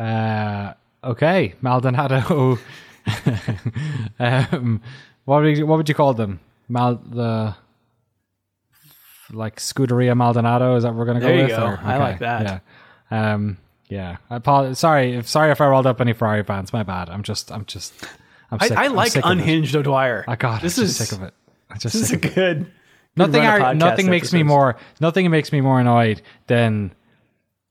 Uh, 0.00 0.74
okay, 1.04 1.54
Maldonado. 1.60 2.58
um, 4.18 4.80
what 5.24 5.42
would 5.42 5.58
you, 5.58 5.66
what 5.66 5.76
would 5.76 5.88
you 5.88 5.94
call 5.94 6.14
them? 6.14 6.40
Mal 6.68 6.94
the 6.96 7.54
like 9.32 9.56
Scuderia 9.56 10.16
Maldonado. 10.16 10.76
Is 10.76 10.84
that 10.84 10.90
what 10.90 10.98
we're 10.98 11.04
gonna 11.06 11.20
There 11.20 11.30
go 11.30 11.36
you 11.36 11.42
with? 11.44 11.50
go. 11.56 11.64
or- 11.66 11.80
I 11.82 11.96
like 11.98 12.18
that. 12.20 12.62
Yeah. 13.10 13.32
Um. 13.34 13.58
Yeah. 13.88 14.16
I 14.30 14.36
apologize. 14.36 14.78
Sorry. 14.78 15.14
If 15.14 15.28
sorry 15.28 15.50
if 15.50 15.60
I 15.60 15.66
rolled 15.66 15.86
up 15.86 16.00
any 16.00 16.12
Ferrari 16.12 16.44
fans. 16.44 16.72
My 16.72 16.82
bad. 16.82 17.10
I'm 17.10 17.22
just. 17.22 17.50
I'm 17.52 17.64
just. 17.64 17.92
I'm 18.50 18.58
sick. 18.60 18.72
I 18.76 18.86
I'm 18.86 18.94
like 18.94 19.12
sick. 19.12 19.22
Unhinged 19.24 19.74
O'Dwyer. 19.76 20.24
I 20.26 20.36
got. 20.36 20.62
this 20.62 20.78
I'm 20.78 20.84
is 20.84 20.96
just 20.98 21.10
sick 21.10 21.18
of 21.18 21.24
it. 21.24 21.34
I'm 21.70 21.78
just 21.78 21.92
This 21.94 22.02
is 22.04 22.12
a 22.12 22.16
good. 22.16 22.32
good 22.34 22.72
Nothing. 23.16 23.42
I, 23.42 23.72
nothing 23.74 24.08
makes 24.08 24.32
me 24.32 24.42
more. 24.44 24.76
Nothing 25.00 25.30
makes 25.30 25.52
me 25.52 25.60
more 25.60 25.80
annoyed 25.80 26.22
than 26.46 26.92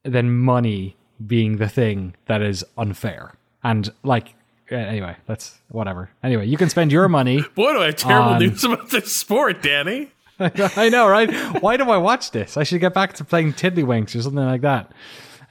than 0.03 0.37
money 0.37 0.95
being 1.25 1.57
the 1.57 1.69
thing 1.69 2.15
that 2.27 2.41
is 2.41 2.63
unfair. 2.77 3.35
And 3.63 3.91
like, 4.03 4.35
anyway, 4.69 5.15
that's 5.25 5.59
whatever. 5.69 6.09
Anyway, 6.23 6.47
you 6.47 6.57
can 6.57 6.69
spend 6.69 6.91
your 6.91 7.07
money. 7.09 7.41
Boy, 7.55 7.73
do 7.73 7.81
I 7.81 7.85
have 7.87 7.95
terrible 7.95 8.29
On- 8.31 8.39
news 8.39 8.63
about 8.63 8.89
this 8.89 9.15
sport, 9.15 9.61
Danny. 9.61 10.11
I 10.39 10.87
know, 10.89 11.07
right? 11.09 11.29
Why 11.61 11.75
do 11.75 11.89
I 11.89 11.97
watch 11.97 12.31
this? 12.31 12.55
I 12.55 12.63
should 12.63 12.79
get 12.79 12.93
back 12.93 13.13
to 13.13 13.25
playing 13.25 13.53
Tiddlywinks 13.53 14.15
or 14.15 14.21
something 14.21 14.45
like 14.45 14.61
that. 14.61 14.91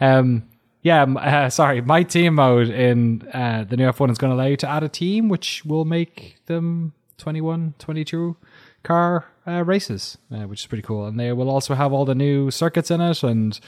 Um, 0.01 0.45
yeah, 0.81 1.03
uh, 1.03 1.51
sorry. 1.51 1.83
My 1.83 2.03
team 2.05 2.37
mode 2.37 2.71
in 2.71 3.29
uh, 3.35 3.65
the 3.65 3.77
new 3.77 3.91
F1 3.91 4.11
is 4.11 4.17
going 4.17 4.31
to 4.31 4.35
allow 4.35 4.47
you 4.47 4.57
to 4.57 4.69
add 4.69 4.83
a 4.83 4.89
team, 4.89 5.29
which 5.29 5.63
will 5.67 5.85
make 5.85 6.37
them 6.47 6.95
21, 7.19 7.75
22 7.79 8.37
car 8.83 9.27
uh, 9.47 9.63
races, 9.65 10.17
uh, 10.33 10.45
which 10.47 10.61
is 10.61 10.67
pretty 10.67 10.83
cool. 10.83 11.05
And 11.05 11.21
they 11.21 11.33
will 11.33 11.51
also 11.51 11.75
have 11.75 11.93
all 11.93 12.07
the 12.07 12.15
new 12.15 12.51
circuits 12.51 12.91
in 12.91 13.03
it. 13.03 13.23
And 13.23 13.59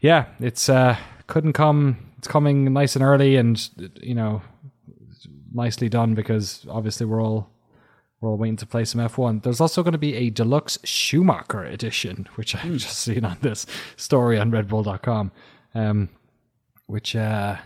yeah, 0.00 0.26
it's 0.38 0.68
uh, 0.68 0.96
couldn't 1.26 1.52
come. 1.52 2.12
It's 2.18 2.28
coming 2.28 2.72
nice 2.72 2.96
and 2.96 3.04
early, 3.04 3.36
and 3.36 3.68
you 4.00 4.14
know, 4.14 4.42
nicely 5.52 5.88
done 5.88 6.14
because 6.14 6.66
obviously 6.68 7.06
we're 7.06 7.22
all 7.22 7.50
we're 8.20 8.30
all 8.30 8.36
waiting 8.36 8.56
to 8.56 8.66
play 8.66 8.84
some 8.84 9.00
F1. 9.00 9.42
There's 9.42 9.60
also 9.60 9.82
going 9.82 9.92
to 9.92 9.98
be 9.98 10.14
a 10.14 10.30
deluxe 10.30 10.78
Schumacher 10.84 11.64
edition, 11.64 12.26
which 12.36 12.54
I've 12.54 12.76
just 12.76 12.98
seen 12.98 13.24
on 13.24 13.38
this 13.42 13.66
story 13.96 14.38
on 14.38 14.50
RedBull.com, 14.50 15.30
um, 15.74 16.08
which 16.86 17.14
uh, 17.14 17.56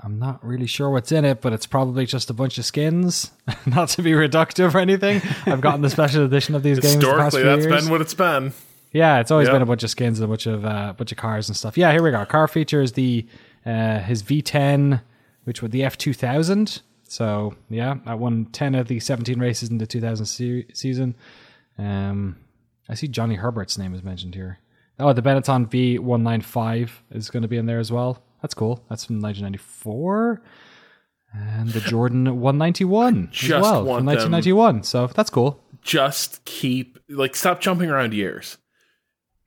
I'm 0.00 0.18
not 0.18 0.44
really 0.44 0.66
sure 0.66 0.90
what's 0.90 1.12
in 1.12 1.24
it, 1.24 1.40
but 1.40 1.52
it's 1.52 1.66
probably 1.66 2.06
just 2.06 2.30
a 2.30 2.32
bunch 2.32 2.56
of 2.58 2.64
skins. 2.64 3.32
not 3.66 3.90
to 3.90 4.02
be 4.02 4.12
reductive 4.12 4.74
or 4.74 4.78
anything. 4.78 5.20
I've 5.44 5.60
gotten 5.60 5.82
the 5.82 5.90
special 5.90 6.24
edition 6.26 6.54
of 6.54 6.62
these 6.62 6.78
games. 6.78 6.94
Historically, 6.94 7.40
few 7.40 7.50
that's 7.50 7.66
years. 7.66 7.82
been 7.82 7.90
what 7.90 8.00
it's 8.00 8.14
been. 8.14 8.52
Yeah, 8.92 9.18
it's 9.20 9.30
always 9.30 9.46
Yep. 9.48 9.54
been 9.54 9.62
a 9.62 9.66
bunch 9.66 9.82
of 9.82 9.90
skins 9.90 10.18
and 10.18 10.24
a 10.24 10.28
bunch 10.28 10.46
of 10.46 10.64
uh, 10.64 10.94
bunch 10.96 11.12
of 11.12 11.18
cars 11.18 11.48
and 11.48 11.56
stuff. 11.56 11.76
Yeah, 11.76 11.92
here 11.92 12.02
we 12.02 12.10
go. 12.10 12.24
Car 12.24 12.48
features 12.48 12.92
the 12.92 13.26
uh, 13.66 13.98
his 14.00 14.22
V10, 14.22 15.02
which 15.44 15.60
was 15.62 15.70
the 15.72 15.80
F2000. 15.82 16.80
So 17.10 17.54
yeah, 17.70 17.96
I 18.06 18.14
won 18.14 18.46
10 18.46 18.74
of 18.74 18.88
the 18.88 19.00
17 19.00 19.38
races 19.40 19.70
in 19.70 19.78
the 19.78 19.86
2000 19.86 20.26
se- 20.26 20.66
season. 20.74 21.14
Um, 21.78 22.36
I 22.88 22.94
see 22.94 23.08
Johnny 23.08 23.34
Herbert's 23.36 23.76
name 23.78 23.94
is 23.94 24.02
mentioned 24.02 24.34
here. 24.34 24.58
Oh, 24.98 25.12
the 25.12 25.22
Benetton 25.22 25.68
B195 25.70 26.90
is 27.12 27.30
going 27.30 27.42
to 27.42 27.48
be 27.48 27.56
in 27.56 27.66
there 27.66 27.78
as 27.78 27.92
well. 27.92 28.22
That's 28.42 28.54
cool. 28.54 28.82
That's 28.88 29.04
from 29.04 29.20
1994. 29.20 30.42
And 31.34 31.68
the 31.70 31.80
Jordan 31.80 32.24
191 32.40 33.28
Just 33.30 33.52
as 33.52 33.62
well 33.62 33.84
from 33.84 34.06
them- 34.06 34.06
1991. 34.06 34.82
So 34.82 35.06
that's 35.08 35.30
cool. 35.30 35.62
Just 35.82 36.44
keep 36.44 36.98
like 37.08 37.36
stop 37.36 37.60
jumping 37.60 37.90
around 37.90 38.12
years. 38.14 38.58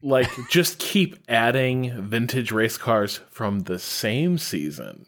Like 0.01 0.29
just 0.49 0.79
keep 0.79 1.17
adding 1.29 2.01
vintage 2.01 2.51
race 2.51 2.77
cars 2.77 3.19
from 3.29 3.61
the 3.61 3.79
same 3.79 4.37
season. 4.37 5.05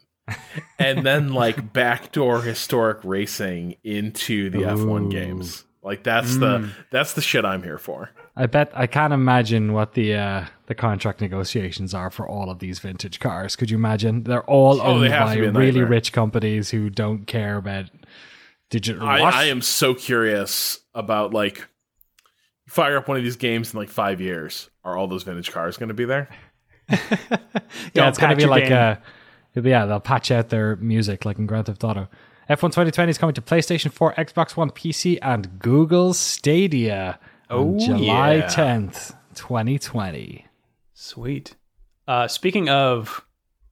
and 0.78 1.04
then 1.04 1.32
like 1.32 1.72
backdoor 1.74 2.42
historic 2.42 2.98
racing 3.04 3.76
into 3.84 4.50
the 4.50 4.58
F1 4.60 5.10
games. 5.10 5.64
Like 5.82 6.02
that's 6.02 6.38
the 6.38 6.70
that's 6.90 7.12
the 7.12 7.20
shit 7.20 7.44
I'm 7.44 7.62
here 7.62 7.76
for. 7.76 8.08
I 8.36 8.46
bet 8.46 8.72
I 8.74 8.86
can't 8.86 9.12
imagine 9.12 9.74
what 9.74 9.92
the 9.92 10.14
uh, 10.14 10.46
the 10.66 10.74
contract 10.74 11.20
negotiations 11.20 11.92
are 11.92 12.10
for 12.10 12.26
all 12.26 12.48
of 12.50 12.58
these 12.58 12.78
vintage 12.78 13.20
cars. 13.20 13.54
Could 13.54 13.70
you 13.70 13.76
imagine? 13.76 14.22
They're 14.22 14.48
all 14.48 14.80
Oh, 14.80 14.94
owned 14.94 15.04
they 15.04 15.10
by 15.10 15.34
to 15.34 15.40
be 15.42 15.46
a 15.46 15.52
really 15.52 15.82
rich 15.82 16.12
companies 16.12 16.70
who 16.70 16.88
don't 16.88 17.26
care 17.26 17.58
about 17.58 17.90
digital. 18.70 19.06
I, 19.06 19.18
I 19.20 19.44
am 19.44 19.60
so 19.60 19.92
curious 19.94 20.80
about 20.94 21.34
like 21.34 21.68
fire 22.68 22.96
up 22.96 23.08
one 23.08 23.16
of 23.16 23.22
these 23.24 23.36
games 23.36 23.72
in 23.72 23.78
like 23.78 23.88
five 23.88 24.20
years. 24.20 24.70
Are 24.84 24.96
all 24.96 25.06
those 25.06 25.22
vintage 25.22 25.50
cars 25.52 25.76
going 25.76 25.88
to 25.88 25.94
be 25.94 26.04
there? 26.04 26.28
yeah, 26.90 26.98
Don't 27.94 28.08
it's 28.08 28.18
gonna 28.18 28.36
be 28.36 28.44
like 28.46 28.64
game. 28.64 28.72
uh 28.72 28.96
yeah, 29.54 29.86
they'll 29.86 30.00
patch 30.00 30.30
out 30.30 30.48
their 30.50 30.76
music 30.76 31.24
like 31.24 31.38
in 31.38 31.46
Grand 31.46 31.66
Theft 31.66 31.82
Auto. 31.84 32.08
F1 32.50 32.58
2020 32.60 33.08
is 33.10 33.16
coming 33.18 33.34
to 33.34 33.40
PlayStation 33.40 33.90
4, 33.90 34.14
Xbox 34.14 34.54
One, 34.56 34.70
PC, 34.70 35.18
and 35.22 35.58
Google 35.60 36.12
Stadia 36.12 37.18
on 37.48 37.56
Oh, 37.58 37.78
July 37.78 38.34
yeah. 38.34 38.46
10th, 38.48 39.14
2020. 39.34 40.46
Sweet. 40.92 41.54
Uh, 42.06 42.28
speaking 42.28 42.68
of 42.68 43.24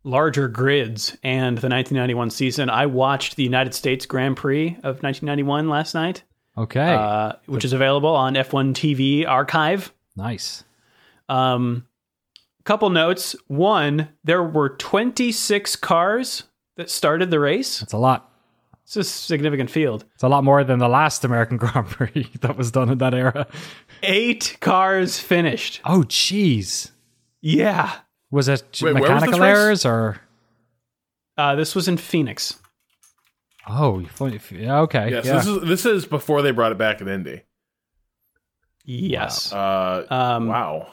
larger 0.05 0.49
grids 0.49 1.11
and 1.23 1.59
the 1.59 1.69
1991 1.69 2.31
season, 2.31 2.71
I 2.71 2.87
watched 2.87 3.37
the 3.37 3.43
United 3.45 3.75
States 3.75 4.07
Grand 4.07 4.37
Prix 4.39 4.69
of 4.83 5.03
1991 5.03 5.69
last 5.69 5.95
night, 5.95 6.23
Okay, 6.57 6.95
uh, 6.95 7.33
which 7.47 7.65
is 7.65 7.73
available 7.73 8.15
on 8.15 8.35
F1 8.35 8.73
TV 8.75 9.27
Archive. 9.27 9.93
nice. 10.17 10.65
Um, 11.29 11.87
couple 12.65 12.91
notes. 12.91 13.35
One, 13.47 14.09
there 14.25 14.43
were 14.43 14.69
26 14.71 15.77
cars 15.77 16.45
that 16.77 16.91
started 16.91 17.31
the 17.31 17.41
race. 17.41 17.81
That's 17.81 17.93
a 17.95 17.99
lot. 17.99 18.29
It's 18.85 18.97
a 18.97 19.05
significant 19.05 19.71
field. 19.71 20.05
It's 20.15 20.23
a 20.25 20.29
lot 20.29 20.45
more 20.45 20.63
than 20.65 20.79
the 20.79 20.89
last 20.89 21.25
American 21.25 21.57
Grand 21.59 21.87
Prix 21.87 22.29
that 22.43 22.59
was 22.59 22.71
done 22.71 22.91
in 22.91 22.99
that 22.99 23.15
era. 23.15 23.47
Eight 24.03 24.59
cars 24.61 25.19
finished. 25.19 25.81
Oh, 25.85 26.01
jeez. 26.07 26.91
Yeah. 27.41 27.93
Was 28.31 28.49
it 28.49 28.81
Wait, 28.83 28.93
where 28.95 29.03
was 29.03 29.11
mechanical 29.23 29.41
race? 29.41 29.57
errors 29.59 29.87
or? 29.87 30.21
Uh, 31.39 31.55
this 31.55 31.75
was 31.75 31.89
in 31.89 31.97
Phoenix. 31.97 32.59
Oh, 33.69 33.99
you 34.01 34.09
funny- 34.09 34.41
yeah, 34.51 34.81
okay. 34.81 35.11
Yes, 35.11 35.25
yeah. 35.27 35.35
this 35.37 35.47
is 35.47 35.61
this 35.63 35.87
is 35.87 36.07
before 36.07 36.43
they 36.43 36.51
brought 36.51 36.73
it 36.73 36.79
back 36.79 37.01
in 37.01 37.09
Indy. 37.09 37.43
Yes. 38.85 39.53
Uh, 39.53 40.07
Um, 40.11 40.49
wow. 40.49 40.93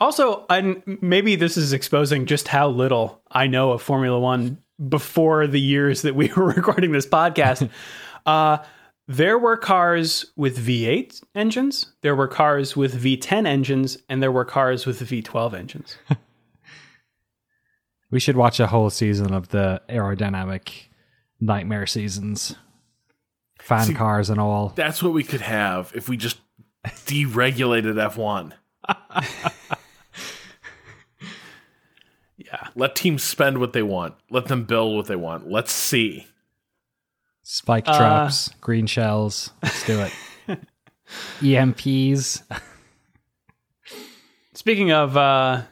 Also, 0.00 0.46
and 0.48 0.80
maybe 1.02 1.34
this 1.34 1.56
is 1.56 1.72
exposing 1.72 2.26
just 2.26 2.46
how 2.46 2.68
little 2.68 3.20
I 3.32 3.48
know 3.48 3.72
of 3.72 3.82
Formula 3.82 4.18
One 4.18 4.58
before 4.88 5.48
the 5.48 5.60
years 5.60 6.02
that 6.02 6.14
we 6.14 6.28
were 6.36 6.46
recording 6.46 6.92
this 6.92 7.06
podcast. 7.06 7.68
uh, 8.26 8.58
there 9.08 9.38
were 9.38 9.56
cars 9.56 10.26
with 10.36 10.64
V8 10.64 11.20
engines, 11.34 11.92
there 12.02 12.14
were 12.14 12.28
cars 12.28 12.76
with 12.76 13.02
V10 13.02 13.46
engines, 13.46 13.98
and 14.08 14.22
there 14.22 14.30
were 14.30 14.44
cars 14.44 14.84
with 14.86 15.00
V12 15.00 15.54
engines. 15.54 15.96
we 18.10 18.20
should 18.20 18.36
watch 18.36 18.60
a 18.60 18.66
whole 18.66 18.90
season 18.90 19.32
of 19.32 19.48
the 19.48 19.80
aerodynamic 19.88 20.87
nightmare 21.40 21.86
seasons, 21.86 22.56
fan 23.60 23.84
See- 23.86 23.94
cars 23.94 24.30
and 24.30 24.40
all. 24.40 24.72
That's 24.74 25.02
what 25.02 25.12
we 25.12 25.22
could 25.24 25.40
have 25.42 25.92
if 25.94 26.08
we 26.08 26.16
just 26.16 26.38
deregulated 26.86 27.94
F1. 27.94 28.52
Yeah. 32.36 32.68
Let 32.76 32.94
teams 32.94 33.22
spend 33.24 33.58
what 33.58 33.72
they 33.72 33.82
want. 33.82 34.14
Let 34.30 34.46
them 34.46 34.64
build 34.64 34.96
what 34.96 35.06
they 35.06 35.16
want. 35.16 35.50
Let's 35.50 35.72
see. 35.72 36.26
Spike 37.42 37.84
Uh, 37.88 37.96
traps, 37.96 38.50
green 38.60 38.86
shells. 38.86 39.50
Let's 39.62 39.84
do 39.86 40.00
it. 40.00 40.12
EMPs. 41.40 42.42
Speaking 44.54 44.92
of 44.92 45.16
uh, 45.16 45.62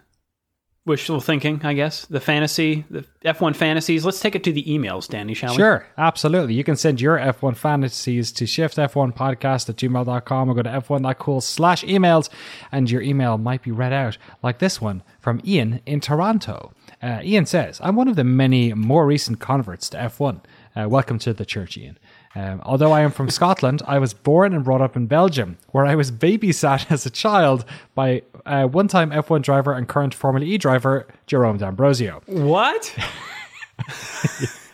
wishful 0.86 1.20
thinking, 1.20 1.60
I 1.64 1.74
guess, 1.74 2.06
the 2.06 2.20
fantasy, 2.20 2.84
the 2.88 3.04
F1 3.24 3.56
fantasies, 3.56 4.04
let's 4.04 4.20
take 4.20 4.34
it 4.36 4.44
to 4.44 4.52
the 4.52 4.62
emails, 4.64 5.08
Danny, 5.08 5.34
shall 5.34 5.50
we? 5.50 5.56
Sure, 5.56 5.86
absolutely. 5.98 6.54
You 6.54 6.64
can 6.64 6.76
send 6.76 7.00
your 7.00 7.18
F1 7.18 7.56
fantasies 7.56 8.30
to 8.32 8.44
shiftf1podcast 8.44 9.68
at 9.68 9.76
gmail.com 9.76 10.48
or 10.48 10.54
go 10.54 10.62
to 10.62 10.70
f1.cool 10.70 11.40
slash 11.40 11.84
emails, 11.84 12.30
and 12.70 12.90
your 12.90 13.02
email 13.02 13.36
might 13.36 13.62
be 13.62 13.72
read 13.72 13.92
out 13.92 14.16
like 14.42 14.60
this 14.60 14.80
one 14.80 15.02
from 15.20 15.40
Ian 15.44 15.80
in 15.84 16.00
Toronto. 16.00 16.72
Uh, 17.02 17.20
Ian 17.22 17.46
says, 17.46 17.80
I'm 17.82 17.96
one 17.96 18.08
of 18.08 18.16
the 18.16 18.24
many 18.24 18.72
more 18.72 19.06
recent 19.06 19.40
converts 19.40 19.90
to 19.90 19.98
F1. 19.98 20.40
Uh, 20.74 20.88
welcome 20.88 21.18
to 21.18 21.32
the 21.32 21.44
church, 21.44 21.76
Ian. 21.76 21.98
Um, 22.36 22.60
although 22.66 22.92
I 22.92 23.00
am 23.00 23.12
from 23.12 23.30
Scotland, 23.30 23.80
I 23.86 23.98
was 23.98 24.12
born 24.12 24.52
and 24.52 24.62
brought 24.62 24.82
up 24.82 24.94
in 24.94 25.06
Belgium, 25.06 25.56
where 25.70 25.86
I 25.86 25.94
was 25.94 26.12
babysat 26.12 26.86
as 26.90 27.06
a 27.06 27.10
child 27.10 27.64
by 27.94 28.22
uh, 28.44 28.66
one 28.66 28.88
time 28.88 29.10
F1 29.10 29.40
driver 29.40 29.72
and 29.72 29.88
current 29.88 30.12
Formula 30.12 30.46
E 30.46 30.58
driver, 30.58 31.06
Jerome 31.26 31.56
D'Ambrosio. 31.56 32.20
What? 32.26 32.94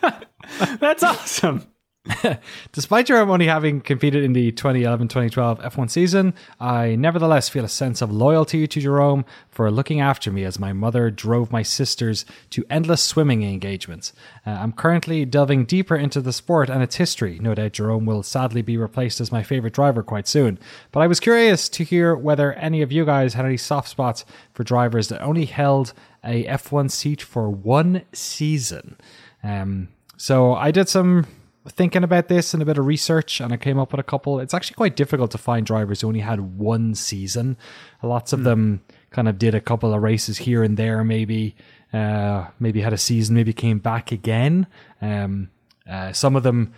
That's 0.79 1.03
awesome. 1.03 1.65
Despite 2.73 3.05
Jerome 3.05 3.29
only 3.29 3.47
having 3.47 3.79
competed 3.79 4.25
in 4.25 4.33
the 4.33 4.51
2011 4.51 5.07
2012 5.07 5.59
F1 5.59 5.89
season, 5.89 6.33
I 6.59 6.95
nevertheless 6.95 7.47
feel 7.47 7.63
a 7.63 7.69
sense 7.69 8.01
of 8.01 8.11
loyalty 8.11 8.67
to 8.67 8.81
Jerome 8.81 9.23
for 9.49 9.71
looking 9.71 10.01
after 10.01 10.29
me 10.29 10.43
as 10.43 10.59
my 10.59 10.73
mother 10.73 11.09
drove 11.09 11.49
my 11.49 11.61
sisters 11.61 12.25
to 12.49 12.65
endless 12.69 13.01
swimming 13.01 13.43
engagements. 13.43 14.11
Uh, 14.45 14.51
I'm 14.51 14.73
currently 14.73 15.23
delving 15.23 15.63
deeper 15.63 15.95
into 15.95 16.19
the 16.19 16.33
sport 16.33 16.69
and 16.69 16.83
its 16.83 16.97
history. 16.97 17.39
No 17.39 17.55
doubt 17.55 17.71
Jerome 17.71 18.05
will 18.05 18.23
sadly 18.23 18.61
be 18.61 18.75
replaced 18.75 19.21
as 19.21 19.31
my 19.31 19.41
favorite 19.41 19.73
driver 19.73 20.03
quite 20.03 20.27
soon. 20.27 20.59
But 20.91 20.99
I 20.99 21.07
was 21.07 21.21
curious 21.21 21.69
to 21.69 21.85
hear 21.85 22.15
whether 22.15 22.51
any 22.53 22.81
of 22.81 22.91
you 22.91 23.05
guys 23.05 23.33
had 23.33 23.45
any 23.45 23.57
soft 23.57 23.87
spots 23.87 24.25
for 24.51 24.65
drivers 24.65 25.07
that 25.07 25.21
only 25.21 25.45
held 25.45 25.93
a 26.21 26.43
F1 26.45 26.91
seat 26.91 27.21
for 27.21 27.49
one 27.49 28.01
season. 28.11 28.97
Um, 29.41 29.87
so 30.17 30.53
I 30.53 30.71
did 30.71 30.89
some 30.89 31.27
thinking 31.69 32.03
about 32.03 32.27
this 32.27 32.53
and 32.53 32.61
a 32.61 32.65
bit 32.65 32.77
of 32.77 32.85
research 32.85 33.39
and 33.39 33.53
I 33.53 33.57
came 33.57 33.79
up 33.79 33.91
with 33.91 33.99
a 33.99 34.03
couple. 34.03 34.39
It's 34.39 34.53
actually 34.53 34.75
quite 34.75 34.95
difficult 34.95 35.31
to 35.31 35.37
find 35.37 35.65
drivers 35.65 36.01
who 36.01 36.07
only 36.07 36.19
had 36.19 36.57
one 36.57 36.95
season. 36.95 37.57
Lots 38.01 38.33
of 38.33 38.43
them 38.43 38.81
kind 39.11 39.27
of 39.29 39.37
did 39.37 39.55
a 39.55 39.61
couple 39.61 39.93
of 39.93 40.01
races 40.01 40.39
here 40.39 40.63
and 40.63 40.75
there, 40.75 41.03
maybe, 41.03 41.55
uh, 41.93 42.47
maybe 42.59 42.81
had 42.81 42.93
a 42.93 42.97
season, 42.97 43.35
maybe 43.35 43.53
came 43.53 43.79
back 43.79 44.11
again. 44.11 44.67
Um, 45.01 45.49
uh, 45.89 46.11
some 46.11 46.35
of 46.35 46.43
them 46.43 46.73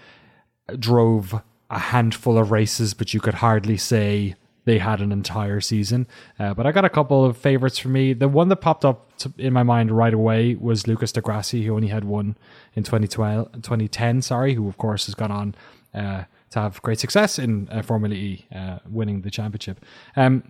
drove 0.77 1.41
a 1.69 1.79
handful 1.79 2.37
of 2.37 2.51
races, 2.51 2.93
but 2.93 3.13
you 3.13 3.19
could 3.19 3.35
hardly 3.35 3.77
say 3.77 4.35
they 4.65 4.79
had 4.79 4.99
an 4.99 5.11
entire 5.11 5.61
season. 5.61 6.07
Uh, 6.37 6.53
but 6.53 6.67
I 6.67 6.71
got 6.71 6.85
a 6.85 6.89
couple 6.89 7.23
of 7.23 7.37
favorites 7.37 7.77
for 7.77 7.87
me. 7.87 8.13
The 8.13 8.27
one 8.27 8.49
that 8.49 8.57
popped 8.57 8.83
up 8.83 9.15
to, 9.19 9.31
in 9.37 9.53
my 9.53 9.63
mind 9.63 9.91
right 9.91 10.13
away 10.13 10.55
was 10.55 10.87
Lucas 10.87 11.11
di 11.11 11.21
Grassi, 11.21 11.65
who 11.65 11.75
only 11.75 11.87
had 11.87 12.03
one 12.03 12.35
in 12.75 12.83
2012, 12.83 13.51
2010, 13.53 14.21
sorry, 14.21 14.55
who 14.55 14.67
of 14.67 14.77
course 14.77 15.05
has 15.05 15.15
gone 15.15 15.31
on 15.31 15.55
uh, 15.93 16.23
to 16.49 16.59
have 16.59 16.81
great 16.81 16.99
success 16.99 17.39
in 17.39 17.69
uh, 17.71 17.81
Formula 17.81 18.13
E, 18.13 18.45
uh, 18.53 18.79
winning 18.89 19.21
the 19.21 19.31
championship. 19.31 19.83
Um, 20.15 20.43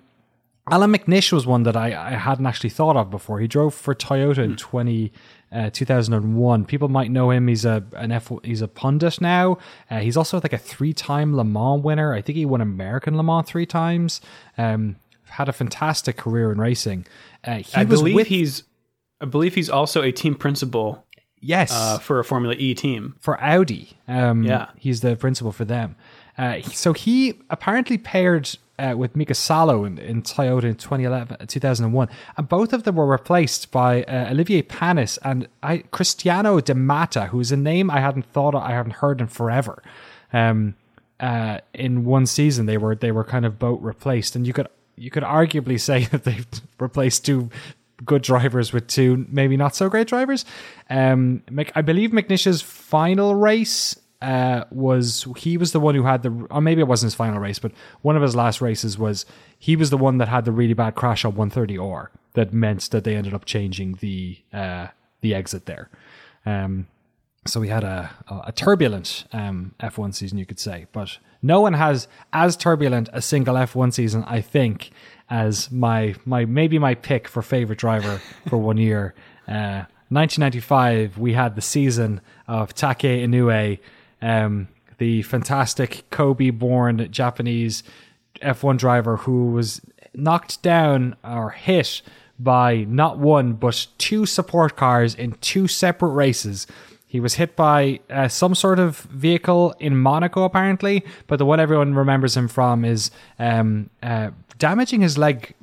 Allan 0.72 0.92
McNish 0.94 1.32
was 1.32 1.46
one 1.46 1.64
that 1.64 1.76
I, 1.78 1.88
I 1.88 2.12
hadn't 2.12 2.46
actually 2.48 2.72
thought 2.72 2.98
of 2.98 3.12
before. 3.12 3.40
He 3.40 3.48
drove 3.48 3.74
for 3.76 3.94
Toyota 3.94 4.40
in 4.40 4.56
20, 4.56 5.12
uh, 5.52 5.70
2001. 5.72 6.66
People 6.66 6.90
might 6.90 7.12
know 7.12 7.30
him. 7.30 7.48
He's 7.48 7.66
a 7.66 7.84
an 7.96 8.12
F. 8.12 8.32
He's 8.44 8.62
a 8.62 8.68
pundit 8.68 9.22
now. 9.22 9.60
Uh, 9.92 10.00
he's 10.00 10.18
also 10.18 10.40
like 10.42 10.54
a 10.54 10.58
three 10.58 10.92
time 10.94 11.36
Le 11.36 11.44
Mans 11.44 11.84
winner. 11.84 12.14
I 12.14 12.22
think 12.22 12.38
he 12.38 12.46
won 12.46 12.62
American 12.62 13.16
Le 13.16 13.24
Mans 13.24 13.48
three 13.48 13.68
times. 13.68 14.22
Um, 14.58 14.96
had 15.30 15.50
a 15.50 15.54
fantastic 15.54 16.18
career 16.18 16.52
in 16.52 16.60
racing. 16.60 17.06
Uh, 17.44 17.58
he 17.58 17.74
I 17.76 17.84
was 17.84 18.00
believe 18.00 18.16
with 18.16 18.28
he's 18.28 18.64
I 19.22 19.26
believe 19.26 19.54
he's 19.56 19.70
also 19.70 20.02
a 20.02 20.12
team 20.12 20.34
principal 20.34 21.06
yes 21.42 21.72
uh, 21.72 22.00
for 22.00 22.20
a 22.20 22.24
Formula 22.24 22.56
E 22.58 22.74
team. 22.74 23.16
for 23.20 23.40
Audi. 23.40 23.98
Um, 24.08 24.44
Yeah. 24.44 24.70
he's 24.80 25.02
the 25.02 25.16
principal 25.16 25.52
for 25.52 25.64
them. 25.66 25.96
Uh, 26.40 26.62
so 26.64 26.92
he 26.94 27.36
apparently 27.52 27.98
paired 28.00 28.58
uh, 28.78 28.94
with 28.98 29.16
Mika 29.16 29.34
Salo 29.34 29.86
in, 29.86 29.98
in 29.98 30.22
Toyota 30.22 30.66
in 30.66 30.76
2011, 30.76 31.48
2001, 31.48 32.10
and 32.38 32.50
both 32.50 32.74
of 32.74 32.84
them 32.84 32.96
were 32.96 33.06
replaced 33.06 33.72
by 33.72 34.04
uh, 34.04 34.32
Olivier 34.32 34.62
Panis 34.62 35.18
and 35.18 35.48
I, 35.64 35.80
Cristiano 35.92 36.60
da 36.60 36.74
Matta, 36.74 37.28
who 37.28 37.40
is 37.40 37.52
a 37.52 37.58
name 37.58 37.90
I 37.90 38.00
hadn't 38.00 38.26
thought 38.26 38.56
of, 38.56 38.64
I 38.64 38.72
haven't 38.72 38.96
heard 38.96 39.22
in 39.22 39.28
forever. 39.28 39.82
Um, 40.34 40.76
uh, 41.20 41.60
in 41.74 42.04
one 42.06 42.26
season, 42.26 42.66
they 42.66 42.78
were 42.78 42.96
they 42.96 43.12
were 43.12 43.24
kind 43.24 43.46
of 43.46 43.58
both 43.58 43.82
replaced, 43.82 44.36
and 44.36 44.46
you 44.46 44.54
could 44.54 44.68
you 44.98 45.10
could 45.10 45.24
arguably 45.24 45.80
say 45.80 46.06
that 46.12 46.24
they've 46.24 46.48
replaced 46.80 47.26
two 47.26 47.50
good 48.04 48.22
drivers 48.22 48.74
with 48.74 48.88
two 48.88 49.26
maybe 49.30 49.56
not 49.56 49.76
so 49.76 49.90
great 49.90 50.08
drivers. 50.08 50.44
Um, 50.90 51.44
I 51.76 51.82
believe 51.82 52.12
McNish's 52.12 52.62
final 52.62 53.36
race 53.36 53.96
uh, 54.22 54.64
was 54.72 55.28
he 55.38 55.58
was 55.58 55.72
the 55.72 55.80
one 55.80 55.96
who 55.96 56.04
had 56.04 56.24
the 56.24 56.48
or 56.50 56.62
maybe 56.62 56.82
it 56.82 56.88
wasn't 56.88 57.08
his 57.08 57.16
final 57.16 57.40
race, 57.40 57.60
but 57.60 57.72
one 58.02 58.16
of 58.16 58.22
his 58.22 58.36
last 58.36 58.62
races 58.62 58.98
was 58.98 59.26
he 59.58 59.76
was 59.76 59.90
the 59.90 59.98
one 59.98 60.18
that 60.18 60.28
had 60.28 60.46
the 60.46 60.52
really 60.52 60.74
bad 60.74 60.96
crash 60.96 61.26
on 61.26 61.34
130R 61.34 62.08
that 62.34 62.54
meant 62.54 62.90
that 62.92 63.04
they 63.04 63.16
ended 63.16 63.34
up 63.34 63.46
changing 63.46 63.96
the 63.96 64.38
uh, 64.54 64.88
the 65.22 65.36
exit 65.36 65.66
there. 65.66 65.90
Um, 66.46 66.88
so 67.48 67.60
we 67.60 67.68
had 67.68 67.84
a, 67.84 68.12
a, 68.28 68.42
a 68.48 68.52
turbulent 68.52 69.26
um, 69.32 69.76
F1 69.80 70.16
season, 70.16 70.38
you 70.38 70.46
could 70.46 70.60
say, 70.60 70.88
but 70.92 71.20
no 71.42 71.62
one 71.62 71.74
has 71.74 72.08
as 72.34 72.58
turbulent 72.58 73.10
a 73.14 73.22
single 73.22 73.56
F1 73.56 73.94
season, 73.94 74.24
I 74.26 74.42
think, 74.42 74.92
as 75.30 75.72
my 75.72 76.16
my 76.26 76.46
maybe 76.46 76.80
my 76.80 76.96
pick 76.96 77.28
for 77.28 77.42
favorite 77.42 77.80
driver 77.80 78.22
for 78.50 78.58
one 78.58 78.78
year. 78.78 79.14
Uh, 79.48 79.86
1995, 80.10 81.18
we 81.18 81.34
had 81.34 81.56
the 81.56 81.62
season 81.62 82.22
of 82.48 82.76
Taki 82.76 83.26
Inoue, 83.26 83.80
um, 84.26 84.68
the 84.98 85.22
fantastic 85.22 86.04
Kobe-born 86.10 87.12
Japanese 87.12 87.84
F1 88.42 88.78
driver 88.78 89.18
who 89.18 89.52
was 89.52 89.82
knocked 90.14 90.62
down 90.62 91.16
or 91.24 91.52
hit 91.52 92.02
by 92.40 92.86
not 92.86 93.18
one 93.20 93.54
but 93.54 93.88
two 93.98 94.26
support 94.26 94.76
cars 94.76 95.14
in 95.16 95.34
two 95.34 95.68
separate 95.68 96.10
races. 96.10 96.68
He 97.06 97.20
was 97.20 97.36
hit 97.36 97.56
by 97.56 98.00
uh, 98.10 98.28
some 98.28 98.56
sort 98.56 98.80
of 98.80 98.98
vehicle 98.98 99.74
in 99.80 99.96
Monaco, 99.96 100.44
apparently, 100.44 101.06
but 101.28 101.38
the 101.38 101.46
one 101.46 101.60
everyone 101.60 101.94
remembers 101.94 102.36
him 102.36 102.48
from 102.48 102.84
is 102.84 103.12
um, 103.40 103.90
uh, 104.04 104.32
damaging 104.58 105.02
his 105.02 105.18
leg. 105.18 105.54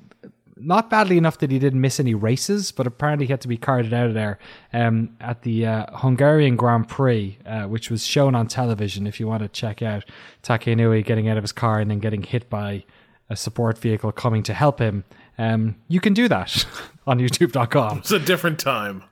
Not 0.65 0.89
badly 0.91 1.19
enough 1.19 1.39
that 1.39 1.51
he 1.51 1.59
didn't 1.59 1.81
miss 1.81 1.99
any 1.99 2.15
races, 2.15 2.71
but 2.73 2.87
apparently 2.87 3.27
he 3.27 3.33
had 3.33 3.41
to 3.43 3.49
be 3.49 3.57
carted 3.57 3.93
out 3.93 4.07
of 4.07 4.15
there 4.15 4.39
um, 4.73 5.17
at 5.21 5.43
the 5.43 5.67
uh, 5.67 5.87
Hungarian 5.99 6.57
Grand 6.57 6.89
Prix, 6.89 7.39
uh, 7.47 7.65
which 7.65 7.91
was 7.91 8.07
shown 8.07 8.35
on 8.35 8.47
television. 8.47 9.07
If 9.07 9.19
you 9.21 9.27
want 9.27 9.43
to 9.43 9.49
check 9.49 9.83
out 9.83 10.05
Taki 10.43 10.75
Inoue 10.75 11.05
getting 11.05 11.29
out 11.29 11.37
of 11.37 11.43
his 11.43 11.53
car 11.53 11.81
and 11.81 11.91
then 11.91 11.99
getting 11.99 12.23
hit 12.23 12.49
by 12.49 12.85
a 13.29 13.37
support 13.37 13.79
vehicle 13.79 14.13
coming 14.13 14.43
to 14.45 14.55
help 14.55 14.79
him, 14.79 15.05
um, 15.39 15.77
you 15.89 16.01
can 16.01 16.13
do 16.15 16.29
that 16.29 16.65
on 17.07 17.19
YouTube.com 17.19 17.99
It's 17.99 18.11
a 18.13 18.19
different 18.19 18.59
time. 18.61 19.03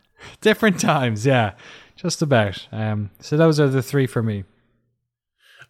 different 0.43 0.79
times 0.79 1.25
yeah 1.25 1.53
just 1.97 2.21
about 2.21 2.69
um 2.73 3.11
so 3.21 3.39
those 3.39 3.59
are 3.59 3.69
the 3.69 3.83
three 3.83 4.07
for 4.07 4.23
me 4.23 4.45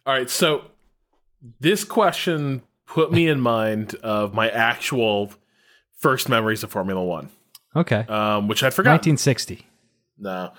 All 0.05 0.13
right, 0.13 0.29
so 0.29 0.63
this 1.61 1.83
question 1.85 2.61
put 2.85 3.13
me 3.13 3.27
in 3.29 3.39
mind 3.39 3.95
of 4.03 4.33
my 4.33 4.49
actual 4.49 5.31
first 6.01 6.27
memories 6.29 6.63
of 6.63 6.71
Formula 6.71 7.03
One. 7.03 7.29
Okay. 7.75 8.05
um, 8.09 8.47
which 8.49 8.63
I'd 8.63 8.73
forgotten. 8.73 8.95
1960. 9.13 9.65
No, 10.19 10.51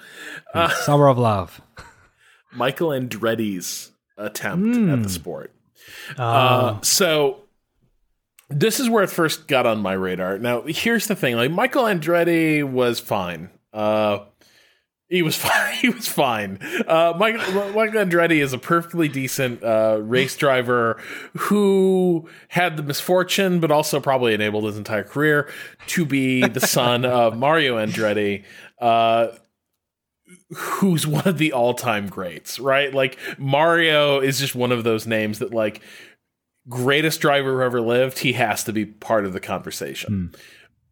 Summer 0.83 1.09
of 1.09 1.19
Love. 1.19 1.61
Michael 2.53 2.89
Andretti's 2.89 3.91
attempt 4.17 4.77
at 4.91 5.03
the 5.03 5.09
sport. 5.09 5.53
Uh, 6.19 6.23
Uh, 6.23 6.81
so 6.83 7.41
this 8.49 8.81
is 8.81 8.89
where 8.91 9.03
it 9.05 9.11
first 9.11 9.47
got 9.49 9.67
on 9.67 9.79
my 9.81 9.93
radar. 9.93 10.39
Now, 10.39 10.63
here's 10.67 11.07
the 11.07 11.15
thing: 11.15 11.37
like 11.37 11.51
Michael 11.51 11.85
Andretti 11.85 12.63
was 12.65 12.99
fine. 13.01 13.51
Uh, 13.73 14.25
he 15.13 15.21
was 15.23 15.37
fine. 15.37 15.75
He 15.75 15.91
was 15.91 16.09
fine. 16.09 16.59
Uh, 16.87 17.13
Mike, 17.17 17.37
Michael 17.37 18.05
Andretti 18.05 18.43
is 18.43 18.53
a 18.53 18.59
perfectly 18.59 19.09
decent 19.09 19.63
uh, 19.63 19.99
race 20.01 20.37
driver 20.37 21.01
who 21.37 22.29
had 22.49 22.77
the 22.77 22.83
misfortune, 22.83 23.61
but 23.61 23.71
also 23.71 24.01
probably 24.01 24.33
enabled 24.33 24.65
his 24.65 24.79
entire 24.79 25.05
career 25.05 25.51
to 25.89 26.07
be 26.07 26.47
the 26.47 26.61
son 26.67 27.05
of 27.05 27.37
Mario 27.37 27.77
Andretti. 27.77 28.45
Uh, 28.81 29.29
who's 30.55 31.07
one 31.07 31.29
of 31.29 31.39
the 31.39 31.53
all-time 31.53 32.09
greats, 32.09 32.59
right? 32.59 32.93
Like 32.93 33.19
Mario 33.39 34.21
is 34.21 34.39
just 34.39 34.55
one 34.55 34.73
of 34.73 34.83
those 34.83 35.07
names 35.07 35.41
that 35.41 35.53
like 35.53 35.83
greatest 36.69 37.21
driver 37.21 37.59
who 37.59 37.63
ever 37.63 37.81
lived, 37.81 38.19
he 38.21 38.33
has 38.33 38.65
to 38.65 38.73
be 38.73 38.87
part 38.87 39.27
of 39.27 39.35
the 39.35 39.41
conversation. 39.41 40.35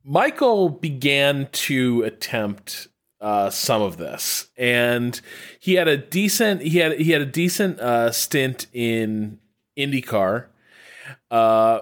Michael 0.04 0.68
began 0.68 1.48
to 1.52 2.02
attempt 2.02 2.88
uh, 3.20 3.50
some 3.50 3.82
of 3.82 3.96
this, 3.96 4.48
and 4.56 5.20
he 5.58 5.74
had 5.74 5.88
a 5.88 5.96
decent 5.96 6.62
he 6.62 6.78
had 6.78 6.98
he 6.98 7.10
had 7.12 7.20
a 7.22 7.26
decent 7.26 7.80
uh, 7.80 8.10
stint 8.10 8.66
in 8.72 9.38
IndyCar. 9.76 10.46
Uh, 11.30 11.80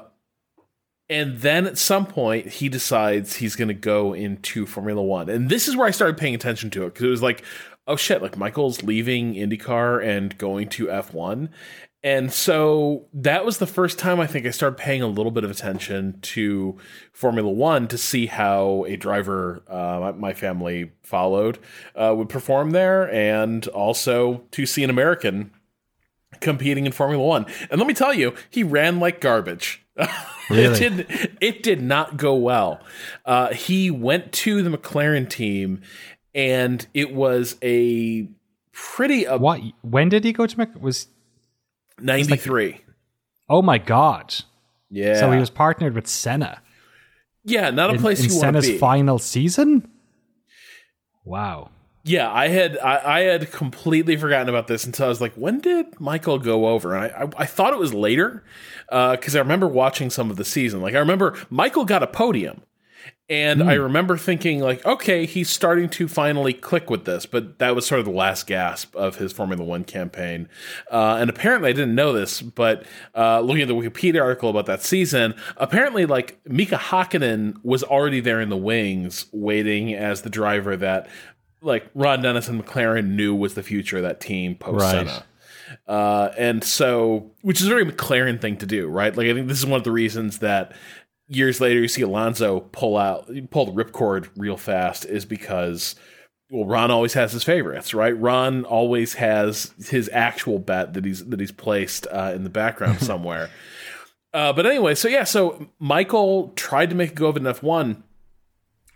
and 1.10 1.38
then 1.38 1.66
at 1.66 1.78
some 1.78 2.06
point, 2.06 2.46
he 2.46 2.68
decides 2.68 3.36
he's 3.36 3.56
going 3.56 3.68
to 3.68 3.74
go 3.74 4.12
into 4.12 4.66
Formula 4.66 5.02
One. 5.02 5.30
And 5.30 5.48
this 5.48 5.66
is 5.66 5.76
where 5.76 5.86
I 5.86 5.90
started 5.90 6.18
paying 6.18 6.34
attention 6.34 6.68
to 6.70 6.82
it 6.84 6.92
because 6.92 7.04
it 7.04 7.10
was 7.10 7.22
like, 7.22 7.42
oh 7.86 7.96
shit, 7.96 8.20
like 8.20 8.36
Michael's 8.36 8.82
leaving 8.82 9.34
IndyCar 9.34 10.04
and 10.04 10.36
going 10.36 10.68
to 10.70 10.86
F1. 10.86 11.48
And 12.04 12.32
so 12.32 13.06
that 13.12 13.44
was 13.44 13.58
the 13.58 13.66
first 13.66 13.98
time 13.98 14.20
I 14.20 14.26
think 14.28 14.46
I 14.46 14.50
started 14.50 14.76
paying 14.76 15.02
a 15.02 15.08
little 15.08 15.32
bit 15.32 15.42
of 15.42 15.50
attention 15.50 16.20
to 16.22 16.76
Formula 17.12 17.50
One 17.50 17.88
to 17.88 17.98
see 17.98 18.26
how 18.26 18.84
a 18.86 18.96
driver 18.96 19.62
uh, 19.66 20.12
my 20.16 20.32
family 20.32 20.92
followed 21.02 21.58
uh, 21.96 22.14
would 22.16 22.28
perform 22.28 22.70
there, 22.70 23.12
and 23.12 23.66
also 23.68 24.44
to 24.52 24.64
see 24.64 24.84
an 24.84 24.90
American 24.90 25.50
competing 26.40 26.86
in 26.86 26.92
Formula 26.92 27.24
One. 27.24 27.46
And 27.70 27.80
let 27.80 27.88
me 27.88 27.94
tell 27.94 28.14
you, 28.14 28.34
he 28.48 28.62
ran 28.62 29.00
like 29.00 29.20
garbage. 29.20 29.84
Really? 30.50 30.64
it 30.64 30.78
did. 30.78 31.36
It 31.42 31.62
did 31.62 31.82
not 31.82 32.16
go 32.16 32.34
well. 32.34 32.80
Uh, 33.26 33.52
he 33.52 33.90
went 33.90 34.32
to 34.32 34.62
the 34.62 34.74
McLaren 34.74 35.28
team, 35.28 35.82
and 36.34 36.86
it 36.94 37.12
was 37.12 37.56
a 37.62 38.28
pretty 38.72 39.26
uh, 39.26 39.36
What? 39.36 39.60
When 39.82 40.08
did 40.08 40.24
he 40.24 40.32
go 40.32 40.46
to 40.46 40.58
Mc? 40.58 40.70
Was 40.80 41.08
ninety 42.00 42.36
three. 42.36 42.80
oh 43.48 43.62
my 43.62 43.78
god! 43.78 44.34
Yeah. 44.90 45.20
So 45.20 45.30
he 45.32 45.38
was 45.38 45.50
partnered 45.50 45.94
with 45.94 46.06
Senna 46.06 46.62
yeah, 47.48 47.70
not 47.70 47.90
a 47.90 47.94
in, 47.94 48.00
place 48.00 48.20
in 48.20 48.30
you 48.30 48.38
want 48.38 48.56
to 48.56 48.62
Senna's 48.62 48.80
final 48.80 49.18
season. 49.18 49.88
Wow. 51.24 51.70
Yeah, 52.04 52.30
I 52.32 52.48
had 52.48 52.78
I, 52.78 53.18
I 53.18 53.20
had 53.20 53.52
completely 53.52 54.16
forgotten 54.16 54.48
about 54.48 54.66
this 54.66 54.84
until 54.84 55.06
I 55.06 55.08
was 55.08 55.20
like, 55.20 55.34
when 55.34 55.60
did 55.60 56.00
Michael 56.00 56.38
go 56.38 56.68
over? 56.68 56.94
And 56.94 57.04
I 57.04 57.24
I, 57.24 57.42
I 57.42 57.46
thought 57.46 57.72
it 57.72 57.78
was 57.78 57.92
later 57.92 58.44
uh, 58.90 59.12
because 59.12 59.36
I 59.36 59.40
remember 59.40 59.66
watching 59.66 60.08
some 60.08 60.30
of 60.30 60.36
the 60.36 60.44
season. 60.44 60.80
Like 60.80 60.94
I 60.94 60.98
remember 60.98 61.36
Michael 61.50 61.84
got 61.84 62.02
a 62.02 62.06
podium, 62.06 62.62
and 63.30 63.62
I 63.62 63.74
remember 63.74 64.16
thinking 64.16 64.60
like, 64.60 64.84
okay, 64.86 65.26
he's 65.26 65.50
starting 65.50 65.90
to 65.90 66.08
finally 66.08 66.54
click 66.54 66.88
with 66.88 67.04
this. 67.04 67.26
But 67.26 67.58
that 67.58 67.74
was 67.74 67.86
sort 67.86 67.98
of 67.98 68.06
the 68.06 68.12
last 68.12 68.46
gasp 68.46 68.96
of 68.96 69.16
his 69.16 69.32
Formula 69.32 69.62
One 69.62 69.84
campaign. 69.84 70.48
Uh, 70.90 71.18
and 71.20 71.28
apparently, 71.28 71.68
I 71.68 71.72
didn't 71.72 71.94
know 71.94 72.12
this, 72.14 72.40
but 72.40 72.86
uh, 73.14 73.40
looking 73.40 73.62
at 73.62 73.68
the 73.68 73.74
Wikipedia 73.74 74.22
article 74.22 74.48
about 74.48 74.66
that 74.66 74.82
season, 74.82 75.34
apparently, 75.58 76.06
like 76.06 76.38
Mika 76.46 76.76
Hakkinen 76.76 77.56
was 77.62 77.84
already 77.84 78.20
there 78.20 78.40
in 78.40 78.48
the 78.48 78.56
wings, 78.56 79.26
waiting 79.32 79.94
as 79.94 80.22
the 80.22 80.30
driver 80.30 80.76
that 80.76 81.08
like 81.60 81.90
Ron 81.94 82.22
Dennis 82.22 82.48
and 82.48 82.64
McLaren 82.64 83.10
knew 83.10 83.34
was 83.34 83.54
the 83.54 83.62
future 83.62 83.98
of 83.98 84.04
that 84.04 84.20
team 84.20 84.54
post 84.54 84.80
Right. 84.80 85.06
Senna. 85.06 85.24
Uh, 85.86 86.32
and 86.38 86.64
so, 86.64 87.30
which 87.42 87.60
is 87.60 87.66
a 87.66 87.68
very 87.68 87.84
McLaren 87.84 88.40
thing 88.40 88.56
to 88.56 88.66
do, 88.66 88.88
right? 88.88 89.14
Like, 89.14 89.26
I 89.26 89.34
think 89.34 89.48
this 89.48 89.58
is 89.58 89.66
one 89.66 89.78
of 89.78 89.84
the 89.84 89.92
reasons 89.92 90.38
that 90.38 90.72
years 91.28 91.60
later 91.60 91.80
you 91.80 91.88
see 91.88 92.02
Alonso 92.02 92.60
pull 92.60 92.96
out, 92.96 93.30
pull 93.50 93.66
the 93.66 93.84
ripcord 93.84 94.28
real 94.36 94.56
fast 94.56 95.04
is 95.04 95.24
because, 95.24 95.94
well, 96.50 96.66
Ron 96.66 96.90
always 96.90 97.14
has 97.14 97.32
his 97.32 97.44
favorites, 97.44 97.94
right? 97.94 98.18
Ron 98.18 98.64
always 98.64 99.14
has 99.14 99.72
his 99.86 100.10
actual 100.12 100.58
bet 100.58 100.94
that 100.94 101.04
he's 101.04 101.24
that 101.26 101.40
he's 101.40 101.52
placed 101.52 102.06
uh, 102.10 102.32
in 102.34 102.44
the 102.44 102.50
background 102.50 103.00
somewhere. 103.00 103.50
Uh, 104.34 104.52
but 104.52 104.66
anyway, 104.66 104.94
so 104.94 105.08
yeah, 105.08 105.24
so 105.24 105.68
Michael 105.78 106.52
tried 106.56 106.90
to 106.90 106.96
make 106.96 107.12
a 107.12 107.14
go 107.14 107.28
of 107.28 107.36
it 107.36 107.40
in 107.40 107.46
F1 107.46 108.02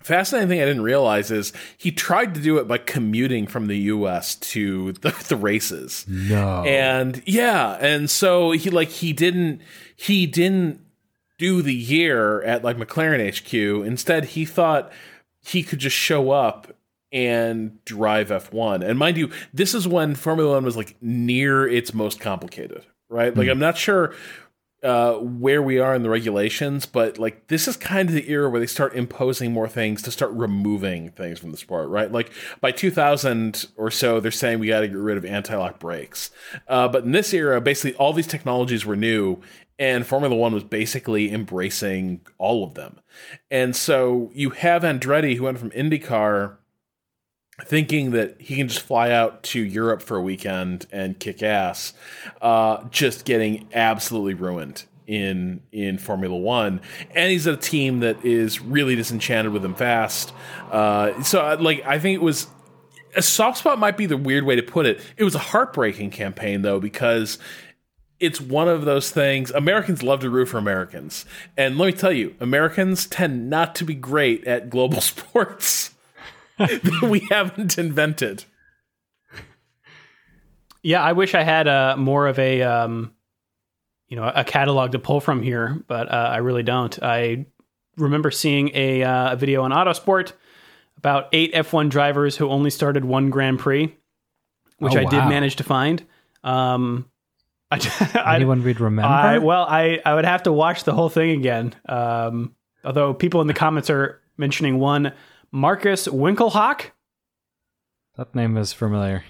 fascinating 0.05 0.49
thing 0.49 0.61
I 0.61 0.65
didn't 0.65 0.83
realize 0.83 1.31
is 1.31 1.53
he 1.79 1.93
tried 1.93 2.35
to 2.35 2.41
do 2.41 2.59
it 2.59 2.69
by 2.69 2.79
commuting 2.79 3.47
from 3.47 3.67
the 3.67 3.79
U.S. 3.79 4.35
to 4.37 4.93
the, 4.93 5.11
the 5.29 5.37
races. 5.37 6.05
No. 6.09 6.65
And 6.65 7.23
yeah, 7.27 7.79
and 7.81 8.11
so 8.11 8.53
he 8.53 8.71
like 8.71 8.89
he 8.89 9.13
didn't 9.13 9.63
he 9.97 10.27
didn't 10.27 10.81
do 11.43 11.61
the 11.61 11.75
year 11.75 12.41
at 12.43 12.63
like 12.63 12.77
McLaren 12.77 13.21
HQ. 13.29 13.85
Instead, 13.85 14.27
he 14.27 14.45
thought 14.45 14.93
he 15.45 15.65
could 15.65 15.81
just 15.81 15.97
show 15.97 16.31
up 16.31 16.73
and 17.11 17.85
drive 17.85 18.29
F1. 18.29 18.89
And 18.89 18.97
mind 18.97 19.17
you, 19.17 19.29
this 19.53 19.75
is 19.75 19.89
when 19.89 20.15
Formula 20.15 20.53
1 20.53 20.65
was 20.65 20.77
like 20.77 20.95
near 21.03 21.67
its 21.67 21.93
most 21.93 22.21
complicated, 22.21 22.87
right? 23.09 23.37
Like 23.37 23.49
I'm 23.49 23.59
not 23.59 23.77
sure 23.77 24.15
uh, 24.85 25.15
where 25.15 25.61
we 25.61 25.81
are 25.81 25.97
in 25.97 26.05
the 26.05 26.11
regulations, 26.11 26.87
but 26.87 27.19
like 27.19 27.49
this 27.49 27.67
is 27.67 27.77
kind 27.77 28.09
of 28.09 28.15
the 28.15 28.31
era 28.31 28.49
where 28.49 28.61
they 28.61 28.67
start 28.67 28.95
imposing 28.95 29.53
more 29.53 29.69
things 29.69 30.01
to 30.03 30.13
start 30.13 30.31
removing 30.33 31.11
things 31.11 31.41
from 31.41 31.51
the 31.51 31.57
sport, 31.57 31.89
right? 31.89 32.13
Like 32.13 32.31
by 32.61 32.71
2000 32.71 33.67
or 33.77 33.91
so, 33.91 34.21
they're 34.21 34.31
saying 34.31 34.61
we 34.61 34.69
got 34.69 34.81
to 34.81 34.89
get 34.89 34.97
rid 34.97 35.17
of 35.17 35.25
anti-lock 35.25 35.81
brakes. 35.81 36.31
Uh, 36.69 36.87
but 36.87 37.03
in 37.03 37.11
this 37.11 37.35
era, 37.35 37.61
basically 37.61 37.95
all 37.97 38.13
these 38.13 38.29
technologies 38.29 38.87
were 38.87 38.97
new, 38.97 39.41
and 39.83 40.07
Formula 40.07 40.37
One 40.37 40.55
was 40.55 40.63
basically 40.63 41.33
embracing 41.33 42.21
all 42.39 42.63
of 42.63 42.75
them. 42.75 43.01
And 43.51 43.75
so 43.75 44.31
you 44.33 44.51
have 44.51 44.83
Andretti, 44.83 45.37
who 45.37 45.43
went 45.43 45.59
from 45.59 45.71
IndyCar 45.71 46.57
thinking 47.65 48.13
that 48.13 48.41
he 48.41 48.55
can 48.55 48.69
just 48.69 48.83
fly 48.83 49.11
out 49.11 49.43
to 49.43 49.61
Europe 49.61 50.01
for 50.01 50.17
a 50.17 50.23
weekend 50.23 50.87
and 50.93 51.19
kick 51.19 51.43
ass, 51.43 51.95
uh, 52.41 52.85
just 52.91 53.25
getting 53.25 53.69
absolutely 53.75 54.35
ruined 54.35 54.85
in 55.09 55.61
in 55.73 55.99
Formula 55.99 56.37
One, 56.37 56.81
and 57.11 57.33
he's 57.33 57.49
a 57.49 57.57
team 57.57 58.01
that 58.01 58.25
is 58.25 58.61
really 58.61 58.95
disenchanted 58.95 59.53
with 59.53 59.65
him 59.65 59.75
fast. 59.75 60.33
Uh, 60.71 61.21
so, 61.25 61.41
uh, 61.41 61.57
like, 61.59 61.85
I 61.85 61.99
think 61.99 62.15
it 62.15 62.23
was 62.23 62.47
a 63.17 63.23
soft 63.23 63.59
spot 63.59 63.81
might 63.81 63.97
be 63.97 64.07
the 64.07 64.17
weird 64.17 64.45
way 64.45 64.55
to 64.55 64.63
put 64.63 64.87
it. 64.87 65.01
It 65.17 65.25
was 65.25 65.35
a 65.35 65.41
heartbreaking 65.41 66.11
campaign 66.11 66.63
though 66.63 66.79
because 66.79 67.39
it's 68.23 68.41
one 68.41 68.69
of 68.69 68.85
those 68.85 69.11
things 69.11 69.51
Americans 69.51 70.03
love 70.03 70.21
to 70.21 70.31
root 70.31 70.49
for 70.49 70.59
Americans. 70.59 71.27
And 71.57 71.77
let 71.77 71.87
me 71.87 71.93
tell 71.93 72.13
you, 72.13 72.35
Americans 72.41 73.07
tend 73.07 73.51
not 73.51 73.75
to 73.77 73.85
be 73.85 73.95
great 73.95 74.45
at 74.47 74.71
global 74.71 75.01
sports 75.03 75.91
that 76.59 77.03
we 77.03 77.27
haven't 77.31 77.77
invented. 77.77 78.45
Yeah, 80.83 81.03
I 81.03 81.13
wish 81.13 81.35
I 81.35 81.43
had 81.43 81.69
uh, 81.69 81.97
more 81.97 82.27
of 82.27 82.39
a 82.39 82.63
um, 82.63 83.13
you 84.09 84.17
know 84.17 84.31
a 84.35 84.45
catalog 84.45 84.93
to 84.93 84.99
pull 84.99 85.21
from 85.21 85.43
here, 85.43 85.83
but 85.87 86.11
uh, 86.11 86.31
I 86.33 86.39
really 86.39 86.63
don't. 86.63 87.03
I 87.03 87.47
remember 87.97 88.31
seeing 88.31 88.71
a, 88.75 89.03
uh, 89.03 89.33
a 89.33 89.37
video 89.37 89.63
on 89.63 89.71
Autosport 89.71 90.33
about 90.97 91.29
eight 91.33 91.53
F1 91.53 91.91
drivers 91.91 92.37
who 92.37 92.49
only 92.49 92.71
started 92.71 93.05
one 93.05 93.31
Grand 93.31 93.59
Prix, 93.59 93.95
which 94.79 94.95
Oh, 94.95 95.01
I 95.01 95.05
did 95.05 95.25
manage 95.29 95.57
to 95.57 95.65
find. 95.65 96.05
Um, 96.45 97.11
I, 97.73 98.21
I, 98.25 98.35
Anyone 98.37 98.63
we'd 98.63 98.81
remember? 98.81 99.09
I, 99.09 99.39
well, 99.39 99.65
I, 99.69 100.01
I 100.05 100.15
would 100.15 100.25
have 100.25 100.43
to 100.45 100.53
watch 100.53 100.85
the 100.85 100.93
whole 100.93 101.09
thing 101.09 101.31
again. 101.39 101.75
Um, 101.89 102.55
although 102.85 103.15
people 103.15 103.41
in 103.41 103.47
the 103.47 103.55
comments 103.55 103.89
are 103.91 104.21
mentioning 104.37 104.79
one 104.79 105.13
Markus 105.51 106.07
Winkelhock. 106.09 106.91
that 108.17 108.35
name 108.35 108.57
is 108.57 108.73
familiar. 108.73 109.25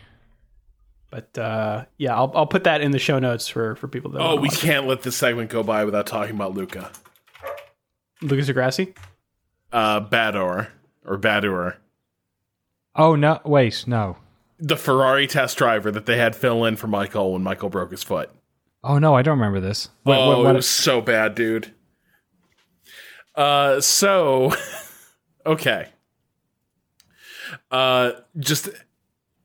But 1.11 1.37
uh, 1.37 1.85
yeah, 1.99 2.15
I'll, 2.17 2.33
I'll 2.35 2.47
put 2.47 2.65
that 2.65 2.81
in 2.81 2.91
the 2.91 2.99
show 2.99 3.19
notes 3.19 3.47
for, 3.49 3.77
for 3.77 3.87
people 3.87 4.13
that 4.13 4.21
Oh, 4.21 4.29
wanna 4.31 4.41
we 4.41 4.49
watch. 4.49 4.61
can't 4.61 4.87
let 4.87 5.03
this 5.03 5.17
segment 5.17 5.51
go 5.51 5.63
by 5.63 5.85
without 5.85 6.07
talking 6.07 6.35
about 6.35 6.55
Luca. 6.55 6.91
Lucas 8.23 8.47
di 8.47 8.53
Grassi. 8.55 8.95
Uh, 9.73 10.01
Bador 10.01 10.69
or 11.05 11.19
Badur, 11.19 11.77
Oh 12.95 13.15
no! 13.17 13.41
Wait, 13.45 13.85
no. 13.87 14.17
The 14.65 14.77
Ferrari 14.77 15.27
test 15.27 15.59
driver 15.59 15.91
that 15.91 16.07
they 16.07 16.17
had 16.17 16.37
fill 16.37 16.65
in 16.65 16.77
for 16.77 16.87
Michael 16.87 17.33
when 17.33 17.43
Michael 17.43 17.69
broke 17.69 17.91
his 17.91 18.03
foot. 18.05 18.31
Oh 18.85 18.99
no, 18.99 19.15
I 19.17 19.23
don't 19.23 19.39
remember 19.39 19.59
this. 19.61 19.89
What, 20.05 20.19
oh, 20.19 20.29
what- 20.29 20.39
what- 20.39 20.51
it 20.51 20.55
was 20.57 20.69
so 20.69 21.01
bad, 21.01 21.35
dude. 21.35 21.75
Uh, 23.35 23.81
so 23.81 24.53
okay, 25.47 25.89
Uh, 27.71 28.13
just 28.39 28.69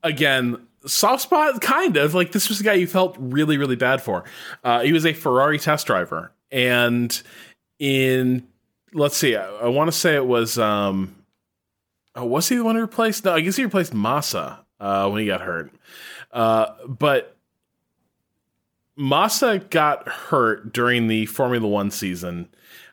again, 0.03 0.65
soft 0.86 1.24
spot, 1.24 1.59
kind 1.61 1.97
of 1.97 2.13
like 2.13 2.32
this 2.32 2.49
was 2.49 2.59
a 2.59 2.63
guy 2.63 2.74
you 2.74 2.88
felt 2.88 3.15
really, 3.20 3.57
really 3.57 3.76
bad 3.76 4.01
for. 4.01 4.24
Uh, 4.63 4.82
he 4.82 4.93
was 4.93 5.05
a 5.05 5.13
Ferrari 5.13 5.57
test 5.59 5.88
driver, 5.88 6.32
and 6.51 7.22
in 7.80 8.47
let's 8.93 9.18
see, 9.18 9.36
I, 9.36 9.49
I 9.49 9.68
want 9.68 9.88
to 9.89 9.97
say 9.97 10.15
it 10.15 10.26
was. 10.28 10.57
Um, 10.59 11.15
oh, 12.15 12.26
was 12.26 12.49
he 12.49 12.55
the 12.57 12.63
one 12.63 12.76
who 12.76 12.82
replaced? 12.82 13.26
No, 13.26 13.34
I 13.34 13.41
guess 13.41 13.55
he 13.55 13.63
replaced 13.63 13.93
Massa 13.93 14.65
uh, 14.80 15.10
when 15.10 15.22
he 15.22 15.28
got 15.28 15.42
hurt. 15.42 15.72
Uh, 16.32 16.68
but 16.88 17.38
Massa 18.96 19.60
got 19.70 20.08
hurt 20.08 20.74
during 20.74 21.08
the 21.08 21.26
Formula 21.28 21.68
One 21.68 21.92
season 21.92 22.50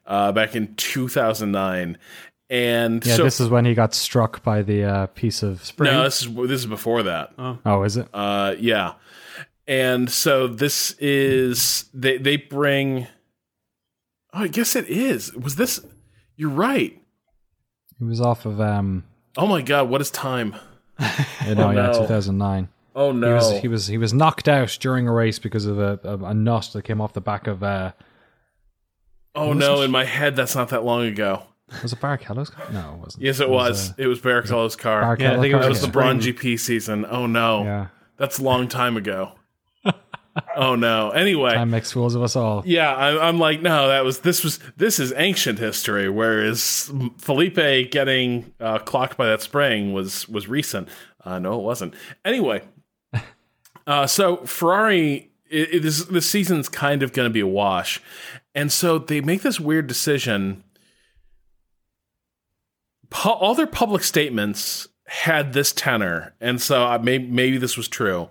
uh, 0.07 0.33
back 0.33 0.55
in 0.55 0.75
2009. 0.77 1.99
And 2.51 3.05
Yeah, 3.05 3.17
so, 3.17 3.25
this 3.25 3.41
is 3.41 3.49
when 3.49 3.65
he 3.65 3.75
got 3.75 3.95
struck 3.95 4.43
by 4.43 4.63
the 4.63 4.85
uh, 4.85 5.07
piece 5.09 5.43
of 5.43 5.65
spring. 5.65 5.91
no, 5.91 6.05
this 6.05 6.23
is 6.23 6.35
this 6.35 6.61
is 6.61 6.67
before 6.67 7.03
that. 7.05 7.33
oh, 7.39 7.83
is 7.83 7.97
it? 7.97 8.07
Uh, 8.13 8.55
yeah, 8.59 8.95
and 9.67 10.11
so 10.11 10.47
this 10.47 10.93
is 10.99 11.87
they 11.95 12.19
they 12.19 12.37
bring. 12.37 13.07
Oh, 14.35 14.41
I 14.41 14.49
guess 14.49 14.77
it 14.77 14.89
is. 14.89 15.33
Was 15.35 15.57
this? 15.57 15.81
You're 16.37 16.51
right. 16.51 17.01
It 18.01 18.05
was 18.05 18.21
off 18.21 18.45
of 18.45 18.61
um. 18.61 19.05
Oh 19.39 19.47
my 19.47 19.63
god, 19.63 19.89
what 19.89 20.03
is 20.03 20.11
time? 20.11 20.55
You 21.47 21.55
know, 21.55 21.71
yeah, 21.71 21.87
no. 21.87 21.93
2009. 21.93 22.69
Oh 22.97 23.11
no, 23.11 23.27
He 23.29 23.35
was 23.35 23.51
he 23.63 23.69
was 23.69 23.87
he 23.89 23.99
was 23.99 24.15
knocked 24.15 24.49
out 24.49 24.77
during 24.81 25.09
a 25.09 25.13
race 25.13 25.39
because 25.41 25.67
of 25.67 25.79
a, 25.81 25.99
a, 26.05 26.17
a 26.27 26.35
nut 26.35 26.71
that 26.75 26.83
came 26.83 27.01
off 27.01 27.13
the 27.13 27.21
back 27.21 27.47
of 27.49 27.63
uh 27.63 27.93
oh 29.35 29.53
no. 29.53 29.83
In 29.83 29.91
my 29.91 30.05
head, 30.05 30.37
that's 30.37 30.55
not 30.55 30.69
that 30.69 30.85
long 30.85 31.05
ago. 31.05 31.43
was 31.83 31.93
it 31.93 32.01
Barrichello's 32.01 32.51
car? 32.51 32.67
No, 32.73 32.95
it 32.95 32.99
wasn't. 33.05 33.25
Yes, 33.25 33.41
it 33.41 33.49
was. 33.51 33.91
uh, 33.91 33.95
It 33.99 34.07
was 34.07 34.21
Barrichello's 34.21 34.77
car. 34.77 35.03
Barrichello 35.03 35.21
Yeah, 35.21 35.37
I 35.39 35.41
think 35.41 35.55
it 35.55 35.69
was 35.69 35.81
the 35.81 35.89
Brawn 35.89 36.21
GP 36.21 36.59
season. 36.61 37.05
Oh 37.09 37.27
no, 37.27 37.65
Yeah, 37.65 37.87
that's 38.17 38.39
a 38.39 38.43
long 38.43 38.69
time 38.69 38.97
ago. 38.97 39.33
Oh 40.57 40.75
no. 40.75 41.11
Anyway, 41.11 41.55
time 41.55 41.71
makes 41.71 41.93
fools 41.93 42.15
of 42.15 42.23
us 42.23 42.37
all. 42.37 42.63
Yeah, 42.67 42.95
I, 42.95 43.29
I'm 43.29 43.39
like, 43.39 43.63
no, 43.63 43.89
that 43.89 44.05
was 44.05 44.21
this 44.21 44.43
was 44.43 44.59
this 44.77 44.99
is 44.99 45.13
ancient 45.17 45.59
history. 45.59 46.09
Whereas 46.09 46.93
Felipe 47.19 47.91
getting 47.91 48.53
uh, 48.61 48.79
clocked 48.79 49.17
by 49.17 49.27
that 49.27 49.43
spring 49.43 49.93
was 49.93 50.29
was 50.29 50.49
recent. 50.49 50.89
Uh, 51.25 51.39
no, 51.39 51.59
it 51.59 51.63
wasn't. 51.63 51.95
Anyway, 52.25 52.63
uh, 53.87 54.07
so 54.07 54.39
Ferrari, 54.45 55.31
it, 55.49 55.75
it 55.75 55.85
is, 55.85 56.07
this 56.09 56.29
season's 56.29 56.69
kind 56.69 57.03
of 57.03 57.13
going 57.13 57.29
to 57.29 57.33
be 57.33 57.41
a 57.41 57.47
wash, 57.47 58.03
and 58.55 58.73
so 58.73 58.99
they 58.99 59.21
make 59.21 59.43
this 59.43 59.61
weird 59.61 59.87
decision. 59.87 60.65
Pu- 63.11 63.29
all 63.29 63.55
their 63.55 63.67
public 63.67 64.03
statements 64.03 64.89
had 65.07 65.53
this 65.53 65.73
tenor, 65.73 66.35
and 66.41 66.61
so 66.61 66.85
I 66.85 66.99
may, 66.99 67.19
maybe 67.19 67.59
this 67.59 67.77
was 67.77 67.87
true 67.87 68.29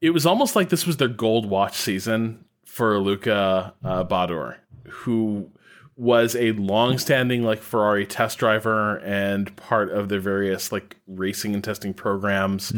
it 0.00 0.10
was 0.10 0.26
almost 0.26 0.56
like 0.56 0.68
this 0.68 0.86
was 0.86 0.96
their 0.96 1.08
gold 1.08 1.46
watch 1.46 1.76
season 1.76 2.44
for 2.64 2.98
Luca 2.98 3.74
uh, 3.84 4.04
Badoer, 4.04 4.56
who 4.88 5.50
was 5.96 6.36
a 6.36 6.52
long-standing 6.52 7.42
like 7.42 7.60
Ferrari 7.60 8.06
test 8.06 8.38
driver 8.38 8.98
and 8.98 9.54
part 9.56 9.90
of 9.90 10.08
their 10.08 10.20
various 10.20 10.70
like 10.70 10.96
racing 11.08 11.54
and 11.54 11.64
testing 11.64 11.92
programs. 11.92 12.70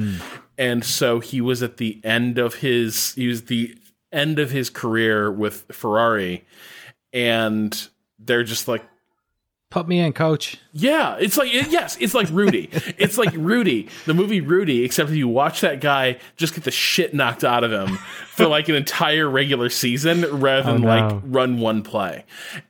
And 0.56 0.82
so 0.82 1.20
he 1.20 1.42
was 1.42 1.62
at 1.62 1.76
the 1.76 2.00
end 2.02 2.38
of 2.38 2.54
his 2.54 3.12
he 3.14 3.26
was 3.28 3.44
the 3.44 3.76
end 4.10 4.38
of 4.38 4.50
his 4.50 4.70
career 4.70 5.30
with 5.30 5.66
Ferrari 5.70 6.46
and 7.12 7.88
they're 8.18 8.42
just 8.42 8.68
like 8.68 8.84
Put 9.70 9.86
me 9.86 10.00
in, 10.00 10.12
coach. 10.12 10.58
yeah, 10.72 11.16
it's 11.20 11.36
like 11.36 11.54
it, 11.54 11.70
yes, 11.70 11.96
it's 12.00 12.12
like 12.12 12.28
Rudy. 12.30 12.68
it's 12.98 13.16
like 13.16 13.32
Rudy, 13.34 13.88
the 14.04 14.14
movie 14.14 14.40
Rudy, 14.40 14.84
except 14.84 15.10
if 15.10 15.14
you 15.16 15.28
watch 15.28 15.60
that 15.60 15.80
guy 15.80 16.18
just 16.36 16.54
get 16.56 16.64
the 16.64 16.72
shit 16.72 17.14
knocked 17.14 17.44
out 17.44 17.62
of 17.62 17.70
him 17.70 17.96
for 18.32 18.48
like 18.48 18.68
an 18.68 18.74
entire 18.74 19.30
regular 19.30 19.70
season 19.70 20.22
rather 20.40 20.72
than 20.72 20.84
Oh, 20.84 20.86
no. 20.86 21.06
like 21.14 21.20
run 21.24 21.60
one 21.60 21.82
play. 21.82 22.24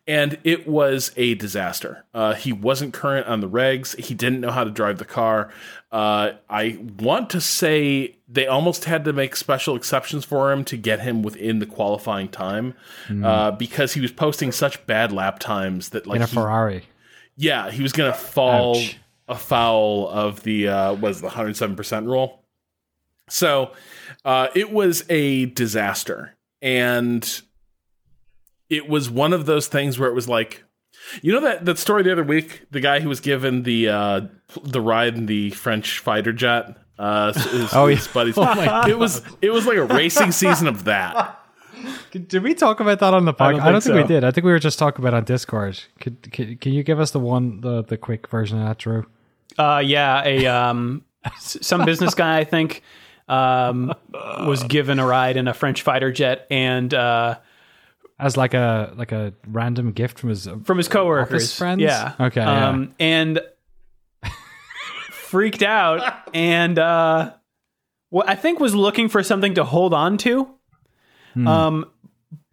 And 0.06 0.36
it 0.44 0.68
was 0.68 1.12
a 1.16 1.34
disaster. 1.36 2.04
Uh, 2.12 2.34
he 2.34 2.52
wasn't 2.52 2.92
current 2.92 3.26
on 3.26 3.40
the 3.40 3.48
regs. 3.48 3.98
He 3.98 4.12
didn't 4.14 4.40
know 4.40 4.50
how 4.50 4.64
to 4.64 4.70
drive 4.70 4.98
the 4.98 5.04
car. 5.06 5.50
Uh, 5.90 6.32
I 6.50 6.78
want 6.98 7.30
to 7.30 7.40
say 7.40 8.16
they 8.28 8.46
almost 8.46 8.84
had 8.84 9.04
to 9.06 9.12
make 9.14 9.36
special 9.36 9.74
exceptions 9.74 10.24
for 10.26 10.52
him 10.52 10.64
to 10.66 10.76
get 10.76 11.00
him 11.00 11.22
within 11.22 11.60
the 11.60 11.66
qualifying 11.66 12.28
time 12.28 12.74
uh, 13.24 13.52
because 13.52 13.94
he 13.94 14.00
was 14.00 14.12
posting 14.12 14.52
such 14.52 14.84
bad 14.86 15.12
lap 15.12 15.38
times 15.38 15.88
that 15.90 16.06
like 16.06 16.16
In 16.16 16.22
a 16.22 16.26
he- 16.26 16.34
Ferrari. 16.34 16.84
Yeah, 17.40 17.70
he 17.70 17.82
was 17.82 17.92
going 17.92 18.12
to 18.12 18.18
fall 18.18 18.76
Ouch. 18.76 18.96
afoul 19.28 20.08
of 20.08 20.42
the 20.42 20.68
uh, 20.68 20.92
was 20.94 21.20
the 21.20 21.30
hundred 21.30 21.56
seven 21.56 21.74
percent 21.76 22.06
rule. 22.06 22.44
So 23.28 23.72
uh, 24.24 24.48
it 24.54 24.70
was 24.72 25.04
a 25.08 25.46
disaster, 25.46 26.36
and 26.60 27.40
it 28.68 28.88
was 28.88 29.08
one 29.10 29.32
of 29.32 29.46
those 29.46 29.68
things 29.68 29.98
where 29.98 30.08
it 30.08 30.14
was 30.14 30.28
like, 30.28 30.64
you 31.22 31.32
know 31.32 31.40
that 31.40 31.64
that 31.64 31.78
story 31.78 32.02
the 32.02 32.12
other 32.12 32.24
week, 32.24 32.62
the 32.70 32.80
guy 32.80 33.00
who 33.00 33.08
was 33.08 33.20
given 33.20 33.62
the 33.62 33.88
uh, 33.88 34.20
the 34.62 34.80
ride 34.80 35.14
in 35.16 35.26
the 35.26 35.50
French 35.50 35.98
fighter 36.00 36.32
jet. 36.32 36.76
Uh, 36.98 37.32
his, 37.50 37.72
Oh, 37.72 37.86
his 37.86 38.06
yeah. 38.06 38.12
buddies. 38.12 38.36
Oh 38.36 38.42
my 38.44 38.88
it 38.88 38.98
was 38.98 39.22
it 39.40 39.50
was 39.50 39.64
like 39.66 39.78
a 39.78 39.84
racing 39.86 40.32
season 40.32 40.66
of 40.66 40.84
that. 40.84 41.39
Did 42.10 42.42
we 42.42 42.54
talk 42.54 42.80
about 42.80 42.98
that 43.00 43.14
on 43.14 43.24
the 43.24 43.32
podcast? 43.34 43.52
don't 43.52 43.60
I 43.60 43.72
don't, 43.72 43.80
think 43.82 43.94
think, 43.94 44.06
so. 44.08 44.14
we 44.14 44.20
did. 44.20 44.24
I 44.24 44.30
think 44.30 44.44
we 44.44 44.52
were 44.52 44.58
just 44.58 44.78
talking 44.78 45.04
about 45.04 45.14
it 45.14 45.18
on 45.18 45.24
Discord. 45.24 45.80
Could, 46.00 46.32
could 46.32 46.60
can 46.60 46.72
you 46.72 46.82
give 46.82 46.98
us 47.00 47.10
the 47.12 47.20
one 47.20 47.60
the 47.60 47.82
the 47.82 47.96
quick 47.96 48.28
version 48.28 48.58
of 48.58 48.66
that, 48.66 48.78
Drew? 48.78 49.06
Uh, 49.58 49.82
yeah, 49.84 50.22
a 50.24 50.46
um, 50.46 51.04
some 51.38 51.84
business 51.84 52.14
guy 52.14 52.38
I 52.38 52.44
think 52.44 52.82
um, 53.28 53.94
was 54.12 54.62
given 54.64 54.98
a 54.98 55.06
ride 55.06 55.36
in 55.36 55.48
a 55.48 55.54
French 55.54 55.82
fighter 55.82 56.10
jet, 56.10 56.46
and 56.50 56.92
uh, 56.92 57.38
As 58.18 58.36
like 58.36 58.54
a 58.54 58.92
like 58.96 59.12
a 59.12 59.32
random 59.46 59.92
gift 59.92 60.18
from 60.18 60.30
his 60.30 60.48
from 60.64 60.78
his 60.78 60.88
coworkers, 60.88 61.56
friends? 61.56 61.80
Yeah. 61.80 62.14
Okay, 62.18 62.40
yeah. 62.40 62.68
Um, 62.68 62.94
and 62.98 63.40
freaked 65.10 65.62
out, 65.62 66.28
and 66.34 66.78
uh, 66.78 67.32
what 68.08 68.28
I 68.28 68.34
think 68.34 68.58
was 68.60 68.74
looking 68.74 69.08
for 69.08 69.22
something 69.22 69.54
to 69.54 69.64
hold 69.64 69.94
on 69.94 70.16
to, 70.18 70.50
Hmm. 71.34 71.46
um, 71.46 71.90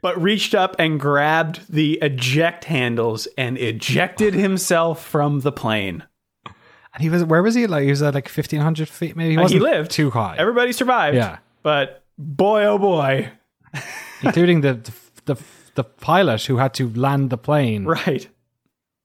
but 0.01 0.21
reached 0.21 0.53
up 0.55 0.75
and 0.79 0.99
grabbed 0.99 1.71
the 1.73 1.93
eject 2.01 2.65
handles 2.65 3.27
and 3.37 3.57
ejected 3.57 4.33
himself 4.33 5.03
from 5.03 5.39
the 5.41 5.51
plane. 5.51 6.03
And 6.45 7.01
he 7.03 7.09
was 7.09 7.23
where 7.23 7.43
was 7.43 7.55
he? 7.55 7.67
Like 7.67 7.83
he 7.83 7.89
was 7.89 8.01
at 8.01 8.13
like 8.13 8.29
fifteen 8.29 8.61
hundred 8.61 8.89
feet. 8.89 9.15
Maybe 9.15 9.31
he 9.31 9.37
Uh, 9.37 9.41
wasn't 9.43 9.61
he 9.61 9.67
lived 9.67 9.91
too 9.91 10.09
high, 10.11 10.35
Everybody 10.37 10.71
survived. 10.71 11.15
Yeah. 11.17 11.37
but 11.63 12.03
boy, 12.17 12.63
oh 12.65 12.77
boy, 12.77 13.29
including 14.23 14.61
the, 14.61 14.73
the 14.75 14.93
the 15.33 15.43
the 15.75 15.83
pilot 15.83 16.43
who 16.45 16.57
had 16.57 16.73
to 16.75 16.89
land 16.93 17.29
the 17.29 17.37
plane 17.37 17.85
right. 17.85 18.27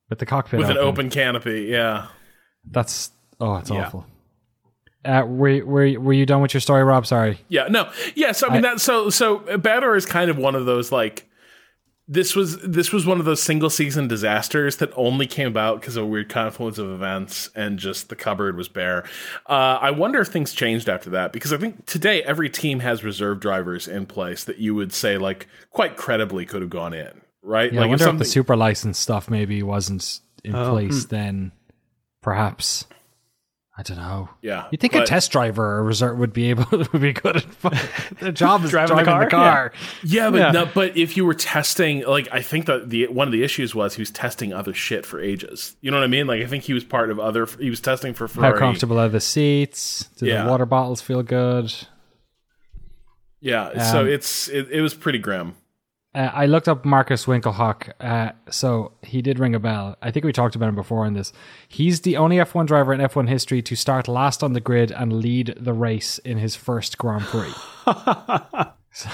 with 0.09 0.19
the 0.19 0.27
cockpit 0.27 0.59
With 0.59 0.71
an 0.71 0.77
open. 0.79 0.89
open 0.89 1.11
canopy, 1.11 1.67
yeah. 1.71 2.07
That's 2.71 3.11
oh, 3.41 3.57
it's 3.57 3.71
Yeah. 3.71 3.87
awful. 3.87 4.07
Uh, 5.05 5.25
were 5.27 5.65
were 5.65 5.99
were 6.01 6.13
you 6.13 6.27
done 6.27 6.41
with 6.43 6.55
your 6.55 6.61
story, 6.61 6.85
Rob? 6.85 7.07
Sorry. 7.07 7.39
Yeah, 7.49 7.67
no, 7.69 7.91
yeah. 8.15 8.33
So 8.33 8.49
I 8.49 8.55
mean 8.55 8.65
I- 8.65 8.71
that. 8.75 8.81
So 8.81 9.11
so 9.11 9.39
Badoer 9.41 9.97
is 9.97 10.07
kind 10.07 10.31
of 10.31 10.39
one 10.39 10.55
of 10.55 10.65
those 10.67 10.93
like 10.93 11.29
this 12.09 12.37
was 12.37 12.59
this 12.59 12.93
was 12.93 13.07
one 13.07 13.19
of 13.21 13.25
those 13.25 13.41
single 13.43 13.71
season 13.71 14.07
disasters 14.09 14.77
that 14.79 14.91
only 14.97 15.27
came 15.27 15.47
about 15.49 15.81
because 15.81 15.97
of 15.97 16.05
a 16.05 16.07
weird 16.07 16.29
confluence 16.29 16.77
of 16.79 16.91
events 16.91 17.49
and 17.55 17.79
just 17.79 18.09
the 18.11 18.17
cupboard 18.17 18.57
was 18.57 18.69
bare. 18.69 19.05
Uh, 19.49 19.79
I 19.81 19.91
wonder 19.93 20.21
if 20.21 20.29
things 20.29 20.53
changed 20.53 20.89
after 20.89 21.11
that 21.11 21.33
because 21.33 21.53
I 21.53 21.57
think 21.59 21.87
today 21.87 22.23
every 22.25 22.51
team 22.51 22.81
has 22.81 23.03
reserve 23.05 23.41
drivers 23.41 23.89
in 23.89 24.07
place 24.07 24.45
that 24.45 24.59
you 24.59 24.75
would 24.75 24.93
say 24.93 25.17
like 25.17 25.47
quite 25.71 25.97
credibly 25.97 26.45
could 26.45 26.61
have 26.61 26.71
gone 26.71 26.93
in, 26.93 27.21
right? 27.43 27.73
Yeah, 27.73 27.81
like 27.81 27.87
I 27.87 27.91
wonder 27.91 28.09
if 28.09 28.19
the 28.19 28.25
super 28.25 28.57
license 28.57 28.99
stuff 28.99 29.31
maybe 29.31 29.63
wasn't 29.63 30.21
in 30.45 30.55
Oh, 30.55 30.71
place 30.71 31.07
then. 31.07 31.53
Perhaps. 32.21 32.85
I 33.77 33.83
don't 33.83 33.97
know. 33.97 34.29
yeah, 34.43 34.67
You 34.71 34.77
think 34.77 34.95
a 34.95 35.07
test 35.07 35.33
driver 35.33 35.79
or 35.79 35.83
reserve 35.83 36.19
would 36.19 36.35
be 36.35 36.51
able 36.51 36.65
to 36.85 36.99
be 36.99 37.15
good 37.15 37.37
at 37.37 37.45
their 38.21 38.31
job 38.31 38.65
is 38.65 38.71
Driving 38.71 38.97
driving, 39.05 39.19
the 39.19 39.25
the 39.25 39.31
car? 39.31 39.71
car. 39.71 39.73
Yeah, 40.05 40.29
but 40.31 40.37
Yeah. 40.41 40.51
no, 40.53 40.67
but 40.75 40.95
if 40.95 41.17
you 41.17 41.25
were 41.25 41.33
testing, 41.33 42.05
like 42.05 42.29
I 42.31 42.43
think 42.43 42.67
that 42.67 42.91
the 42.91 43.07
one 43.07 43.27
of 43.29 43.33
the 43.33 43.43
issues 43.43 43.75
was 43.75 43.95
he 43.95 44.03
was 44.03 44.11
testing 44.11 44.53
other 44.53 44.75
shit 44.75 45.07
for 45.07 45.23
ages. 45.23 45.75
You 45.81 45.91
know 45.91 45.97
what 45.97 46.05
I 46.05 46.09
mean? 46.09 46.27
Like 46.27 46.43
I 46.43 46.47
think 46.47 46.65
he 46.65 46.75
was 46.75 46.85
part 46.85 47.09
of 47.11 47.19
other. 47.19 47.47
He 47.59 47.71
was 47.71 47.81
testing 47.81 48.13
for 48.13 48.29
Ferrari. 48.29 48.53
How 48.53 48.59
comfortable 48.59 48.99
are 49.01 49.09
the 49.09 49.21
seats? 49.23 50.05
Do 50.19 50.27
Yeah. 50.27 50.45
the 50.45 50.51
water 50.51 50.67
bottles 50.67 51.01
feel 51.01 51.23
good? 51.23 51.73
Yeah, 53.41 53.91
so 53.91 54.01
Um, 54.03 54.09
it's 54.09 54.49
it, 54.49 54.69
it 54.71 54.83
was 54.83 54.95
pretty 54.95 55.19
grim. 55.19 55.55
Uh, 56.15 56.31
I 56.33 56.47
looked 56.47 56.69
up 56.69 56.85
Markus 56.85 57.25
Winkelhock. 57.25 57.93
Uh, 58.01 58.33
so 58.51 58.93
he 59.03 59.23
did 59.23 59.39
ring 59.39 59.55
a 59.55 59.61
bell. 59.61 59.97
I 60.03 60.11
think 60.11 60.25
we 60.25 60.33
talked 60.33 60.55
about 60.55 60.69
him 60.69 60.75
before 60.75 61.07
in 61.07 61.15
this. 61.15 61.33
He's 61.69 62.03
the 62.03 62.17
only 62.17 62.37
F1 62.37 62.67
driver 62.67 62.93
in 62.93 63.01
F1 63.01 63.29
history 63.29 63.63
to 63.63 63.75
start 63.75 64.09
last 64.09 64.43
on 64.43 64.53
the 64.53 64.61
grid 64.61 64.91
and 64.91 65.13
lead 65.13 65.55
the 65.59 65.73
race 65.73 66.19
in 66.19 66.39
his 66.39 66.55
first 66.55 66.99
Grand 66.99 67.25
Prix. 67.25 67.53
so, 68.93 69.11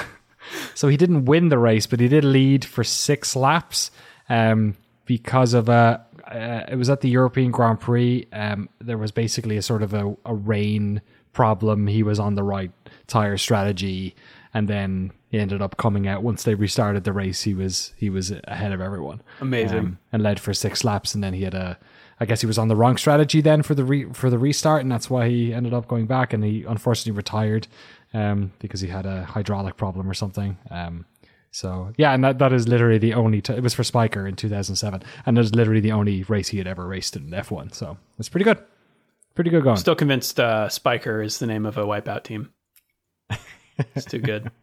so 0.74 0.88
he 0.88 0.96
didn't 0.96 1.26
win 1.26 1.50
the 1.50 1.58
race, 1.58 1.86
but 1.86 2.00
he 2.00 2.08
did 2.08 2.24
lead 2.24 2.64
for 2.64 2.82
six 2.82 3.36
laps. 3.36 3.90
Um, 4.28 4.76
because 5.08 5.54
of 5.54 5.68
a. 5.68 6.04
Uh, 6.24 6.70
it 6.70 6.76
was 6.76 6.90
at 6.90 7.00
the 7.00 7.08
European 7.08 7.50
Grand 7.50 7.80
Prix. 7.80 8.28
Um, 8.32 8.68
there 8.80 8.98
was 8.98 9.10
basically 9.10 9.56
a 9.56 9.62
sort 9.62 9.82
of 9.82 9.94
a, 9.94 10.14
a 10.26 10.34
rain 10.34 11.00
problem. 11.32 11.86
He 11.86 12.02
was 12.02 12.20
on 12.20 12.34
the 12.34 12.42
right 12.42 12.70
tire 13.06 13.38
strategy, 13.38 14.14
and 14.52 14.68
then 14.68 15.10
he 15.30 15.38
ended 15.38 15.60
up 15.60 15.76
coming 15.76 16.08
out 16.08 16.22
once 16.22 16.42
they 16.42 16.54
restarted 16.54 17.04
the 17.04 17.12
race. 17.12 17.42
He 17.42 17.54
was 17.54 17.92
he 17.96 18.08
was 18.08 18.32
ahead 18.44 18.72
of 18.72 18.80
everyone. 18.80 19.20
Amazing. 19.40 19.78
Um, 19.78 19.98
and 20.12 20.22
led 20.22 20.40
for 20.40 20.54
six 20.54 20.84
laps, 20.84 21.14
and 21.14 21.22
then 21.22 21.34
he 21.34 21.42
had 21.42 21.54
a. 21.54 21.78
I 22.20 22.24
guess 22.24 22.40
he 22.40 22.48
was 22.48 22.58
on 22.58 22.66
the 22.66 22.74
wrong 22.74 22.96
strategy 22.96 23.40
then 23.40 23.62
for 23.62 23.76
the 23.76 23.84
re, 23.84 24.12
for 24.12 24.28
the 24.28 24.38
restart, 24.38 24.82
and 24.82 24.90
that's 24.90 25.08
why 25.08 25.28
he 25.28 25.54
ended 25.54 25.72
up 25.72 25.86
going 25.86 26.06
back. 26.06 26.32
And 26.32 26.42
he 26.42 26.64
unfortunately 26.64 27.12
retired 27.12 27.68
um, 28.12 28.52
because 28.58 28.80
he 28.80 28.88
had 28.88 29.06
a 29.06 29.24
hydraulic 29.24 29.76
problem 29.76 30.10
or 30.10 30.14
something. 30.14 30.58
Um, 30.70 31.04
so 31.50 31.92
yeah, 31.96 32.14
and 32.14 32.24
that, 32.24 32.38
that 32.38 32.52
is 32.52 32.66
literally 32.66 32.98
the 32.98 33.14
only. 33.14 33.42
T- 33.42 33.52
it 33.52 33.62
was 33.62 33.74
for 33.74 33.82
Spyker 33.82 34.26
in 34.28 34.34
2007, 34.34 35.02
and 35.26 35.36
that 35.36 35.40
is 35.40 35.54
literally 35.54 35.80
the 35.80 35.92
only 35.92 36.22
race 36.24 36.48
he 36.48 36.58
had 36.58 36.66
ever 36.66 36.86
raced 36.86 37.16
in 37.16 37.30
F1. 37.30 37.74
So 37.74 37.98
it's 38.18 38.28
pretty 38.28 38.44
good, 38.44 38.58
pretty 39.34 39.50
good 39.50 39.62
going. 39.62 39.76
Still 39.76 39.94
convinced 39.94 40.40
uh, 40.40 40.68
Spyker 40.68 41.24
is 41.24 41.38
the 41.38 41.46
name 41.46 41.66
of 41.66 41.76
a 41.76 41.84
wipeout 41.84 42.24
team. 42.24 42.52
It's 43.94 44.06
too 44.06 44.18
good. 44.18 44.50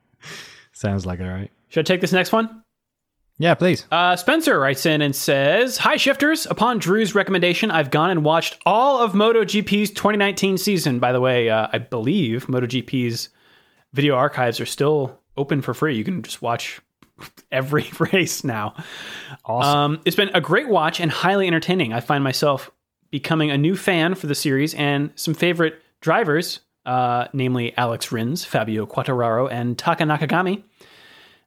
Sounds 0.75 1.05
like 1.05 1.19
it, 1.19 1.27
right? 1.27 1.51
Should 1.69 1.85
I 1.85 1.87
take 1.87 2.01
this 2.01 2.11
next 2.11 2.31
one? 2.31 2.63
Yeah, 3.37 3.55
please. 3.55 3.85
Uh, 3.91 4.15
Spencer 4.15 4.59
writes 4.59 4.85
in 4.85 5.01
and 5.01 5.15
says, 5.15 5.77
Hi, 5.77 5.97
shifters. 5.97 6.45
Upon 6.45 6.79
Drew's 6.79 7.15
recommendation, 7.15 7.71
I've 7.71 7.91
gone 7.91 8.09
and 8.09 8.23
watched 8.23 8.57
all 8.65 8.99
of 8.99 9.13
MotoGP's 9.13 9.89
2019 9.91 10.57
season. 10.57 10.99
By 10.99 11.11
the 11.11 11.19
way, 11.19 11.49
uh, 11.49 11.67
I 11.71 11.79
believe 11.79 12.47
MotoGP's 12.47 13.29
video 13.93 14.15
archives 14.15 14.59
are 14.59 14.65
still 14.65 15.19
open 15.37 15.61
for 15.61 15.73
free. 15.73 15.95
You 15.95 16.03
can 16.03 16.21
just 16.21 16.41
watch 16.41 16.81
every 17.51 17.89
race 17.99 18.43
now. 18.43 18.75
Awesome. 19.45 19.77
Um, 19.77 20.01
it's 20.05 20.15
been 20.15 20.31
a 20.33 20.41
great 20.41 20.69
watch 20.69 20.99
and 20.99 21.11
highly 21.11 21.47
entertaining. 21.47 21.93
I 21.93 22.01
find 22.01 22.23
myself 22.23 22.69
becoming 23.11 23.49
a 23.51 23.57
new 23.57 23.75
fan 23.75 24.15
for 24.15 24.27
the 24.27 24.35
series 24.35 24.73
and 24.73 25.11
some 25.15 25.33
favorite 25.33 25.81
drivers, 26.01 26.61
uh, 26.85 27.27
namely 27.33 27.75
Alex 27.77 28.11
Rins, 28.11 28.45
Fabio 28.45 28.85
Quartararo, 28.85 29.49
and 29.51 29.77
Taka 29.77 30.03
Nakagami. 30.03 30.63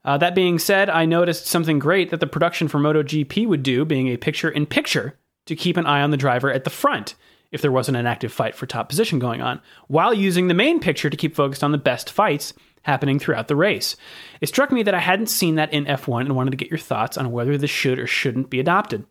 Uh, 0.05 0.17
that 0.19 0.35
being 0.35 0.59
said, 0.59 0.89
I 0.89 1.05
noticed 1.05 1.47
something 1.47 1.79
great 1.79 2.11
that 2.11 2.21
the 2.21 2.27
production 2.27 2.69
for 2.69 2.79
MotoGP 2.79 3.47
would 3.47 3.63
do, 3.63 3.85
being 3.85 4.09
a 4.09 4.17
picture 4.17 4.49
in 4.49 4.67
picture 4.67 5.19
to 5.47 5.57
keep 5.57 5.77
an 5.77 5.87
eye 5.87 6.03
on 6.03 6.11
the 6.11 6.17
driver 6.17 6.53
at 6.53 6.65
the 6.65 6.71
front 6.71 7.15
if 7.51 7.63
there 7.63 7.73
wasn't 7.73 7.97
an 7.97 8.07
active 8.07 8.33
fight 8.33 8.55
for 8.55 8.67
top 8.67 8.89
position 8.89 9.19
going 9.19 9.41
on, 9.41 9.61
while 9.87 10.13
using 10.13 10.49
the 10.49 10.55
main 10.55 10.81
picture 10.81 11.09
to 11.09 11.17
keep 11.17 11.35
focused 11.35 11.65
on 11.65 11.73
the 11.73 11.79
best 11.79 12.11
fights 12.11 12.53
happening 12.83 13.19
throughout 13.19 13.49
the 13.49 13.57
race. 13.57 13.97
It 14.41 14.49
struck 14.49 14.71
me 14.71 14.83
that 14.83 14.95
I 14.95 15.01
hadn't 15.01 15.29
seen 15.29 15.55
that 15.57 15.73
in 15.73 15.87
F1 15.87 16.23
and 16.23 16.37
wanted 16.37 16.51
to 16.51 16.57
get 16.57 16.71
your 16.71 16.79
thoughts 16.79 17.17
on 17.17 17.33
whether 17.33 17.57
this 17.57 17.71
should 17.71 17.99
or 17.99 18.07
shouldn't 18.07 18.51
be 18.51 18.61
adopted. 18.61 19.07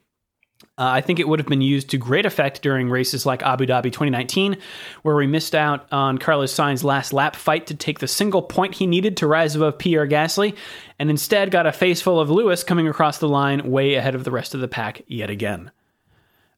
Uh, 0.79 0.85
I 0.85 1.01
think 1.01 1.19
it 1.19 1.27
would 1.27 1.39
have 1.39 1.47
been 1.47 1.61
used 1.61 1.89
to 1.89 1.97
great 1.97 2.27
effect 2.27 2.61
during 2.61 2.87
races 2.87 3.25
like 3.25 3.41
Abu 3.41 3.65
Dhabi 3.65 3.85
2019, 3.85 4.57
where 5.01 5.15
we 5.15 5.25
missed 5.25 5.55
out 5.55 5.87
on 5.91 6.19
Carlos 6.19 6.53
Sainz's 6.53 6.83
last 6.83 7.13
lap 7.13 7.35
fight 7.35 7.65
to 7.67 7.73
take 7.73 7.97
the 7.97 8.07
single 8.07 8.43
point 8.43 8.75
he 8.75 8.85
needed 8.85 9.17
to 9.17 9.27
rise 9.27 9.55
above 9.55 9.79
Pierre 9.79 10.07
Gasly, 10.07 10.55
and 10.99 11.09
instead 11.09 11.49
got 11.49 11.65
a 11.65 11.71
face 11.71 11.99
full 11.99 12.19
of 12.19 12.29
Lewis 12.29 12.63
coming 12.63 12.87
across 12.87 13.17
the 13.17 13.27
line 13.27 13.71
way 13.71 13.95
ahead 13.95 14.13
of 14.13 14.23
the 14.23 14.29
rest 14.29 14.53
of 14.53 14.61
the 14.61 14.67
pack 14.67 15.01
yet 15.07 15.31
again. 15.31 15.71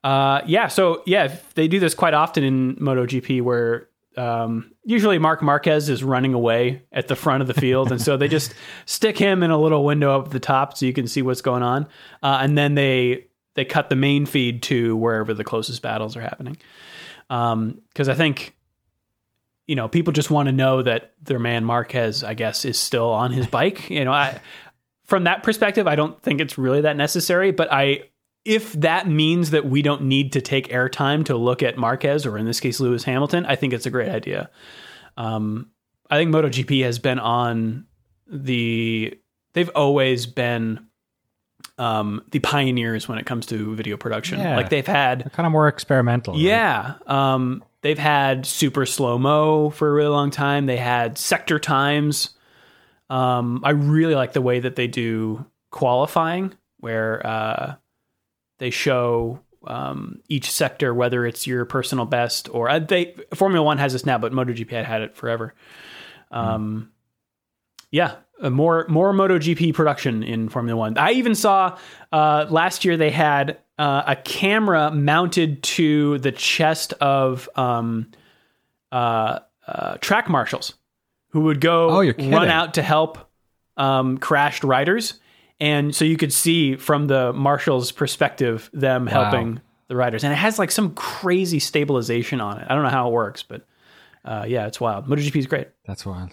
Uh, 0.03 0.41
yeah, 0.45 0.67
so 0.67 1.01
yeah, 1.05 1.34
they 1.55 1.70
do 1.70 1.80
this 1.80 1.93
quite 1.93 2.13
often 2.13 2.43
in 2.43 2.76
MotoGP, 2.76 3.41
where 3.41 3.88
um, 4.17 4.74
usually 4.84 5.17
Marc 5.17 5.41
Marquez 5.41 5.88
is 5.88 6.03
running 6.03 6.34
away 6.34 6.82
at 6.91 7.07
the 7.07 7.15
front 7.15 7.41
of 7.41 7.47
the 7.47 7.53
field, 7.53 7.89
and 7.89 8.01
so 8.01 8.17
they 8.17 8.28
just 8.28 8.53
stick 8.86 9.17
him 9.17 9.43
in 9.43 9.51
a 9.51 9.57
little 9.57 9.86
window 9.86 10.20
up 10.20 10.26
at 10.26 10.32
the 10.32 10.41
top 10.41 10.76
so 10.76 10.86
you 10.86 10.91
can 10.91 11.07
see 11.07 11.22
what's 11.22 11.41
going 11.41 11.63
on, 11.63 11.88
uh, 12.22 12.39
and 12.41 12.57
then 12.57 12.76
they 12.76 13.29
they 13.56 13.66
cut 13.66 13.89
the 13.89 13.95
main 13.95 14.26
feed 14.26 14.64
to 14.64 14.95
wherever 14.95 15.34
the 15.34 15.43
closest 15.43 15.82
battles 15.82 16.16
are 16.16 16.22
happening. 16.22 16.58
Because 17.28 17.54
um, 17.54 17.82
I 17.97 18.14
think, 18.14 18.56
you 19.68 19.76
know, 19.76 19.88
people 19.88 20.14
just 20.14 20.32
want 20.32 20.47
to 20.47 20.52
know 20.52 20.82
that 20.82 21.14
their 21.22 21.39
man 21.39 21.66
Marquez, 21.66 22.24
I 22.24 22.34
guess, 22.34 22.66
is 22.66 22.80
still 22.80 23.10
on 23.10 23.32
his 23.32 23.47
bike. 23.47 23.89
You 23.89 24.06
know, 24.06 24.12
I, 24.12 24.39
from 25.06 25.26
that 25.26 25.43
perspective, 25.43 25.88
I 25.88 25.95
don't 25.95 26.22
think 26.22 26.41
it's 26.41 26.58
really 26.58 26.82
that 26.82 26.97
necessary. 26.97 27.52
But 27.52 27.72
I, 27.72 28.04
if 28.45 28.74
that 28.74 29.08
means 29.08 29.52
that 29.52 29.66
we 29.66 29.82
don't 29.82 30.04
need 30.04 30.34
to 30.34 30.41
take 30.41 30.70
airtime 30.70 31.26
to 31.26 31.36
look 31.36 31.62
at 31.62 31.78
Marquez 31.78 32.26
or 32.26 32.38
in 32.38 32.45
this 32.45 32.60
case 32.60 32.80
Lewis 32.80 33.04
Hamilton, 33.04 33.45
I 33.45 33.56
think 33.56 33.74
it's 33.74 33.86
a 33.86 33.91
great 33.91 34.10
idea. 34.10 34.50
Um, 35.18 35.72
I 36.10 36.18
think 36.18 36.34
MotoGP 36.34 36.84
has 36.84 36.97
been 36.97 37.20
on 37.20 37.86
the. 38.28 39.20
They've 39.54 39.70
always 39.76 40.26
been 40.26 40.89
um, 41.80 42.22
the 42.32 42.40
pioneers 42.40 43.08
when 43.08 43.18
it 43.18 43.26
comes 43.26 43.46
to 43.48 43.74
video 43.76 43.98
production. 43.98 44.40
Yeah. 44.40 44.56
Like 44.58 44.70
they've 44.70 44.86
had, 44.86 45.22
They're 45.22 45.30
kind 45.30 45.48
of 45.48 45.52
more 45.52 45.68
experimental. 45.68 46.34
right? 46.34 46.42
yeah, 46.42 46.96
um, 47.08 47.64
they've 47.82 47.98
had 47.98 48.46
super 48.46 48.86
slow 48.86 49.18
mo 49.18 49.70
for 49.72 49.90
a 49.90 49.94
really 49.94 50.10
long 50.10 50.30
time. 50.30 50.66
They 50.66 50.78
had 50.78 51.18
sector 51.18 51.58
times. 51.58 52.32
Um, 53.10 53.62
I 53.64 53.72
really 53.72 54.14
like 54.14 54.34
the 54.34 54.42
way 54.42 54.60
that 54.60 54.76
they 54.76 54.88
do 54.88 55.46
qualifying, 55.72 56.54
where 56.78 57.26
uh, 57.26 57.76
they 58.60 58.70
show 58.70 59.40
um, 59.66 60.22
each 60.28 60.52
sector, 60.52 60.94
whether 60.94 61.26
it's 61.26 61.48
your 61.48 61.66
personal 61.66 62.06
best 62.06 62.50
or 62.54 62.70
uh, 62.70 62.80
they 62.80 63.16
Formula 63.34 63.64
One 63.64 63.78
has 63.78 63.94
this 63.94 64.06
now, 64.06 64.18
but 64.18 64.32
MotoGP 64.32 64.70
had 64.70 64.86
had 64.86 65.02
it 65.02 65.16
forever. 65.16 65.54
Um, 66.32 66.92
yeah, 67.92 68.16
uh, 68.42 68.50
more 68.50 68.86
more 68.90 69.14
MotoGP 69.14 69.74
production 69.74 70.24
in 70.24 70.50
Formula 70.50 70.78
One. 70.78 70.98
I 70.98 71.12
even 71.12 71.36
saw 71.36 71.78
uh, 72.12 72.46
last 72.50 72.86
year 72.86 72.98
they 72.98 73.12
had 73.12 73.58
uh, 73.78 74.04
a 74.08 74.16
camera 74.16 74.92
mounted 74.92 75.64
to 75.64 76.18
the 76.20 76.32
chest 76.32 76.94
of 76.94 77.48
um, 77.56 78.12
uh, 78.92 79.40
uh, 79.68 79.98
track 80.02 80.30
marshals 80.30 80.74
who 81.30 81.42
would 81.42 81.62
go 81.62 81.90
Oh, 81.90 82.14
run 82.32 82.50
out 82.50 82.74
to 82.76 82.82
help 82.82 83.18
um, 83.78 84.18
crashed 84.18 84.64
riders, 84.64 85.20
and 85.60 85.96
so 85.96 86.06
you 86.06 86.18
could 86.18 86.34
see 86.34 86.76
from 86.76 87.08
the 87.08 87.32
marshal's 87.34 87.92
perspective 87.92 88.70
them 88.74 89.06
helping 89.08 89.62
the 89.88 89.96
riders, 89.96 90.24
and 90.24 90.34
it 90.34 90.38
has 90.38 90.60
like 90.60 90.72
some 90.72 90.94
crazy 90.96 91.60
stabilization 91.60 92.42
on 92.42 92.60
it. 92.60 92.68
I 92.70 92.74
don't 92.74 92.84
know 92.84 92.90
how 92.90 93.08
it 93.10 93.12
works, 93.12 93.44
but 93.44 93.66
uh, 94.26 94.46
yeah, 94.48 94.68
it's 94.68 94.80
wild. 94.82 95.08
MotoGP 95.08 95.36
is 95.38 95.48
great. 95.48 95.68
That's 95.86 96.06
wild. 96.06 96.32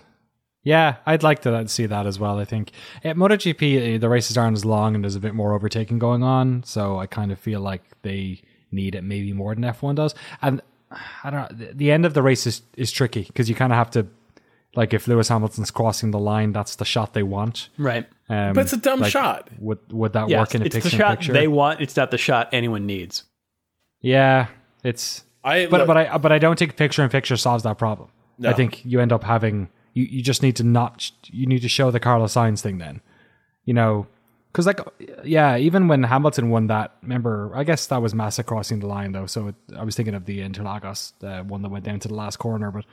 Yeah, 0.66 0.96
I'd 1.06 1.22
like 1.22 1.42
to 1.42 1.68
see 1.68 1.86
that 1.86 2.06
as 2.06 2.18
well. 2.18 2.40
I 2.40 2.44
think 2.44 2.72
at 3.04 3.14
MotoGP 3.16 3.94
uh, 3.94 3.98
the 3.98 4.08
races 4.08 4.36
aren't 4.36 4.56
as 4.56 4.64
long 4.64 4.96
and 4.96 5.04
there's 5.04 5.14
a 5.14 5.20
bit 5.20 5.32
more 5.34 5.54
overtaking 5.54 5.98
going 6.00 6.22
on, 6.24 6.64
so 6.64 6.98
I 6.98 7.06
kind 7.06 7.30
of 7.30 7.38
feel 7.38 7.60
like 7.60 7.82
they 8.02 8.40
need 8.72 8.96
it 8.96 9.04
maybe 9.04 9.32
more 9.32 9.54
than 9.54 9.62
F1 9.62 9.94
does. 9.94 10.14
And 10.42 10.60
I 11.22 11.30
don't 11.30 11.40
know, 11.52 11.66
the- 11.66 11.72
the 11.72 11.90
end 11.92 12.04
of 12.04 12.14
the 12.14 12.22
race 12.22 12.46
is 12.48 12.62
is 12.76 12.90
tricky 12.90 13.22
because 13.22 13.48
you 13.48 13.54
kind 13.54 13.72
of 13.72 13.76
have 13.78 13.90
to 13.92 14.08
like 14.74 14.92
if 14.92 15.06
Lewis 15.06 15.28
Hamilton's 15.28 15.70
crossing 15.70 16.10
the 16.10 16.18
line, 16.18 16.50
that's 16.52 16.74
the 16.76 16.84
shot 16.84 17.14
they 17.14 17.22
want. 17.22 17.68
Right. 17.78 18.06
Um, 18.28 18.52
But 18.52 18.62
it's 18.62 18.72
a 18.72 18.76
dumb 18.76 19.00
like, 19.00 19.12
shot. 19.12 19.48
Would 19.60 19.78
would 19.92 20.12
that 20.14 20.28
Yes, 20.28 20.38
work 20.40 20.54
in 20.56 20.62
a 20.62 20.64
it's 20.64 20.74
the 20.74 20.80
picture 20.82 20.96
in 20.96 20.98
shot 21.00 21.18
picture? 21.18 21.32
they 21.32 21.46
want. 21.48 21.80
It's 21.80 21.96
not 21.96 22.10
the 22.10 22.18
shot 22.18 22.48
anyone 22.52 22.86
needs. 22.86 23.22
yeah, 24.00 24.48
it's 24.82 25.22
I 25.44 25.66
but 25.66 25.78
look, 25.78 25.86
but 25.86 25.96
I 25.96 26.18
but 26.18 26.32
I 26.32 26.38
don't 26.38 26.58
think 26.58 26.74
picture 26.76 27.04
in 27.04 27.08
picture 27.08 27.36
solves 27.36 27.62
that 27.62 27.78
problem. 27.78 28.08
No. 28.38 28.50
I 28.50 28.52
think 28.52 28.84
you 28.84 29.00
end 29.00 29.12
up 29.12 29.22
having 29.24 29.68
you, 29.96 30.04
you 30.04 30.22
just 30.22 30.42
need 30.42 30.56
to 30.56 30.64
not 30.64 31.10
you 31.24 31.46
need 31.46 31.62
to 31.62 31.68
show 31.68 31.90
the 31.90 32.00
Carlos 32.00 32.34
Sainz 32.34 32.60
thing 32.60 32.78
then, 32.78 33.00
you 33.64 33.74
know, 33.74 34.06
because 34.52 34.66
like 34.66 34.80
yeah, 35.24 35.56
even 35.56 35.88
when 35.88 36.02
Hamilton 36.04 36.50
won 36.50 36.66
that, 36.68 36.88
remember 37.02 37.50
I 37.54 37.64
guess 37.64 37.86
that 37.86 38.02
was 38.02 38.14
Massa 38.14 38.42
crossing 38.44 38.80
the 38.80 38.86
line 38.86 39.12
though, 39.12 39.26
so 39.26 39.48
it, 39.48 39.54
I 39.76 39.84
was 39.84 39.96
thinking 39.96 40.14
of 40.14 40.24
the 40.26 40.38
Interlagos 40.40 41.12
uh, 41.24 41.42
one 41.44 41.62
that 41.62 41.70
went 41.70 41.84
down 41.84 42.00
to 42.00 42.08
the 42.08 42.14
last 42.14 42.36
corner, 42.36 42.70
but 42.70 42.84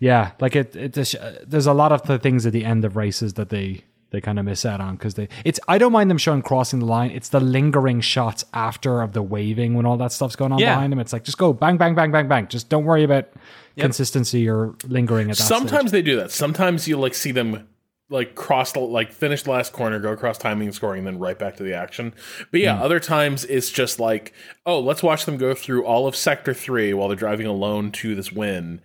yeah, 0.00 0.32
like 0.40 0.54
it, 0.56 0.76
it 0.76 0.92
there's- 0.92 1.16
there's 1.46 1.66
a 1.66 1.72
lot 1.82 1.92
of 1.92 2.02
the 2.02 2.18
things 2.18 2.46
at 2.46 2.52
the 2.52 2.64
end 2.64 2.84
of 2.84 2.96
races 2.96 3.34
that 3.34 3.48
they 3.48 3.84
they 4.10 4.20
kind 4.20 4.38
of 4.38 4.44
miss 4.44 4.64
out 4.64 4.80
on 4.80 4.96
because 4.96 5.14
they 5.14 5.28
it's 5.44 5.60
I 5.68 5.78
don't 5.78 5.92
mind 5.92 6.10
them 6.10 6.18
showing 6.18 6.42
crossing 6.42 6.78
the 6.78 6.86
line. 6.86 7.10
It's 7.10 7.28
the 7.28 7.40
lingering 7.40 8.00
shots 8.00 8.44
after 8.54 9.02
of 9.02 9.12
the 9.12 9.22
waving 9.22 9.74
when 9.74 9.84
all 9.86 9.96
that 9.98 10.12
stuff's 10.12 10.36
going 10.36 10.52
on 10.52 10.58
Yeah. 10.58 10.74
behind 10.74 10.92
them. 10.92 10.98
It's 10.98 11.12
like 11.12 11.24
just 11.24 11.38
go 11.38 11.52
bang 11.52 11.76
bang 11.76 11.94
bang 11.94 12.10
bang 12.10 12.28
bang. 12.28 12.48
Just 12.48 12.68
don't 12.68 12.84
worry 12.84 13.04
about 13.04 13.28
consistency 13.76 14.48
or 14.48 14.74
lingering 14.86 15.30
at 15.30 15.36
that. 15.36 15.42
sometimes 15.42 15.90
stage. 15.90 15.92
they 15.92 16.02
do 16.02 16.16
that. 16.16 16.30
Sometimes 16.30 16.88
you 16.88 16.96
like 16.98 17.14
see 17.14 17.32
them 17.32 17.68
like 18.10 18.34
cross 18.34 18.72
the 18.72 18.80
like 18.80 19.12
finish 19.12 19.42
the 19.42 19.50
last 19.50 19.72
corner, 19.72 19.98
go 19.98 20.12
across 20.12 20.38
timing 20.38 20.68
and 20.68 20.74
scoring, 20.74 21.00
and 21.00 21.06
then 21.06 21.18
right 21.18 21.38
back 21.38 21.56
to 21.56 21.62
the 21.62 21.74
action. 21.74 22.14
But 22.50 22.60
yeah, 22.60 22.76
hmm. 22.76 22.82
other 22.82 23.00
times 23.00 23.44
it's 23.44 23.70
just 23.70 24.00
like, 24.00 24.32
oh, 24.64 24.80
let's 24.80 25.02
watch 25.02 25.26
them 25.26 25.36
go 25.36 25.54
through 25.54 25.84
all 25.84 26.06
of 26.06 26.16
sector 26.16 26.54
three 26.54 26.94
while 26.94 27.08
they're 27.08 27.16
driving 27.16 27.46
alone 27.46 27.92
to 27.92 28.14
this 28.14 28.32
win. 28.32 28.80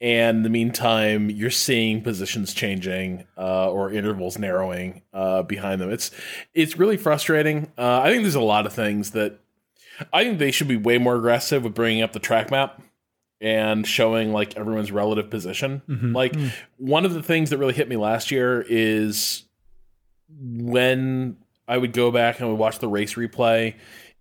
And 0.00 0.38
in 0.38 0.42
the 0.44 0.48
meantime, 0.50 1.28
you're 1.28 1.50
seeing 1.50 2.02
positions 2.02 2.54
changing 2.54 3.24
uh, 3.36 3.68
or 3.70 3.90
intervals 3.92 4.38
narrowing 4.38 5.02
uh, 5.12 5.42
behind 5.42 5.80
them. 5.80 5.90
It's 5.90 6.12
it's 6.54 6.78
really 6.78 6.96
frustrating. 6.96 7.72
Uh, 7.76 8.00
I 8.02 8.10
think 8.10 8.22
there's 8.22 8.36
a 8.36 8.40
lot 8.40 8.64
of 8.66 8.72
things 8.72 9.10
that 9.10 9.40
I 10.12 10.22
think 10.22 10.38
they 10.38 10.52
should 10.52 10.68
be 10.68 10.76
way 10.76 10.98
more 10.98 11.16
aggressive 11.16 11.64
with 11.64 11.74
bringing 11.74 12.02
up 12.02 12.12
the 12.12 12.20
track 12.20 12.50
map 12.52 12.80
and 13.40 13.84
showing 13.86 14.32
like 14.32 14.56
everyone's 14.56 14.92
relative 14.92 15.30
position. 15.30 15.82
Like 16.14 16.36
one 16.76 17.04
of 17.04 17.12
the 17.14 17.22
things 17.22 17.50
that 17.50 17.58
really 17.58 17.74
hit 17.74 17.88
me 17.88 17.96
last 17.96 18.30
year 18.30 18.64
is 18.68 19.42
when 20.30 21.36
I 21.66 21.76
would 21.78 21.92
go 21.92 22.10
back 22.10 22.36
and 22.38 22.46
I 22.46 22.50
would 22.50 22.58
watch 22.58 22.78
the 22.78 22.88
race 22.88 23.14
replay 23.14 23.74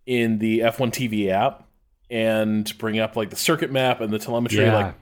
in 0.06 0.40
the 0.40 0.60
F1 0.60 0.92
TV 0.92 1.30
app 1.30 1.68
and 2.10 2.76
bring 2.78 3.00
up 3.00 3.16
like 3.16 3.30
the 3.30 3.36
circuit 3.36 3.72
map 3.72 4.02
and 4.02 4.12
the 4.12 4.20
telemetry, 4.20 4.66
Yeah. 4.66 4.74
like 4.86 4.96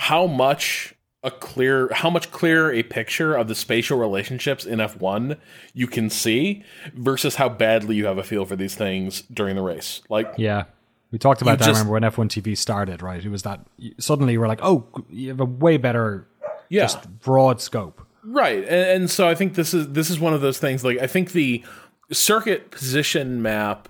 how 0.00 0.26
much 0.26 0.94
a 1.22 1.30
clear 1.30 1.90
how 1.92 2.08
much 2.08 2.30
clearer 2.30 2.72
a 2.72 2.82
picture 2.82 3.34
of 3.34 3.46
the 3.48 3.54
spatial 3.54 3.98
relationships 3.98 4.64
in 4.64 4.78
F1 4.78 5.36
you 5.74 5.86
can 5.86 6.08
see 6.08 6.64
versus 6.94 7.34
how 7.36 7.50
badly 7.50 7.96
you 7.96 8.06
have 8.06 8.16
a 8.16 8.22
feel 8.22 8.46
for 8.46 8.56
these 8.56 8.74
things 8.74 9.22
during 9.22 9.56
the 9.56 9.62
race. 9.62 10.00
Like 10.08 10.32
Yeah. 10.38 10.64
We 11.12 11.18
talked 11.18 11.42
about 11.42 11.58
that. 11.58 11.66
just- 11.66 11.76
I 11.76 11.82
remember 11.82 11.92
when 11.92 12.28
F1 12.28 12.28
TV 12.30 12.56
started, 12.56 13.02
right? 13.02 13.22
It 13.22 13.28
was 13.28 13.42
that 13.42 13.66
suddenly 13.98 14.38
we're 14.38 14.46
like, 14.48 14.60
oh, 14.62 14.86
you 15.10 15.28
have 15.28 15.40
a 15.40 15.44
way 15.44 15.76
better 15.76 16.26
yeah. 16.70 16.82
just 16.84 17.18
broad 17.20 17.60
scope. 17.60 18.00
Right, 18.22 18.62
and, 18.64 18.68
and 19.02 19.10
so 19.10 19.28
I 19.28 19.34
think 19.34 19.54
this 19.54 19.74
is 19.74 19.88
this 19.88 20.08
is 20.08 20.18
one 20.18 20.32
of 20.34 20.40
those 20.40 20.58
things. 20.58 20.84
Like 20.84 20.98
I 20.98 21.06
think 21.06 21.32
the 21.32 21.64
circuit 22.12 22.70
position 22.70 23.42
map 23.42 23.88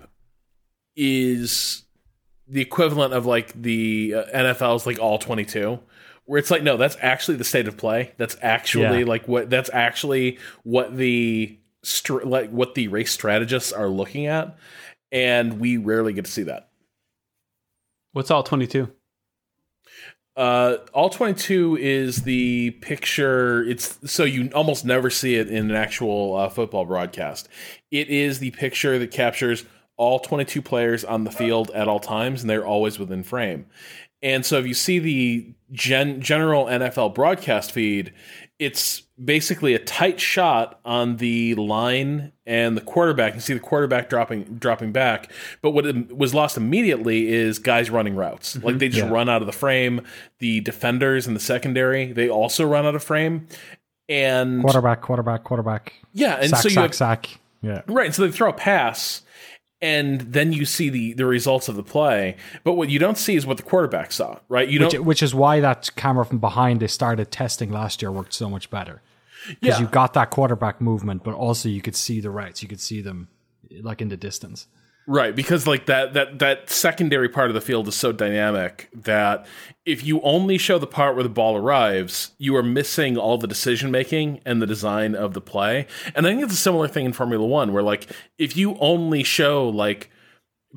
is 0.97 1.83
the 2.49 2.61
equivalent 2.61 3.13
of 3.13 3.27
like 3.27 3.61
the 3.61 4.15
uh, 4.17 4.25
NFL's 4.37 4.87
like 4.87 4.99
all 4.99 5.19
twenty 5.19 5.45
two, 5.45 5.81
where 6.31 6.39
it's 6.39 6.49
like 6.53 6.63
no, 6.63 6.77
that's 6.77 6.97
actually 7.01 7.37
the 7.39 7.43
state 7.43 7.67
of 7.67 7.77
play. 7.77 8.13
That's 8.17 8.37
actually 8.41 9.01
Yeah. 9.01 9.05
like 9.05 9.27
what 9.27 9.51
that's 9.51 9.69
actually 9.73 10.39
what 10.63 10.97
the 10.97 11.59
str- 11.83 12.23
like 12.23 12.51
what 12.51 12.77
the 12.77 12.87
race 12.87 13.11
strategists 13.11 13.73
are 13.73 13.89
looking 13.89 14.27
at, 14.27 14.57
and 15.11 15.59
we 15.59 15.77
rarely 15.77 16.13
get 16.13 16.27
to 16.27 16.31
see 16.31 16.45
that. 16.45 16.69
What's 18.13 18.31
all 18.31 18.45
22? 18.45 18.93
Uh, 20.37 20.77
all 20.95 21.11
22 21.11 21.77
is 21.81 22.23
the 22.23 22.71
picture. 22.81 23.65
It's 23.65 23.99
so 24.09 24.23
you 24.23 24.51
almost 24.55 24.85
never 24.85 25.11
see 25.11 25.35
it 25.35 25.49
in 25.49 25.69
an 25.69 25.77
actual 25.77 26.37
uh, 26.37 26.49
football 26.49 26.85
broadcast. 26.85 27.49
It 27.91 28.09
is 28.09 28.39
the 28.39 28.53
picture 28.53 29.01
that 29.01 29.11
captures 29.11 29.65
all 29.97 30.21
22 30.21 30.63
players 30.63 31.05
on 31.05 31.25
the 31.25 31.33
field 31.33 31.73
at 31.73 31.89
all 31.89 31.99
times, 31.99 32.43
and 32.43 32.49
they're 32.49 32.65
always 32.65 33.01
within 33.01 33.25
frame. 33.25 33.67
And 34.23 34.45
so 34.45 34.59
if 34.59 34.67
you 34.67 34.75
see 34.75 34.99
the 34.99 35.55
gen- 35.73 36.21
general 36.21 36.67
NFL 36.67 37.15
broadcast 37.15 37.73
feed, 37.73 38.13
it's 38.59 39.01
basically 39.23 39.75
a 39.75 39.79
tight 39.79 40.21
shot 40.21 40.79
on 40.85 41.17
the 41.17 41.55
line 41.55 42.33
and 42.47 42.77
the 42.77 42.83
quarterback. 42.83 43.35
You 43.35 43.41
see 43.41 43.55
the 43.55 43.61
quarterback 43.61 44.11
dropping 44.11 44.45
dropping 44.59 44.93
back, 44.93 45.33
but 45.63 45.71
what 45.71 45.87
it 45.87 46.15
was 46.15 46.35
lost 46.35 46.59
immediately 46.59 47.29
is 47.33 47.59
guys 47.59 47.89
running 47.91 48.17
routes. 48.17 48.57
Like 48.57 48.65
mm-hmm. 48.65 48.79
they 48.79 48.89
just 48.89 49.07
Yeah. 49.07 49.11
run 49.13 49.29
out 49.31 49.41
of 49.41 49.47
the 49.47 49.53
frame. 49.53 50.03
The 50.41 50.61
defenders 50.61 51.27
in 51.27 51.33
the 51.35 51.41
secondary 51.41 52.13
they 52.13 52.29
also 52.29 52.67
run 52.67 52.85
out 52.85 52.95
of 52.95 53.03
frame. 53.03 53.47
And 54.09 54.61
Quarterback, 54.63 55.01
quarterback, 55.03 55.45
quarterback. 55.45 55.95
yeah, 56.13 56.35
and 56.35 56.51
sack, 56.51 56.63
so 56.63 56.69
you 56.69 56.75
sack, 56.75 56.83
have, 56.83 56.95
sack. 56.95 57.39
Yeah. 57.63 57.83
Right. 57.87 58.13
So 58.15 58.27
they 58.27 58.33
throw 58.33 58.51
a 58.51 58.53
pass, 58.55 59.23
and 59.83 60.21
then 60.21 60.53
you 60.53 60.65
see 60.65 60.91
the 60.91 61.13
the 61.15 61.27
results 61.27 61.69
of 61.69 61.77
the 61.77 61.83
play. 61.83 62.37
But 62.65 62.75
what 62.75 62.89
you 62.91 62.99
don't 62.99 63.19
see 63.19 63.35
is 63.37 63.47
what 63.47 63.57
the 63.57 63.63
quarterback 63.63 64.13
saw. 64.13 64.39
Right. 64.49 64.69
You 64.69 64.81
Which, 64.81 64.93
don't. 64.93 65.05
which 65.05 65.23
is 65.23 65.35
why 65.35 65.61
that 65.61 65.91
camera 65.97 66.25
from 66.27 66.39
behind 66.39 66.81
they 66.81 66.87
started 66.87 67.31
testing 67.31 67.71
last 67.73 68.03
year 68.03 68.13
worked 68.13 68.35
so 68.35 68.51
much 68.51 68.71
better. 68.71 69.01
Because 69.49 69.79
Yeah. 69.79 69.81
you 69.81 69.87
got 69.91 70.13
that 70.15 70.31
quarterback 70.31 70.81
movement, 70.81 71.25
but 71.25 71.35
also 71.35 71.69
you 71.69 71.81
could 71.81 71.97
see 71.97 72.21
the 72.21 72.31
routes. 72.31 72.63
You 72.63 72.69
could 72.69 72.81
see 72.81 73.01
them 73.01 73.29
like 73.83 74.03
in 74.03 74.09
the 74.11 74.17
distance. 74.17 74.67
Right, 75.07 75.35
because 75.35 75.67
like 75.67 75.87
that 75.87 76.15
that 76.15 76.39
that 76.39 76.71
secondary 76.71 77.29
part 77.29 77.49
of 77.49 77.55
the 77.55 77.61
field 77.61 77.89
is 77.89 77.97
so 77.97 78.13
dynamic 78.13 78.89
that 78.95 79.47
if 79.85 80.05
you 80.05 80.21
only 80.21 80.59
show 80.59 80.79
the 80.79 80.87
part 80.87 81.17
where 81.17 81.25
the 81.25 81.29
ball 81.29 81.57
arrives, 81.57 82.33
you 82.39 82.55
are 82.55 82.63
missing 82.63 83.17
all 83.17 83.39
the 83.39 83.49
decision 83.49 83.91
making 83.91 84.41
and 84.45 84.63
the 84.63 84.67
design 84.67 85.15
of 85.15 85.35
the 85.35 85.41
play. 85.41 85.87
And 86.15 86.27
I 86.27 86.31
think 86.31 86.43
it's 86.43 86.53
a 86.53 86.57
similar 86.57 86.87
thing 86.87 87.07
in 87.07 87.13
Formula 87.13 87.45
1 87.45 87.73
where 87.73 87.83
like 87.83 88.07
if 88.39 88.57
you 88.57 88.77
only 88.79 89.23
show 89.25 89.69
like 89.69 90.11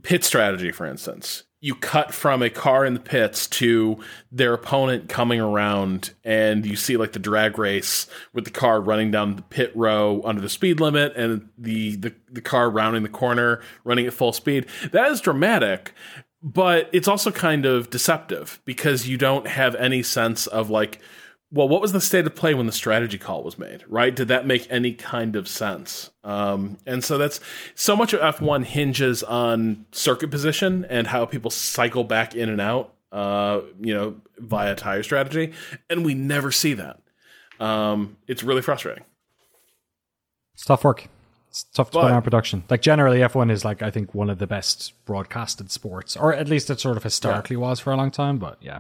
pit 0.01 0.23
strategy 0.23 0.71
for 0.71 0.85
instance, 0.85 1.43
you 1.63 1.73
cut 1.73 2.13
from 2.13 2.41
a 2.41 2.49
car 2.49 2.83
in 2.83 2.93
the 2.93 2.99
pits 2.99 3.47
to 3.47 3.97
their 4.33 4.53
opponent 4.53 5.07
coming 5.07 5.39
around 5.39 6.11
and 6.25 6.65
you 6.65 6.75
see 6.75 6.97
like 6.97 7.13
the 7.13 7.19
drag 7.19 7.57
race 7.57 8.05
with 8.33 8.43
the 8.43 8.51
car 8.51 8.81
running 8.81 9.11
down 9.11 9.37
the 9.37 9.41
pit 9.43 9.71
row 9.73 10.21
under 10.25 10.41
the 10.41 10.49
speed 10.49 10.81
limit 10.81 11.15
and 11.15 11.47
the 11.57 11.95
the, 11.95 12.13
the 12.29 12.41
car 12.41 12.69
rounding 12.69 13.01
the 13.01 13.07
corner 13.07 13.61
running 13.85 14.05
at 14.05 14.11
full 14.11 14.33
speed. 14.33 14.65
That 14.91 15.09
is 15.09 15.21
dramatic 15.21 15.93
but 16.45 16.89
it's 16.91 17.07
also 17.07 17.31
kind 17.31 17.65
of 17.65 17.89
deceptive 17.89 18.59
because 18.65 19.07
you 19.07 19.17
don't 19.17 19.47
have 19.47 19.73
any 19.75 20.03
sense 20.03 20.45
of 20.47 20.69
like 20.69 20.99
well 21.53 21.69
what 21.69 21.79
was 21.81 21.91
the 21.93 22.01
state 22.01 22.25
of 22.25 22.35
play 22.35 22.53
when 22.53 22.65
the 22.65 22.71
strategy 22.73 23.17
call 23.17 23.43
was 23.43 23.57
made 23.57 23.83
right 23.87 24.15
did 24.15 24.27
that 24.27 24.45
make 24.45 24.67
any 24.69 24.91
kind 24.93 25.35
of 25.37 25.47
sense 25.47 26.09
um, 26.25 26.77
and 26.85 27.03
so 27.03 27.17
that's 27.17 27.39
so 27.75 27.95
much 27.95 28.11
of 28.13 28.19
f1 28.35 28.65
hinges 28.65 29.23
on 29.23 29.85
circuit 29.91 30.29
position 30.31 30.85
and 30.89 31.07
how 31.07 31.25
people 31.25 31.49
cycle 31.51 32.03
back 32.03 32.35
in 32.35 32.49
and 32.49 32.59
out 32.59 32.93
uh, 33.11 33.61
you 33.79 33.93
know 33.93 34.15
via 34.39 34.75
tire 34.75 35.03
strategy 35.03 35.53
and 35.89 36.03
we 36.03 36.13
never 36.13 36.51
see 36.51 36.73
that 36.73 36.99
um, 37.59 38.17
it's 38.27 38.43
really 38.43 38.61
frustrating 38.61 39.03
It's 40.53 40.65
tough 40.65 40.83
work. 40.83 41.07
It's 41.49 41.63
tough 41.63 41.91
to 41.91 41.99
But- 41.99 42.01
put 42.03 42.11
on 42.11 42.21
production. 42.23 42.63
Like 42.69 42.81
generally, 42.81 43.19
F1 43.19 43.51
is 43.51 43.63
like 43.63 43.83
I 43.83 43.91
think 43.91 44.15
one 44.15 44.29
of 44.31 44.39
the 44.39 44.47
best 44.47 44.93
broadcasted 45.05 45.69
sports, 45.71 46.17
or 46.17 46.33
at 46.33 46.47
least 46.49 46.69
it 46.71 46.79
sort 46.79 46.97
of 46.97 47.03
historically 47.03 47.55
was 47.55 47.79
for 47.79 47.91
a 47.93 47.95
long 47.95 48.09
time. 48.09 48.39
But 48.39 48.57
yeah, 48.59 48.79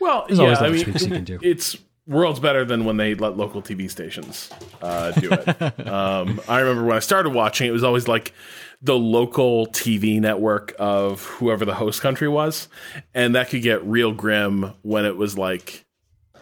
well 0.00 0.24
There's 0.28 0.38
yeah 0.38 0.44
always 0.44 0.60
i 0.60 0.68
mean 0.68 0.86
you 0.86 1.08
can 1.16 1.24
do. 1.24 1.38
it's 1.42 1.76
worlds 2.06 2.40
better 2.40 2.64
than 2.64 2.84
when 2.84 2.96
they 2.96 3.14
let 3.14 3.36
local 3.36 3.62
tv 3.62 3.90
stations 3.90 4.50
uh, 4.82 5.12
do 5.12 5.30
it 5.30 5.86
um, 5.86 6.40
i 6.48 6.60
remember 6.60 6.84
when 6.84 6.96
i 6.96 7.00
started 7.00 7.30
watching 7.30 7.68
it 7.68 7.72
was 7.72 7.84
always 7.84 8.08
like 8.08 8.32
the 8.80 8.96
local 8.96 9.66
tv 9.68 10.20
network 10.20 10.74
of 10.78 11.24
whoever 11.24 11.64
the 11.64 11.74
host 11.74 12.00
country 12.00 12.28
was 12.28 12.68
and 13.14 13.34
that 13.34 13.48
could 13.48 13.62
get 13.62 13.84
real 13.84 14.12
grim 14.12 14.72
when 14.82 15.04
it 15.04 15.16
was 15.16 15.38
like 15.38 15.84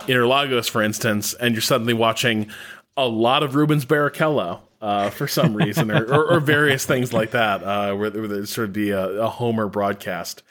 interlagos 0.00 0.68
for 0.68 0.82
instance 0.82 1.34
and 1.34 1.54
you're 1.54 1.60
suddenly 1.60 1.94
watching 1.94 2.50
a 2.96 3.06
lot 3.06 3.42
of 3.42 3.54
rubens 3.54 3.84
barrichello 3.84 4.60
uh, 4.80 5.10
for 5.10 5.28
some 5.28 5.54
reason, 5.54 5.90
or, 5.90 6.04
or, 6.04 6.32
or 6.32 6.40
various 6.40 6.86
things 6.86 7.12
like 7.12 7.32
that, 7.32 7.62
uh, 7.62 7.94
where, 7.94 8.10
where 8.10 8.28
there'd 8.28 8.48
sort 8.48 8.68
of 8.68 8.72
be 8.72 8.90
a, 8.90 9.22
a 9.22 9.28
Homer 9.28 9.68
broadcast. 9.68 10.42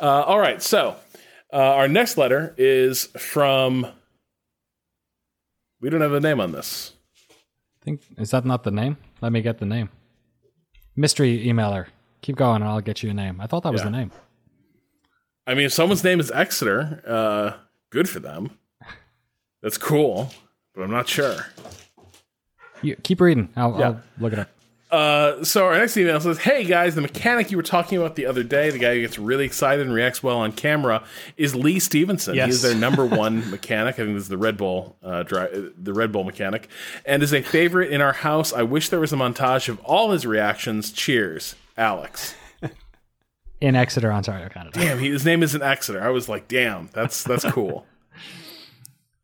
Uh, 0.00 0.22
all 0.22 0.38
right, 0.38 0.62
so 0.62 0.96
uh, 1.52 1.56
our 1.56 1.88
next 1.88 2.16
letter 2.16 2.54
is 2.58 3.04
from. 3.16 3.86
We 5.80 5.90
don't 5.90 6.00
have 6.00 6.12
a 6.12 6.20
name 6.20 6.40
on 6.40 6.52
this. 6.52 6.92
I 7.30 7.84
think 7.84 8.00
is 8.18 8.30
that 8.30 8.44
not 8.44 8.64
the 8.64 8.70
name? 8.70 8.96
Let 9.20 9.32
me 9.32 9.42
get 9.42 9.58
the 9.58 9.66
name. 9.66 9.90
Mystery 10.96 11.44
emailer. 11.46 11.86
Keep 12.22 12.36
going, 12.36 12.56
and 12.62 12.64
I'll 12.64 12.80
get 12.80 13.02
you 13.02 13.10
a 13.10 13.14
name. 13.14 13.40
I 13.40 13.46
thought 13.46 13.62
that 13.62 13.72
was 13.72 13.82
Yeah. 13.82 13.86
the 13.90 13.90
name. 13.96 14.10
I 15.46 15.54
mean, 15.54 15.66
if 15.66 15.72
someone's 15.72 16.02
name 16.02 16.18
is 16.18 16.30
Exeter, 16.32 17.02
uh, 17.06 17.52
good 17.90 18.08
for 18.08 18.18
them. 18.18 18.50
That's 19.62 19.78
cool, 19.78 20.30
but 20.74 20.82
I'm 20.82 20.90
not 20.90 21.08
sure. 21.08 21.46
You, 22.82 22.96
keep 22.96 23.20
reading. 23.20 23.50
I'll, 23.56 23.78
Yeah. 23.78 23.86
I'll 23.86 24.02
look 24.18 24.32
it 24.32 24.38
up. 24.40 24.48
Uh, 24.96 25.44
so 25.44 25.66
our 25.66 25.78
next 25.78 25.94
email 25.98 26.18
says, 26.20 26.38
"Hey 26.38 26.64
guys, 26.64 26.94
the 26.94 27.02
mechanic 27.02 27.50
you 27.50 27.58
were 27.58 27.62
talking 27.62 27.98
about 27.98 28.16
the 28.16 28.24
other 28.24 28.42
day, 28.42 28.70
the 28.70 28.78
guy 28.78 28.94
who 28.94 29.02
gets 29.02 29.18
really 29.18 29.44
excited 29.44 29.84
and 29.84 29.94
reacts 29.94 30.22
well 30.22 30.38
on 30.38 30.52
camera, 30.52 31.04
is 31.36 31.54
Lee 31.54 31.78
Stevenson. 31.78 32.34
Yes. 32.34 32.46
He 32.46 32.50
is 32.52 32.62
their 32.62 32.74
number 32.74 33.04
one 33.24 33.50
mechanic. 33.50 33.96
I 33.96 34.04
think 34.04 34.14
this 34.14 34.22
is 34.22 34.28
the 34.30 34.38
Red 34.38 34.56
Bull, 34.56 34.96
uh, 35.02 35.22
dri- 35.22 35.70
the 35.76 35.92
Red 35.92 36.12
Bull 36.12 36.24
mechanic, 36.24 36.68
and 37.04 37.22
is 37.22 37.34
a 37.34 37.42
favorite 37.42 37.92
in 37.92 38.00
our 38.00 38.14
house. 38.14 38.54
I 38.54 38.62
wish 38.62 38.88
there 38.88 39.00
was 39.00 39.12
a 39.12 39.16
montage 39.16 39.68
of 39.68 39.78
all 39.80 40.12
his 40.12 40.24
reactions. 40.24 40.92
Cheers, 40.92 41.56
Alex. 41.76 42.34
In 43.60 43.74
Exeter, 43.74 44.10
Ontario, 44.12 44.48
Canada. 44.48 44.78
Damn, 44.78 44.98
he, 44.98 45.10
his 45.10 45.24
name 45.26 45.42
is 45.42 45.54
in 45.54 45.62
Exeter. 45.62 46.02
I 46.02 46.08
was 46.10 46.28
like, 46.28 46.48
damn, 46.48 46.88
that's 46.92 47.22
that's 47.22 47.44
cool. 47.44 47.86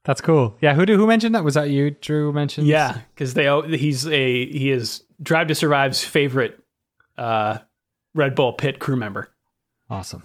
That's 0.05 0.21
cool. 0.21 0.57
Yeah, 0.61 0.75
who 0.75 0.85
do, 0.85 0.97
who 0.97 1.07
mentioned 1.07 1.35
that? 1.35 1.45
Was 1.45 1.55
that 1.55 1.71
you, 1.71 1.93
Drew? 1.93 2.33
Mentioned? 2.33 2.67
Yeah, 2.67 2.99
because 3.15 3.35
they 3.35 3.77
he's 3.77 4.07
a 4.07 4.47
he 4.47 4.71
is 4.71 5.05
Drive 5.23 5.47
to 5.49 5.55
Survive's 5.55 6.03
favorite 6.03 6.59
uh, 7.17 7.59
Red 8.15 8.35
Bull 8.35 8.53
pit 8.53 8.81
crew 8.81 8.97
member. 8.97 9.29
Awesome. 9.89 10.25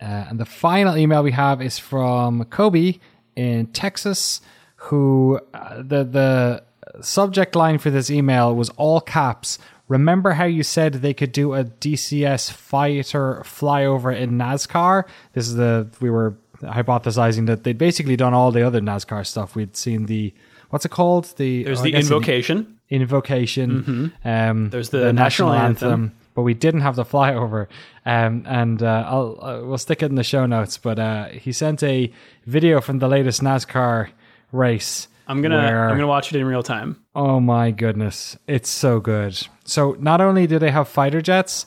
Uh, 0.00 0.26
and 0.28 0.38
the 0.38 0.44
final 0.44 0.96
email 0.96 1.24
we 1.24 1.32
have 1.32 1.60
is 1.60 1.78
from 1.78 2.44
Kobe 2.44 2.98
in 3.34 3.66
Texas, 3.68 4.40
who 4.76 5.40
uh, 5.54 5.78
the 5.78 6.04
the 6.04 6.64
subject 7.02 7.56
line 7.56 7.78
for 7.78 7.90
this 7.90 8.10
email 8.10 8.54
was 8.54 8.70
all 8.70 9.00
caps. 9.00 9.58
Remember 9.88 10.32
how 10.32 10.44
you 10.44 10.62
said 10.62 10.94
they 10.94 11.14
could 11.14 11.32
do 11.32 11.54
a 11.54 11.64
DCS 11.64 12.52
fighter 12.52 13.42
flyover 13.44 14.14
in 14.14 14.32
NASCAR? 14.32 15.04
This 15.32 15.48
is 15.48 15.54
the 15.54 15.88
we 16.00 16.10
were 16.10 16.36
hypothesizing 16.62 17.46
that 17.46 17.64
they'd 17.64 17.78
basically 17.78 18.16
done 18.16 18.34
all 18.34 18.50
the 18.50 18.62
other 18.62 18.80
NASCAR 18.80 19.26
stuff. 19.26 19.54
We'd 19.54 19.76
seen 19.76 20.06
the 20.06 20.34
what's 20.70 20.84
it 20.84 20.90
called? 20.90 21.32
The 21.36 21.64
There's 21.64 21.80
oh, 21.80 21.84
the 21.84 21.94
invocation. 21.94 22.78
invocation. 22.90 24.12
Um, 24.24 24.70
There's 24.70 24.90
the 24.90 25.12
national 25.12 25.52
anthem. 25.52 26.12
but 26.34 26.42
we 26.42 26.54
didn't 26.54 26.80
have 26.82 26.96
the 26.96 27.04
flyover. 27.04 27.66
Um, 28.06 28.44
and 28.46 28.82
uh, 28.82 29.04
I'll 29.06 29.38
uh, 29.40 29.60
we'll 29.64 29.78
stick 29.78 30.02
it 30.02 30.06
in 30.06 30.14
the 30.14 30.24
show 30.24 30.46
notes. 30.46 30.78
But 30.78 30.98
uh, 30.98 31.28
he 31.28 31.52
sent 31.52 31.82
a 31.82 32.12
video 32.46 32.80
from 32.80 32.98
the 32.98 33.08
latest 33.08 33.42
NASCAR 33.42 34.10
race 34.52 35.08
I'm 35.28 35.42
gonna 35.42 35.58
Where- 35.58 35.88
I'm 35.90 35.96
gonna 35.96 36.06
watch 36.06 36.32
it 36.34 36.38
in 36.38 36.46
real 36.46 36.62
time. 36.62 36.96
Oh 37.14 37.38
my 37.38 37.70
goodness, 37.70 38.36
it's 38.46 38.70
so 38.70 38.98
good. 38.98 39.38
So 39.64 39.94
not 40.00 40.22
only 40.22 40.46
do 40.46 40.58
they 40.58 40.70
have 40.70 40.88
fighter 40.88 41.20
jets, 41.20 41.66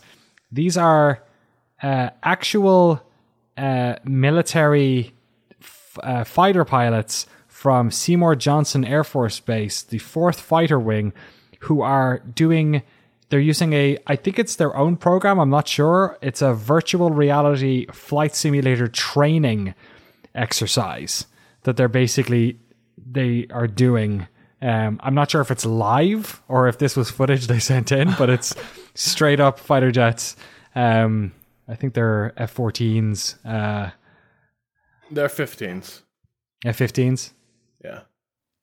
these 0.52 0.78
are 0.78 1.24
uh, 1.84 2.10
actual 2.24 3.02
uh, 3.62 3.96
military 4.04 5.14
f- 5.62 6.00
uh, 6.02 6.24
fighter 6.24 6.66
pilots 6.66 7.28
from 7.48 7.92
Seymour 7.92 8.36
Johnson 8.36 8.84
Air 8.84 9.04
Force 9.04 9.40
Base, 9.40 9.84
the 9.84 10.00
Fourth 10.00 10.42
Fighter 10.42 10.80
Wing, 10.80 11.14
who 11.60 11.82
are 11.82 12.20
doing. 12.20 12.82
They're 13.30 13.40
using 13.40 13.74
a, 13.74 13.98
I 14.08 14.16
think 14.16 14.40
it's 14.40 14.56
their 14.56 14.76
own 14.76 14.98
program. 14.98 15.40
I'm 15.40 15.52
not 15.52 15.68
sure. 15.68 16.18
It's 16.22 16.42
a 16.42 16.54
virtual 16.54 17.12
reality 17.12 17.86
flight 17.94 18.36
simulator 18.36 18.88
training 18.88 19.76
exercise 20.34 21.28
that 21.64 21.78
they're 21.78 21.88
basically 21.88 22.60
they 22.98 23.46
are 23.52 23.68
doing. 23.68 24.28
Um, 24.62 25.00
I'm 25.04 25.14
not 25.14 25.30
sure 25.32 25.42
if 25.42 25.52
it's 25.52 25.66
live 25.66 26.42
or 26.48 26.68
if 26.68 26.78
this 26.80 26.98
was 26.98 27.10
footage 27.12 27.48
they 27.48 27.60
sent 27.60 27.92
in, 27.92 28.14
but 28.18 28.30
it's 28.30 28.56
straight 28.96 29.40
up 29.40 29.60
fighter 29.60 29.92
jets. 29.92 30.36
Um, 30.74 31.32
I 31.68 31.76
think 31.76 31.94
they're 31.94 32.34
F-14s, 32.38 33.36
uh, 33.46 33.92
They're 35.10 35.28
15s. 35.28 36.02
F-15s. 36.66 37.32
Yeah. 37.84 38.02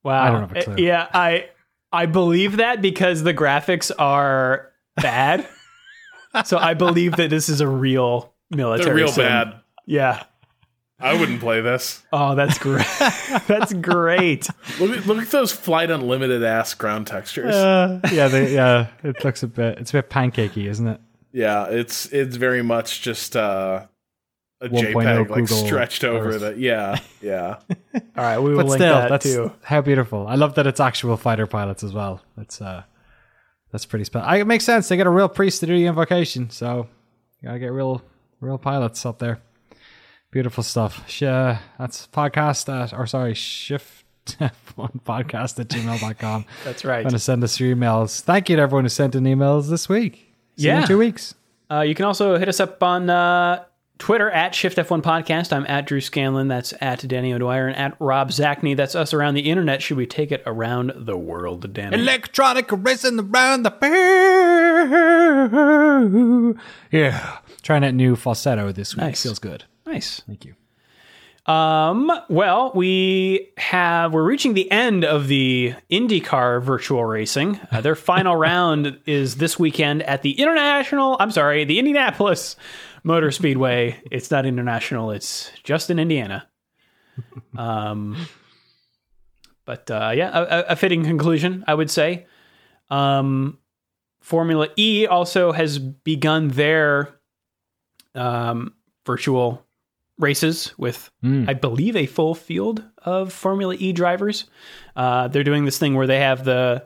Wow. 0.02 0.22
I 0.22 0.30
don't 0.30 0.40
have 0.40 0.56
a 0.56 0.62
clue. 0.62 0.84
Yeah, 0.84 1.08
I 1.12 1.48
I 1.92 2.06
believe 2.06 2.58
that 2.58 2.80
because 2.80 3.22
the 3.22 3.34
graphics 3.34 3.90
are 3.98 4.70
bad. 4.96 5.46
so 6.44 6.58
I 6.58 6.74
believe 6.74 7.16
that 7.16 7.30
this 7.30 7.48
is 7.48 7.60
a 7.60 7.68
real 7.68 8.32
military. 8.50 8.84
They're 8.84 8.94
real 8.94 9.08
sim. 9.08 9.24
bad. 9.24 9.54
Yeah. 9.86 10.22
I 11.00 11.18
wouldn't 11.18 11.40
play 11.40 11.60
this. 11.60 12.02
Oh, 12.12 12.34
that's 12.34 12.58
great. 12.58 12.86
that's 13.46 13.72
great. 13.72 14.48
Look 14.80 14.96
at, 14.96 15.06
look 15.06 15.18
at 15.18 15.30
those 15.30 15.52
flight 15.52 15.90
unlimited 15.90 16.42
ass 16.42 16.74
ground 16.74 17.06
textures. 17.06 17.54
Uh, 17.54 18.00
yeah, 18.12 18.26
they, 18.26 18.52
yeah. 18.52 18.88
It 19.04 19.24
looks 19.24 19.44
a 19.44 19.46
bit. 19.46 19.78
It's 19.78 19.90
a 19.90 19.98
bit 19.98 20.10
pancakey, 20.10 20.66
isn't 20.68 20.86
it? 20.88 21.00
Yeah, 21.32 21.66
it's 21.66 22.06
it's 22.06 22.36
very 22.36 22.62
much 22.62 23.02
just 23.02 23.36
uh, 23.36 23.86
a 24.60 24.68
1.0 24.68 24.92
JPEG 24.94 25.28
like 25.30 25.38
Google 25.40 25.56
stretched 25.66 26.04
over 26.04 26.30
Earth. 26.30 26.40
the 26.40 26.54
yeah 26.58 26.98
yeah. 27.20 27.58
All 27.94 28.00
right, 28.16 28.38
we 28.38 28.50
will 28.50 28.56
But 28.58 28.66
link 28.66 28.78
still, 28.80 28.94
that 28.94 29.08
that's 29.10 29.24
too. 29.24 29.52
how 29.62 29.80
beautiful. 29.80 30.26
I 30.26 30.34
love 30.36 30.54
that 30.56 30.66
it's 30.66 30.80
actual 30.80 31.16
fighter 31.16 31.46
pilots 31.46 31.82
as 31.84 31.92
well. 31.92 32.20
That's 32.36 32.60
uh, 32.60 32.82
that's 33.72 33.86
pretty 33.86 34.04
special. 34.04 34.28
It 34.32 34.46
makes 34.46 34.64
sense. 34.64 34.88
They 34.88 34.96
get 34.96 35.06
a 35.06 35.10
real 35.10 35.28
priest 35.28 35.60
to 35.60 35.66
do 35.66 35.76
the 35.76 35.86
invocation, 35.86 36.50
so 36.50 36.88
you 37.40 37.48
gotta 37.48 37.58
get 37.58 37.72
real, 37.72 38.02
real 38.40 38.58
pilots 38.58 39.04
up 39.06 39.18
there. 39.18 39.40
Beautiful 40.30 40.62
stuff. 40.62 41.08
Sh- 41.08 41.22
uh, 41.22 41.58
that's 41.78 42.06
podcast 42.08 42.68
at, 42.68 42.92
or 42.92 43.06
sorry, 43.06 43.32
shift 43.34 44.04
one 44.74 45.00
podcast 45.06 45.58
at 45.58 45.68
gmail.com. 45.68 46.44
That's 46.64 46.84
right. 46.84 47.02
Going 47.02 47.12
to 47.14 47.18
send 47.18 47.42
us 47.42 47.58
your 47.58 47.74
emails. 47.74 48.20
Thank 48.20 48.50
you 48.50 48.56
to 48.56 48.62
everyone 48.62 48.84
who 48.84 48.90
sent 48.90 49.14
in 49.14 49.24
emails 49.24 49.70
this 49.70 49.88
week. 49.88 50.27
See 50.58 50.66
you 50.66 50.72
in 50.72 50.80
Yeah. 50.80 50.86
two 50.86 50.98
weeks. 50.98 51.34
Uh, 51.70 51.80
you 51.80 51.94
can 51.94 52.04
also 52.04 52.38
hit 52.38 52.48
us 52.48 52.60
up 52.60 52.82
on 52.82 53.10
uh, 53.10 53.64
Twitter 53.98 54.30
at 54.30 54.52
ShiftF1 54.52 55.02
Podcast. 55.02 55.52
I'm 55.52 55.66
at 55.66 55.86
Drew 55.86 56.00
Scanlon. 56.00 56.48
That's 56.48 56.72
at 56.80 57.06
Danny 57.06 57.32
O'Dwyer 57.34 57.68
and 57.68 57.76
at 57.76 57.96
Rob 58.00 58.30
Zacny. 58.30 58.76
That's 58.76 58.94
us 58.94 59.12
around 59.12 59.34
the 59.34 59.50
internet. 59.50 59.82
Should 59.82 59.96
we 59.96 60.06
take 60.06 60.32
it 60.32 60.42
around 60.46 60.92
the 60.96 61.16
world, 61.16 61.72
Danny? 61.74 61.96
Electronic 61.96 62.66
racing 62.70 63.20
around 63.20 63.64
the 63.64 63.70
fair. 63.72 64.86
Yeah. 66.90 67.38
Trying 67.62 67.82
that 67.82 67.94
new 67.94 68.16
falsetto 68.16 68.72
this 68.72 68.94
week. 68.96 69.04
Nice. 69.04 69.22
Feels 69.22 69.38
good. 69.38 69.64
nice. 69.86 70.22
Thank 70.26 70.44
you. 70.44 70.54
Um, 71.48 72.12
well, 72.28 72.72
we 72.74 73.48
have 73.56 74.12
we're 74.12 74.22
reaching 74.22 74.52
the 74.52 74.70
end 74.70 75.02
of 75.02 75.28
the 75.28 75.74
IndyCar 75.90 76.62
virtual 76.62 77.04
racing. 77.04 77.58
Uh, 77.72 77.80
their 77.80 77.94
final 77.96 78.36
round 78.36 78.98
is 79.06 79.36
this 79.36 79.58
weekend 79.58 80.02
at 80.02 80.20
the 80.20 80.32
International. 80.32 81.16
I'm 81.18 81.30
sorry, 81.30 81.64
the 81.64 81.78
Indianapolis 81.78 82.54
Motor 83.02 83.30
Speedway. 83.30 83.96
It's 84.10 84.30
not 84.30 84.44
international. 84.44 85.10
It's 85.10 85.50
just 85.64 85.90
in 85.90 85.98
Indiana. 85.98 86.46
Um, 87.56 88.28
but 89.64 89.90
uh, 89.90 90.12
yeah, 90.14 90.30
a, 90.32 90.64
a- 90.68 90.76
fitting 90.76 91.02
conclusion, 91.02 91.64
I 91.66 91.74
would 91.74 91.90
say. 91.90 92.26
Um, 92.90 93.58
Formula 94.20 94.68
E 94.76 95.06
also 95.08 95.50
has 95.50 95.80
begun 95.80 96.48
their 96.48 97.18
um, 98.14 98.74
virtual 99.04 99.66
races 100.18 100.72
with, 100.78 101.10
I 101.48 101.54
believe, 101.54 101.96
a 101.96 102.06
full 102.06 102.34
field 102.34 102.82
of 103.04 103.32
Formula 103.32 103.74
E 103.78 103.92
drivers. 103.92 104.46
Uh, 104.96 105.28
they're 105.28 105.44
doing 105.44 105.64
this 105.64 105.78
thing 105.78 105.94
where 105.94 106.06
they 106.06 106.20
have 106.20 106.44
the 106.44 106.84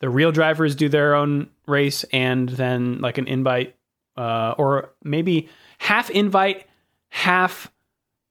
the 0.00 0.10
real 0.10 0.32
drivers 0.32 0.74
do 0.74 0.88
their 0.88 1.14
own 1.14 1.48
race, 1.66 2.04
and 2.12 2.48
then 2.48 3.00
like 3.00 3.16
an 3.16 3.26
invite, 3.26 3.74
uh, 4.16 4.54
or 4.58 4.90
maybe 5.02 5.48
half 5.78 6.10
invite, 6.10 6.66
half 7.08 7.72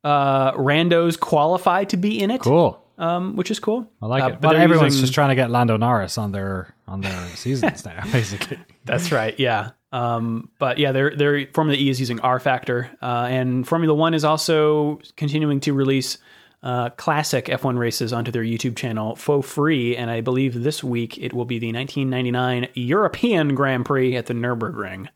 uh, 0.03 0.51
randos 0.53 1.19
qualify 1.19 1.85
to 1.85 1.97
be 1.97 2.21
in 2.21 2.29
it. 2.29 2.41
Cool. 2.41 2.82
Um, 2.97 3.35
which 3.35 3.49
is 3.49 3.59
cool. 3.59 3.89
I 4.01 4.05
like 4.05 4.23
Uh, 4.23 4.27
it. 4.27 4.31
but 4.33 4.49
But 4.49 4.55
everyone's 4.57 4.93
using- 4.93 5.01
just 5.05 5.13
trying 5.15 5.29
to 5.29 5.35
get 5.35 5.49
Lando 5.49 5.77
Norris 5.77 6.17
on 6.17 6.31
their 6.31 6.75
on 6.87 7.01
their 7.01 7.27
seasons 7.35 7.83
now, 7.85 8.03
basically. 8.11 8.59
That's 8.85 9.11
right. 9.11 9.37
Yeah. 9.39 9.71
Um, 9.91 10.49
but 10.59 10.77
yeah, 10.79 10.91
they're, 10.91 11.15
they're 11.15 11.47
Formula 11.53 11.77
E 11.79 11.89
is 11.89 11.99
using 11.99 12.17
rFactor, 12.19 12.89
uh, 13.01 13.27
and 13.29 13.67
Formula 13.67 13.93
One 13.95 14.13
is 14.13 14.23
also 14.23 14.99
continuing 15.17 15.59
to 15.61 15.73
release 15.73 16.17
uh, 16.61 16.89
classic 16.91 17.45
F1 17.45 17.77
races 17.77 18.13
onto 18.13 18.31
their 18.31 18.43
YouTube 18.43 18.75
channel 18.75 19.15
for 19.15 19.43
free. 19.43 19.95
And 19.97 20.09
I 20.09 20.21
believe 20.21 20.63
this 20.63 20.83
week 20.83 21.17
it 21.17 21.33
will 21.33 21.45
be 21.45 21.59
the 21.59 21.71
1999 21.73 22.69
European 22.75 23.53
Grand 23.55 23.85
Prix 23.85 24.15
at 24.15 24.27
the 24.27 24.33
Nurburgring. 24.33 25.07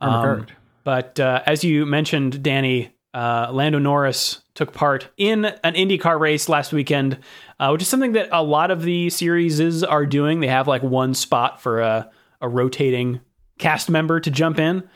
Never 0.00 0.16
Um, 0.16 0.22
heard. 0.24 0.52
But 0.84 1.20
uh, 1.20 1.42
as 1.46 1.62
you 1.62 1.84
mentioned, 1.86 2.42
Danny, 2.42 2.90
uh, 3.14 3.48
Lando 3.52 3.78
Norris 3.78 4.41
took 4.54 4.72
part 4.72 5.08
in 5.16 5.46
an 5.46 5.74
IndyCar 5.74 6.18
race 6.20 6.48
last 6.48 6.72
weekend, 6.72 7.18
uh, 7.58 7.70
which 7.70 7.82
is 7.82 7.88
something 7.88 8.12
that 8.12 8.28
a 8.32 8.42
lot 8.42 8.70
of 8.70 8.82
the 8.82 9.08
series 9.10 9.82
are 9.82 10.04
doing. 10.06 10.40
They 10.40 10.48
have 10.48 10.68
like 10.68 10.82
one 10.82 11.14
spot 11.14 11.62
for 11.62 11.80
a, 11.80 12.10
a 12.40 12.48
rotating 12.48 13.20
cast 13.58 13.88
member 13.88 14.20
to 14.20 14.30
jump 14.30 14.58
in. 14.58 14.88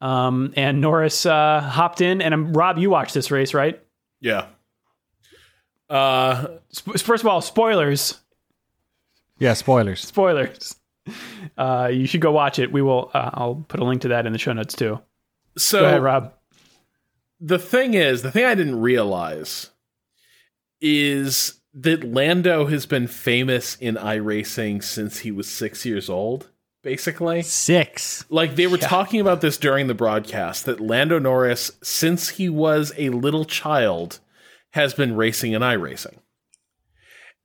Um, 0.00 0.52
and 0.56 0.80
Norris 0.80 1.26
uh, 1.26 1.60
hopped 1.60 2.00
in. 2.00 2.22
And 2.22 2.32
um, 2.32 2.52
Rob, 2.52 2.78
you 2.78 2.88
watched 2.90 3.14
this 3.14 3.30
race, 3.30 3.52
right? 3.52 3.82
Yeah. 4.20 4.46
Uh, 5.88 6.58
Sp- 6.70 6.96
first 6.98 7.22
of 7.22 7.26
all, 7.26 7.40
spoilers. 7.40 8.18
Yeah, 9.38 9.54
spoilers. 9.54 10.00
Spoilers. 10.00 10.76
Uh, 11.58 11.90
you 11.92 12.06
should 12.06 12.20
go 12.20 12.30
watch 12.30 12.58
it. 12.58 12.70
We 12.72 12.82
will. 12.82 13.10
Uh, 13.12 13.30
I'll 13.34 13.64
put 13.68 13.80
a 13.80 13.84
link 13.84 14.02
to 14.02 14.08
that 14.08 14.26
in 14.26 14.32
the 14.32 14.38
show 14.38 14.52
notes 14.52 14.74
too. 14.74 15.00
so 15.58 15.80
Go 15.80 15.86
ahead, 15.86 16.02
Rob. 16.02 16.34
The 17.40 17.58
thing 17.58 17.94
is, 17.94 18.22
the 18.22 18.30
thing 18.30 18.44
I 18.44 18.54
didn't 18.54 18.80
realize 18.80 19.70
is 20.80 21.60
that 21.72 22.04
Lando 22.04 22.66
has 22.66 22.86
been 22.86 23.06
famous 23.06 23.76
in 23.76 23.94
iRacing 23.94 24.82
since 24.84 25.20
he 25.20 25.30
was 25.30 25.48
six 25.48 25.86
years 25.86 26.10
old, 26.10 26.50
basically. 26.82 27.42
Six. 27.42 28.24
Like 28.28 28.56
they 28.56 28.66
were 28.66 28.76
talking 28.76 29.20
about 29.20 29.40
this 29.40 29.56
during 29.56 29.86
the 29.86 29.94
broadcast 29.94 30.66
that 30.66 30.80
Lando 30.80 31.18
Norris, 31.18 31.70
since 31.82 32.30
he 32.30 32.48
was 32.48 32.92
a 32.98 33.10
little 33.10 33.44
child, 33.44 34.20
has 34.72 34.94
been 34.94 35.16
racing 35.16 35.52
in 35.52 35.62
iRacing. 35.62 36.18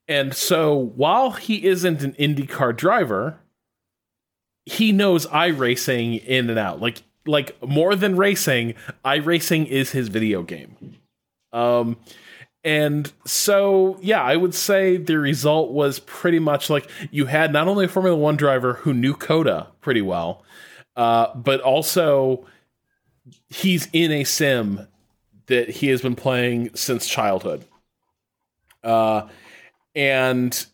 And 0.07 0.35
so 0.35 0.75
while 0.75 1.31
he 1.31 1.65
isn't 1.65 2.03
an 2.03 2.13
IndyCar 2.13 2.75
driver, 2.75 3.39
he 4.65 4.91
knows 4.91 5.25
iRacing 5.27 6.23
in 6.25 6.49
and 6.49 6.59
out. 6.59 6.81
Like 6.81 7.03
like 7.26 7.61
more 7.61 7.95
than 7.95 8.15
racing, 8.15 8.76
iRacing 9.03 9.67
is 9.67 9.91
his 9.91 10.07
video 10.07 10.43
game. 10.43 10.97
Um 11.51 11.97
and 12.65 13.13
so, 13.26 13.99
yeah, 14.01 14.23
I 14.23 14.36
would 14.36 14.55
say 14.55 14.97
the 14.97 15.19
result 15.19 15.71
was 15.71 15.99
pretty 15.99 16.39
much 16.39 16.67
like 16.67 16.89
you 17.11 17.28
had 17.28 17.53
not 17.53 17.67
only 17.67 17.86
a 17.86 17.88
Formula 17.88 18.17
One 18.17 18.38
driver 18.38 18.73
who 18.73 18.91
knew 18.91 19.13
COTA 19.13 19.67
pretty 19.82 20.01
well, 20.01 20.43
uh, 20.95 21.36
but 21.36 21.61
also 21.61 22.47
he's 23.49 23.88
in 23.93 24.11
a 24.11 24.23
sim 24.23 24.88
that 25.45 25.69
he 25.69 25.89
has 25.89 26.01
been 26.01 26.15
playing 26.15 26.71
since 26.76 27.07
childhood. 27.07 27.63
Uh, 28.84 29.28
and 29.93 30.65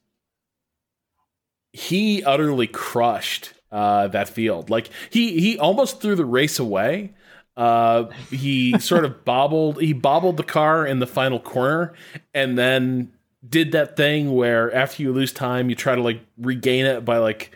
he 1.73 2.23
utterly 2.23 2.67
crushed 2.67 3.53
uh, 3.71 4.07
that 4.09 4.29
field. 4.29 4.69
Like 4.69 4.89
he 5.09 5.39
he 5.39 5.57
almost 5.57 6.01
threw 6.01 6.15
the 6.15 6.25
race 6.25 6.59
away. 6.59 7.13
Uh, 7.57 8.05
he 8.29 8.77
sort 8.79 9.05
of 9.05 9.25
bobbled. 9.25 9.81
He 9.81 9.93
bobbled 9.93 10.37
the 10.37 10.43
car 10.43 10.85
in 10.85 10.99
the 10.99 11.07
final 11.07 11.39
corner, 11.39 11.93
and 12.33 12.57
then 12.57 13.11
did 13.47 13.71
that 13.71 13.97
thing 13.97 14.33
where 14.33 14.73
after 14.73 15.01
you 15.01 15.11
lose 15.11 15.31
time, 15.31 15.69
you 15.69 15.75
try 15.75 15.95
to 15.95 16.01
like 16.01 16.21
regain 16.37 16.85
it 16.85 17.05
by 17.05 17.17
like 17.17 17.51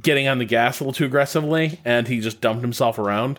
getting 0.00 0.26
on 0.26 0.38
the 0.38 0.44
gas 0.44 0.80
a 0.80 0.84
little 0.84 0.92
too 0.92 1.04
aggressively, 1.04 1.80
and 1.84 2.08
he 2.08 2.20
just 2.20 2.40
dumped 2.40 2.62
himself 2.62 2.98
around. 2.98 3.38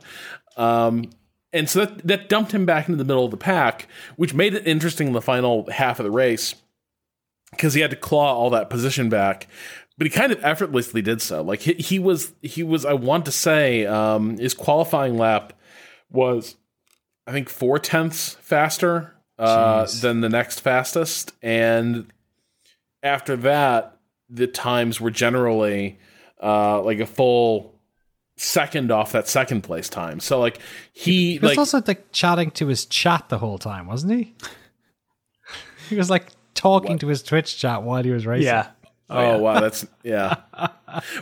Um, 0.58 1.10
and 1.52 1.70
so 1.70 1.86
that 1.86 2.08
that 2.08 2.30
dumped 2.30 2.52
him 2.52 2.66
back 2.66 2.88
into 2.88 2.98
the 2.98 3.06
middle 3.06 3.26
of 3.26 3.32
the 3.32 3.38
pack, 3.38 3.88
which 4.16 4.34
made 4.34 4.54
it 4.54 4.68
interesting 4.68 5.08
in 5.08 5.14
the 5.14 5.22
final 5.22 5.70
half 5.72 6.00
of 6.00 6.04
the 6.04 6.12
race 6.12 6.56
because 7.52 7.74
he 7.74 7.82
had 7.82 7.92
to 7.92 7.96
claw 7.96 8.36
all 8.36 8.50
that 8.50 8.70
position 8.70 9.10
back. 9.10 9.48
But 9.98 10.08
he 10.08 10.12
kind 10.12 10.32
of 10.32 10.44
effortlessly 10.44 11.02
did 11.02 11.22
so. 11.22 11.42
Like 11.42 11.62
he, 11.62 11.74
he 11.74 12.00
was, 12.00 12.34
he 12.42 12.64
was. 12.64 12.86
I 12.86 12.94
want 12.94 13.26
to 13.26 13.32
say, 13.32 13.86
um, 13.86 14.38
his 14.38 14.54
qualifying 14.54 15.18
lap 15.18 15.54
was, 16.12 16.56
I 17.26 17.32
think, 17.32 17.50
four 17.50 17.80
tenths 17.80 18.36
faster 18.42 19.16
uh, 19.40 19.88
than 20.02 20.22
the 20.22 20.30
next 20.30 20.60
fastest, 20.60 21.34
and 21.42 22.12
after 23.04 23.38
that, 23.38 23.98
the 24.30 24.48
times 24.48 25.00
were 25.00 25.12
generally 25.12 25.98
uh, 26.42 26.82
like 26.82 27.00
a 27.00 27.06
full 27.06 27.76
second 28.38 28.92
off 28.92 29.14
that 29.14 29.28
second 29.28 29.62
place 29.62 29.88
time. 29.90 30.20
So 30.20 30.40
like 30.40 30.60
he 30.92 31.34
He 31.34 31.40
was 31.40 31.52
like 31.52 31.58
also 31.58 31.82
like 31.86 32.12
chatting 32.12 32.52
to 32.52 32.68
his 32.68 32.86
chat 32.86 33.30
the 33.30 33.38
whole 33.38 33.58
time, 33.58 33.88
wasn't 33.88 34.14
he? 34.14 34.36
he 35.90 35.96
was 35.96 36.10
like 36.10 36.28
talking 36.54 36.98
to 37.00 37.08
his 37.08 37.24
Twitch 37.24 37.58
chat 37.58 37.84
while 37.84 38.04
he 38.04 38.12
was 38.12 38.26
racing. 38.26 38.48
Yeah. 38.48 38.68
Oh, 39.10 39.38
wow, 39.38 39.60
that's 39.60 39.86
yeah. 40.04 40.38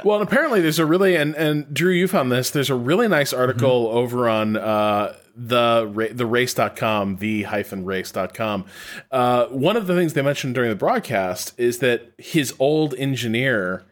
well, 0.04 0.20
and 0.20 0.28
apparently 0.28 0.62
there's 0.62 0.80
a 0.80 0.86
really 0.86 1.16
and 1.16 1.36
and 1.36 1.74
Drew, 1.74 1.92
you 1.92 2.08
found 2.08 2.32
this. 2.32 2.50
There's 2.50 2.70
a 2.70 2.76
really 2.76 3.08
nice 3.08 3.34
article 3.34 3.88
over 3.88 4.30
on 4.30 4.56
uh, 4.56 5.16
the 5.36 5.90
ra- 5.92 6.08
the 6.12 6.26
race.com, 6.26 7.18
the 7.18 7.44
hyphen 7.44 7.84
race.com. 7.84 8.66
Uh, 9.12 9.48
one 9.48 9.76
of 9.76 9.88
the 9.88 9.96
things 9.96 10.14
they 10.14 10.22
mentioned 10.22 10.56
during 10.56 10.70
the 10.70 10.76
broadcast 10.76 11.54
is 11.58 11.80
that 11.80 12.14
his 12.18 12.54
old 12.60 12.94
engineer 12.96 13.84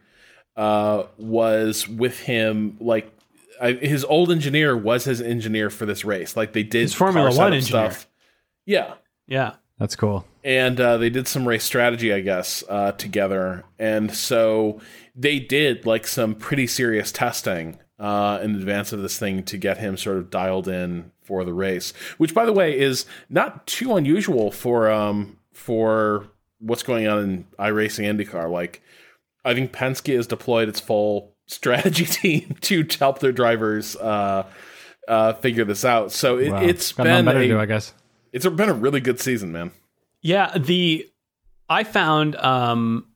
uh, 0.56 1.04
was 1.18 1.86
with 1.86 2.20
him 2.20 2.76
like 2.80 3.12
I, 3.60 3.72
his 3.72 4.04
old 4.04 4.30
engineer 4.30 4.76
was 4.76 5.04
his 5.04 5.20
engineer 5.20 5.68
for 5.70 5.84
this 5.86 6.04
race. 6.04 6.36
Like 6.36 6.52
they 6.52 6.62
did 6.62 6.80
His 6.82 6.94
Formula 6.94 7.26
One 7.28 7.36
setup 7.36 7.52
engineer. 7.52 7.90
stuff. 7.90 8.08
Yeah 8.64 8.94
Yeah. 9.26 9.54
That's 9.78 9.96
cool. 9.96 10.24
And 10.44 10.80
uh, 10.80 10.96
they 10.96 11.10
did 11.10 11.28
some 11.28 11.46
race 11.46 11.64
strategy, 11.64 12.12
I 12.12 12.20
guess, 12.20 12.64
uh, 12.68 12.92
together. 12.92 13.64
And 13.78 14.14
so 14.14 14.80
they 15.14 15.38
did 15.38 15.86
like 15.86 16.06
some 16.06 16.34
pretty 16.34 16.66
serious 16.66 17.12
testing 17.12 17.78
uh, 17.98 18.40
in 18.42 18.56
advance 18.56 18.92
of 18.92 19.02
this 19.02 19.18
thing 19.18 19.44
to 19.44 19.56
get 19.56 19.78
him 19.78 19.96
sort 19.96 20.16
of 20.16 20.30
dialed 20.30 20.68
in 20.68 21.12
for 21.22 21.44
the 21.44 21.54
race. 21.54 21.92
Which, 22.18 22.34
by 22.34 22.44
the 22.44 22.52
way, 22.52 22.78
is 22.78 23.06
not 23.28 23.66
too 23.66 23.94
unusual 23.96 24.50
for 24.50 24.90
um, 24.90 25.38
for 25.52 26.26
what's 26.58 26.82
going 26.82 27.06
on 27.06 27.18
in 27.22 27.44
iRacing 27.58 28.04
IndyCar. 28.04 28.50
Like, 28.50 28.82
I 29.44 29.54
think 29.54 29.72
Penske 29.72 30.16
has 30.16 30.26
deployed 30.26 30.68
its 30.68 30.80
full 30.80 31.34
strategy 31.46 32.06
team 32.06 32.56
to 32.62 32.86
help 32.98 33.20
their 33.20 33.32
drivers 33.32 33.94
uh, 33.96 34.46
uh, 35.06 35.34
figure 35.34 35.64
this 35.64 35.84
out. 35.84 36.10
So 36.12 36.38
it, 36.38 36.50
Wow. 36.50 36.60
Got 36.92 37.04
been 37.04 37.24
better 37.24 37.40
to 37.40 37.48
do, 37.48 37.56
a, 37.58 37.60
I 37.60 37.66
guess. 37.66 37.92
it's 38.32 38.46
been 38.46 38.68
a 38.68 38.74
really 38.74 39.00
good 39.00 39.20
season, 39.20 39.52
man. 39.52 39.70
Yeah, 40.22 40.56
the 40.56 41.08
I 41.68 41.84
found 41.84 42.36
um 42.36 43.06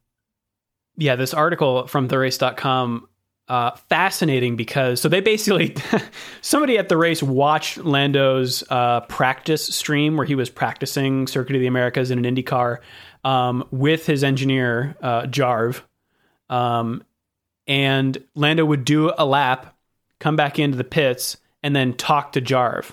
yeah, 0.96 1.16
this 1.16 1.34
article 1.34 1.86
from 1.86 2.08
therace.com 2.08 3.08
uh 3.48 3.70
fascinating 3.88 4.56
because 4.56 5.00
so 5.00 5.08
they 5.08 5.20
basically 5.20 5.76
somebody 6.40 6.78
at 6.78 6.88
the 6.88 6.96
race 6.96 7.22
watched 7.22 7.78
Lando's 7.78 8.64
uh 8.70 9.00
practice 9.02 9.64
stream 9.74 10.16
where 10.16 10.26
he 10.26 10.34
was 10.34 10.50
practicing 10.50 11.28
Circuit 11.28 11.54
of 11.54 11.60
the 11.60 11.68
Americas 11.68 12.10
in 12.10 12.18
an 12.18 12.24
Indy 12.24 12.42
car 12.42 12.80
um 13.24 13.66
with 13.70 14.06
his 14.06 14.24
engineer 14.24 14.96
uh 15.00 15.22
Jarv. 15.22 15.82
Um 16.50 17.04
and 17.68 18.22
Lando 18.36 18.64
would 18.64 18.84
do 18.84 19.12
a 19.18 19.26
lap, 19.26 19.76
come 20.20 20.36
back 20.36 20.58
into 20.58 20.76
the 20.76 20.84
pits 20.84 21.36
and 21.62 21.74
then 21.74 21.94
talk 21.94 22.32
to 22.32 22.40
Jarv 22.40 22.92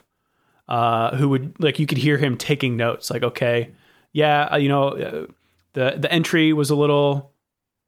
uh, 0.68 1.16
who 1.16 1.30
would 1.30 1.60
like 1.60 1.80
you 1.80 1.86
could 1.86 1.98
hear 1.98 2.18
him 2.18 2.38
taking 2.38 2.78
notes 2.78 3.10
like 3.10 3.24
okay 3.24 3.72
yeah 4.14 4.50
uh, 4.52 4.58
you 4.58 4.70
know 4.70 4.90
uh, 4.90 5.26
the 5.74 5.96
the 5.98 6.12
entry 6.12 6.54
was 6.54 6.70
a 6.70 6.76
little 6.76 7.34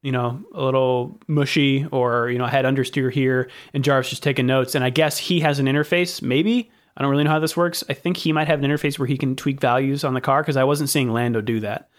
you 0.05 0.11
know 0.11 0.39
a 0.53 0.63
little 0.63 1.19
mushy 1.27 1.87
or 1.91 2.29
you 2.29 2.37
know 2.37 2.45
I 2.45 2.49
had 2.49 2.63
understeer 2.63 3.11
here 3.11 3.49
and 3.73 3.83
Jarvis 3.83 4.11
just 4.11 4.21
taking 4.21 4.45
notes. 4.45 4.75
And 4.75 4.83
I 4.83 4.91
guess 4.91 5.17
he 5.17 5.39
has 5.39 5.57
an 5.57 5.65
interface 5.65 6.21
maybe? 6.21 6.69
I 6.95 7.01
don't 7.01 7.09
really 7.09 7.23
know 7.23 7.31
how 7.31 7.39
this 7.39 7.57
works. 7.57 7.83
I 7.89 7.93
think 7.93 8.15
he 8.15 8.31
might 8.31 8.47
have 8.47 8.63
an 8.63 8.69
interface 8.69 8.99
where 8.99 9.07
he 9.07 9.17
can 9.17 9.35
tweak 9.35 9.59
values 9.59 10.03
on 10.03 10.13
the 10.13 10.21
car 10.21 10.43
because 10.43 10.57
I 10.57 10.63
wasn't 10.63 10.91
seeing 10.91 11.11
Lando 11.11 11.41
do 11.41 11.59
that. 11.61 11.89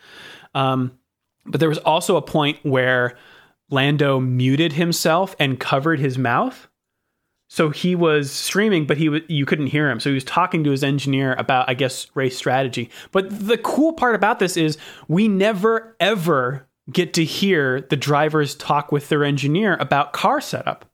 Um, 0.55 0.99
but 1.45 1.59
there 1.59 1.68
was 1.68 1.79
also 1.79 2.16
a 2.16 2.22
point 2.22 2.59
where 2.62 3.16
Lando 3.70 4.20
muted 4.20 4.72
himself 4.72 5.35
and 5.41 5.59
covered 5.59 5.99
his 5.99 6.16
mouth 6.16 6.68
so 7.49 7.70
he 7.70 7.94
was 7.94 8.30
streaming, 8.32 8.86
but 8.86 8.97
he 8.97 9.07
w- 9.07 9.24
you 9.28 9.47
couldn't 9.47 9.68
hear 9.68 9.88
him. 9.88 10.01
So 10.01 10.11
he 10.11 10.14
was 10.14 10.24
talking 10.24 10.64
to 10.64 10.70
his 10.70 10.82
engineer 10.82 11.34
about, 11.34 11.68
I 11.68 11.74
guess, 11.74 12.09
race 12.14 12.36
strategy. 12.36 12.90
But 13.12 13.47
the 13.47 13.59
cool 13.59 13.92
part 13.92 14.14
about 14.14 14.38
this 14.38 14.57
is 14.57 14.78
we 15.09 15.28
never 15.28 15.97
ever 16.01 16.66
get 16.90 17.14
to 17.14 17.24
hear 17.24 17.80
the 17.80 17.97
drivers 17.97 18.55
talk 18.55 18.92
with 18.92 19.09
their 19.09 19.24
engineer 19.24 19.76
about 19.76 20.12
car 20.12 20.40
setup. 20.40 20.84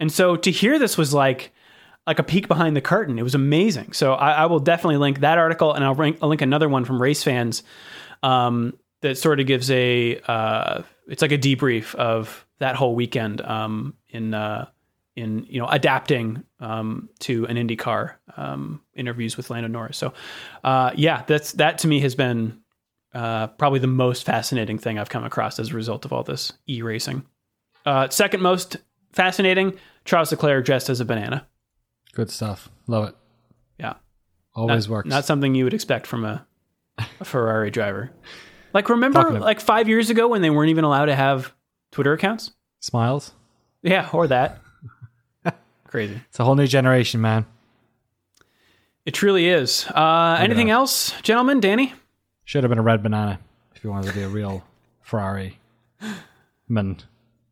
And 0.00 0.10
so 0.10 0.36
to 0.36 0.50
hear 0.50 0.78
this 0.78 0.96
was 0.96 1.14
like 1.14 1.52
like 2.06 2.18
a 2.18 2.22
peek 2.22 2.48
behind 2.48 2.76
the 2.76 2.82
curtain. 2.82 3.18
It 3.18 3.22
was 3.22 3.34
amazing. 3.34 3.92
So 3.92 4.12
I, 4.12 4.32
I 4.32 4.46
will 4.46 4.60
definitely 4.60 4.98
link 4.98 5.20
that 5.20 5.38
article, 5.38 5.72
and 5.72 5.82
I'll, 5.82 5.94
link 5.94 6.18
I'll 6.20 6.28
link 6.28 6.42
another 6.42 6.68
one 6.68 6.84
from 6.84 6.98
RaceFans 6.98 7.62
um, 8.22 8.74
that 9.00 9.16
sort 9.16 9.40
of 9.40 9.46
gives 9.46 9.70
a 9.70 10.20
uh, 10.26 10.82
it's 11.08 11.22
like 11.22 11.32
a 11.32 11.38
debrief 11.38 11.94
of 11.94 12.46
that 12.58 12.76
whole 12.76 12.94
weekend 12.94 13.40
um, 13.40 13.94
in 14.08 14.34
uh, 14.34 14.66
in 15.16 15.44
you 15.48 15.60
know 15.60 15.66
adapting 15.68 16.44
um, 16.60 17.08
to 17.20 17.46
an 17.46 17.56
IndyCar 17.56 18.14
um, 18.36 18.80
interviews 18.94 19.36
with 19.36 19.50
Lando 19.50 19.68
Norris. 19.68 19.96
So 19.96 20.12
uh, 20.62 20.90
yeah, 20.94 21.22
that's 21.26 21.52
that 21.52 21.78
to 21.78 21.88
me 21.88 22.00
has 22.00 22.14
been 22.14 22.60
uh, 23.14 23.48
probably 23.48 23.78
the 23.78 23.86
most 23.86 24.24
fascinating 24.24 24.78
thing 24.78 24.98
I've 24.98 25.08
come 25.08 25.24
across 25.24 25.58
as 25.58 25.70
a 25.70 25.74
result 25.74 26.04
of 26.04 26.12
all 26.12 26.22
this 26.22 26.52
e 26.68 26.82
racing. 26.82 27.24
Uh, 27.86 28.08
second 28.08 28.42
most 28.42 28.76
fascinating, 29.12 29.78
Charles 30.04 30.30
Leclerc 30.30 30.64
dressed 30.64 30.88
as 30.88 31.00
a 31.00 31.04
banana. 31.04 31.46
Good 32.12 32.30
stuff. 32.30 32.70
Love 32.86 33.08
it. 33.08 33.14
Yeah, 33.78 33.94
Always 34.54 34.88
not, 34.88 34.92
works. 34.92 35.08
Not 35.08 35.24
something 35.24 35.54
you 35.54 35.64
would 35.64 35.74
expect 35.74 36.06
from 36.06 36.24
a, 36.24 36.46
a 36.98 37.24
Ferrari 37.24 37.70
driver. 37.70 38.10
Like 38.72 38.88
remember, 38.88 39.38
like 39.38 39.60
five 39.60 39.88
years 39.88 40.10
ago 40.10 40.28
when 40.28 40.42
they 40.42 40.50
weren't 40.50 40.70
even 40.70 40.84
allowed 40.84 41.06
to 41.06 41.14
have 41.14 41.54
Twitter 41.92 42.12
accounts. 42.12 42.52
Smiles. 42.80 43.32
Yeah, 43.82 44.08
or 44.12 44.26
that. 44.26 44.60
Crazy. 45.94 46.20
It's 46.28 46.40
a 46.40 46.44
whole 46.44 46.56
new 46.56 46.66
generation, 46.66 47.20
man. 47.20 47.46
It 49.06 49.14
truly 49.14 49.46
is. 49.46 49.86
Uh, 49.86 50.36
anything 50.40 50.68
else, 50.68 51.12
gentlemen? 51.22 51.60
Danny? 51.60 51.94
Should 52.42 52.64
have 52.64 52.68
been 52.68 52.80
a 52.80 52.82
red 52.82 53.00
banana 53.00 53.38
if 53.76 53.84
you 53.84 53.90
wanted 53.90 54.08
to 54.08 54.14
be 54.14 54.22
a 54.22 54.28
real 54.28 54.64
Ferrari 55.02 55.60
man. 56.68 56.96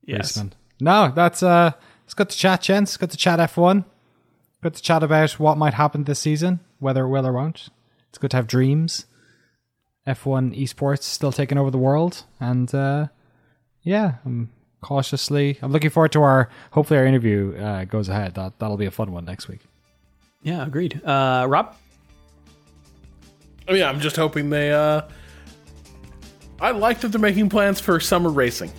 Yes. 0.04 0.32
raceman. 0.32 0.54
No, 0.80 1.12
that's 1.14 1.44
uh 1.44 1.70
it's 2.04 2.14
good 2.14 2.30
to 2.30 2.36
chat, 2.36 2.62
gents. 2.62 2.96
Good 2.96 3.12
to 3.12 3.16
chat 3.16 3.38
F1. 3.38 3.84
Good 4.60 4.74
to 4.74 4.82
chat 4.82 5.04
about 5.04 5.30
what 5.38 5.56
might 5.56 5.74
happen 5.74 6.02
this 6.02 6.18
season, 6.18 6.58
whether 6.80 7.04
it 7.04 7.10
will 7.10 7.24
or 7.28 7.32
won't. 7.32 7.68
It's 8.08 8.18
good 8.18 8.32
to 8.32 8.38
have 8.38 8.48
dreams. 8.48 9.06
F1 10.04 10.60
esports 10.60 11.04
still 11.04 11.30
taking 11.30 11.58
over 11.58 11.70
the 11.70 11.78
world, 11.78 12.24
and 12.40 12.74
uh, 12.74 13.06
yeah, 13.84 14.14
I'm 14.26 14.50
cautiously. 14.82 15.58
I'm 15.62 15.72
looking 15.72 15.90
forward 15.90 16.12
to 16.12 16.22
our. 16.22 16.50
Hopefully, 16.72 16.98
our 16.98 17.06
interview 17.06 17.56
uh, 17.56 17.84
goes 17.84 18.08
ahead. 18.10 18.34
That 18.34 18.58
that'll 18.58 18.76
be 18.76 18.86
a 18.86 18.90
fun 18.90 19.12
one 19.12 19.24
next 19.24 19.48
week. 19.48 19.60
Yeah, 20.42 20.66
agreed. 20.66 21.00
Uh, 21.04 21.46
Rob? 21.48 21.74
Oh 23.68 23.74
yeah, 23.74 23.88
I'm 23.88 24.00
just 24.00 24.16
hoping 24.16 24.50
they. 24.50 24.72
uh 24.72 25.02
I 26.60 26.70
like 26.70 27.00
that 27.00 27.08
they're 27.08 27.20
making 27.20 27.48
plans 27.48 27.80
for 27.80 27.98
summer 27.98 28.30
racing. 28.30 28.70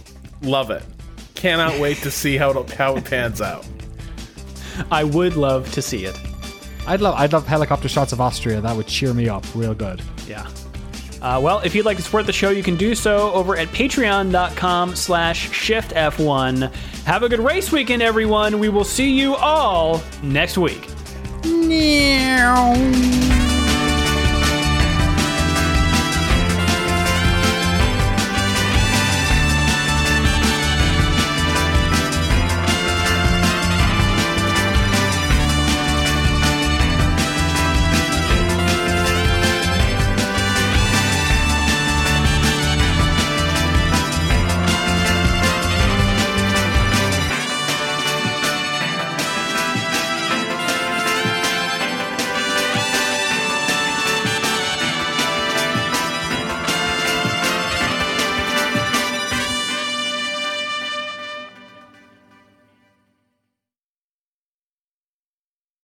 Love 0.41 0.72
it. 0.72 0.84
Cannot 1.36 1.80
wait 1.80 1.98
to 1.98 2.11
see 2.11 2.38
how 2.38 2.52
it 2.52 2.69
how 2.72 2.95
it 2.95 3.06
pans 3.06 3.41
out. 3.41 3.68
I 4.91 5.03
would 5.03 5.36
love 5.36 5.72
to 5.73 5.82
see 5.82 6.06
it. 6.06 6.18
I'd 6.88 7.02
love. 7.02 7.15
I'd 7.18 7.34
love 7.34 7.48
helicopter 7.48 7.88
shots 7.90 8.11
of 8.11 8.22
Austria. 8.22 8.61
That 8.61 8.76
would 8.76 8.88
cheer 8.88 9.14
me 9.14 9.30
up 9.30 9.44
real 9.56 9.73
good. 9.73 10.02
Yeah. 10.28 10.49
Uh, 11.24 11.40
well, 11.41 11.60
if 11.60 11.74
you'd 11.74 11.86
like 11.86 11.95
to 11.98 12.04
support 12.04 12.26
the 12.26 12.34
show, 12.34 12.50
you 12.50 12.62
can 12.62 12.76
do 12.76 12.94
so 12.94 13.32
over 13.32 13.56
at 13.58 13.70
patreon.com 13.70 14.94
slash 14.95 15.50
shiftf1. 15.50 16.74
Have 17.06 17.24
a 17.24 17.30
good 17.30 17.40
race 17.40 17.72
weekend, 17.72 18.02
everyone. 18.02 18.60
We 18.60 18.68
will 18.68 18.84
see 18.84 19.10
you 19.10 19.36
all 19.36 20.04
next 20.22 20.58
week. 20.58 20.90
Meow. 21.45 22.74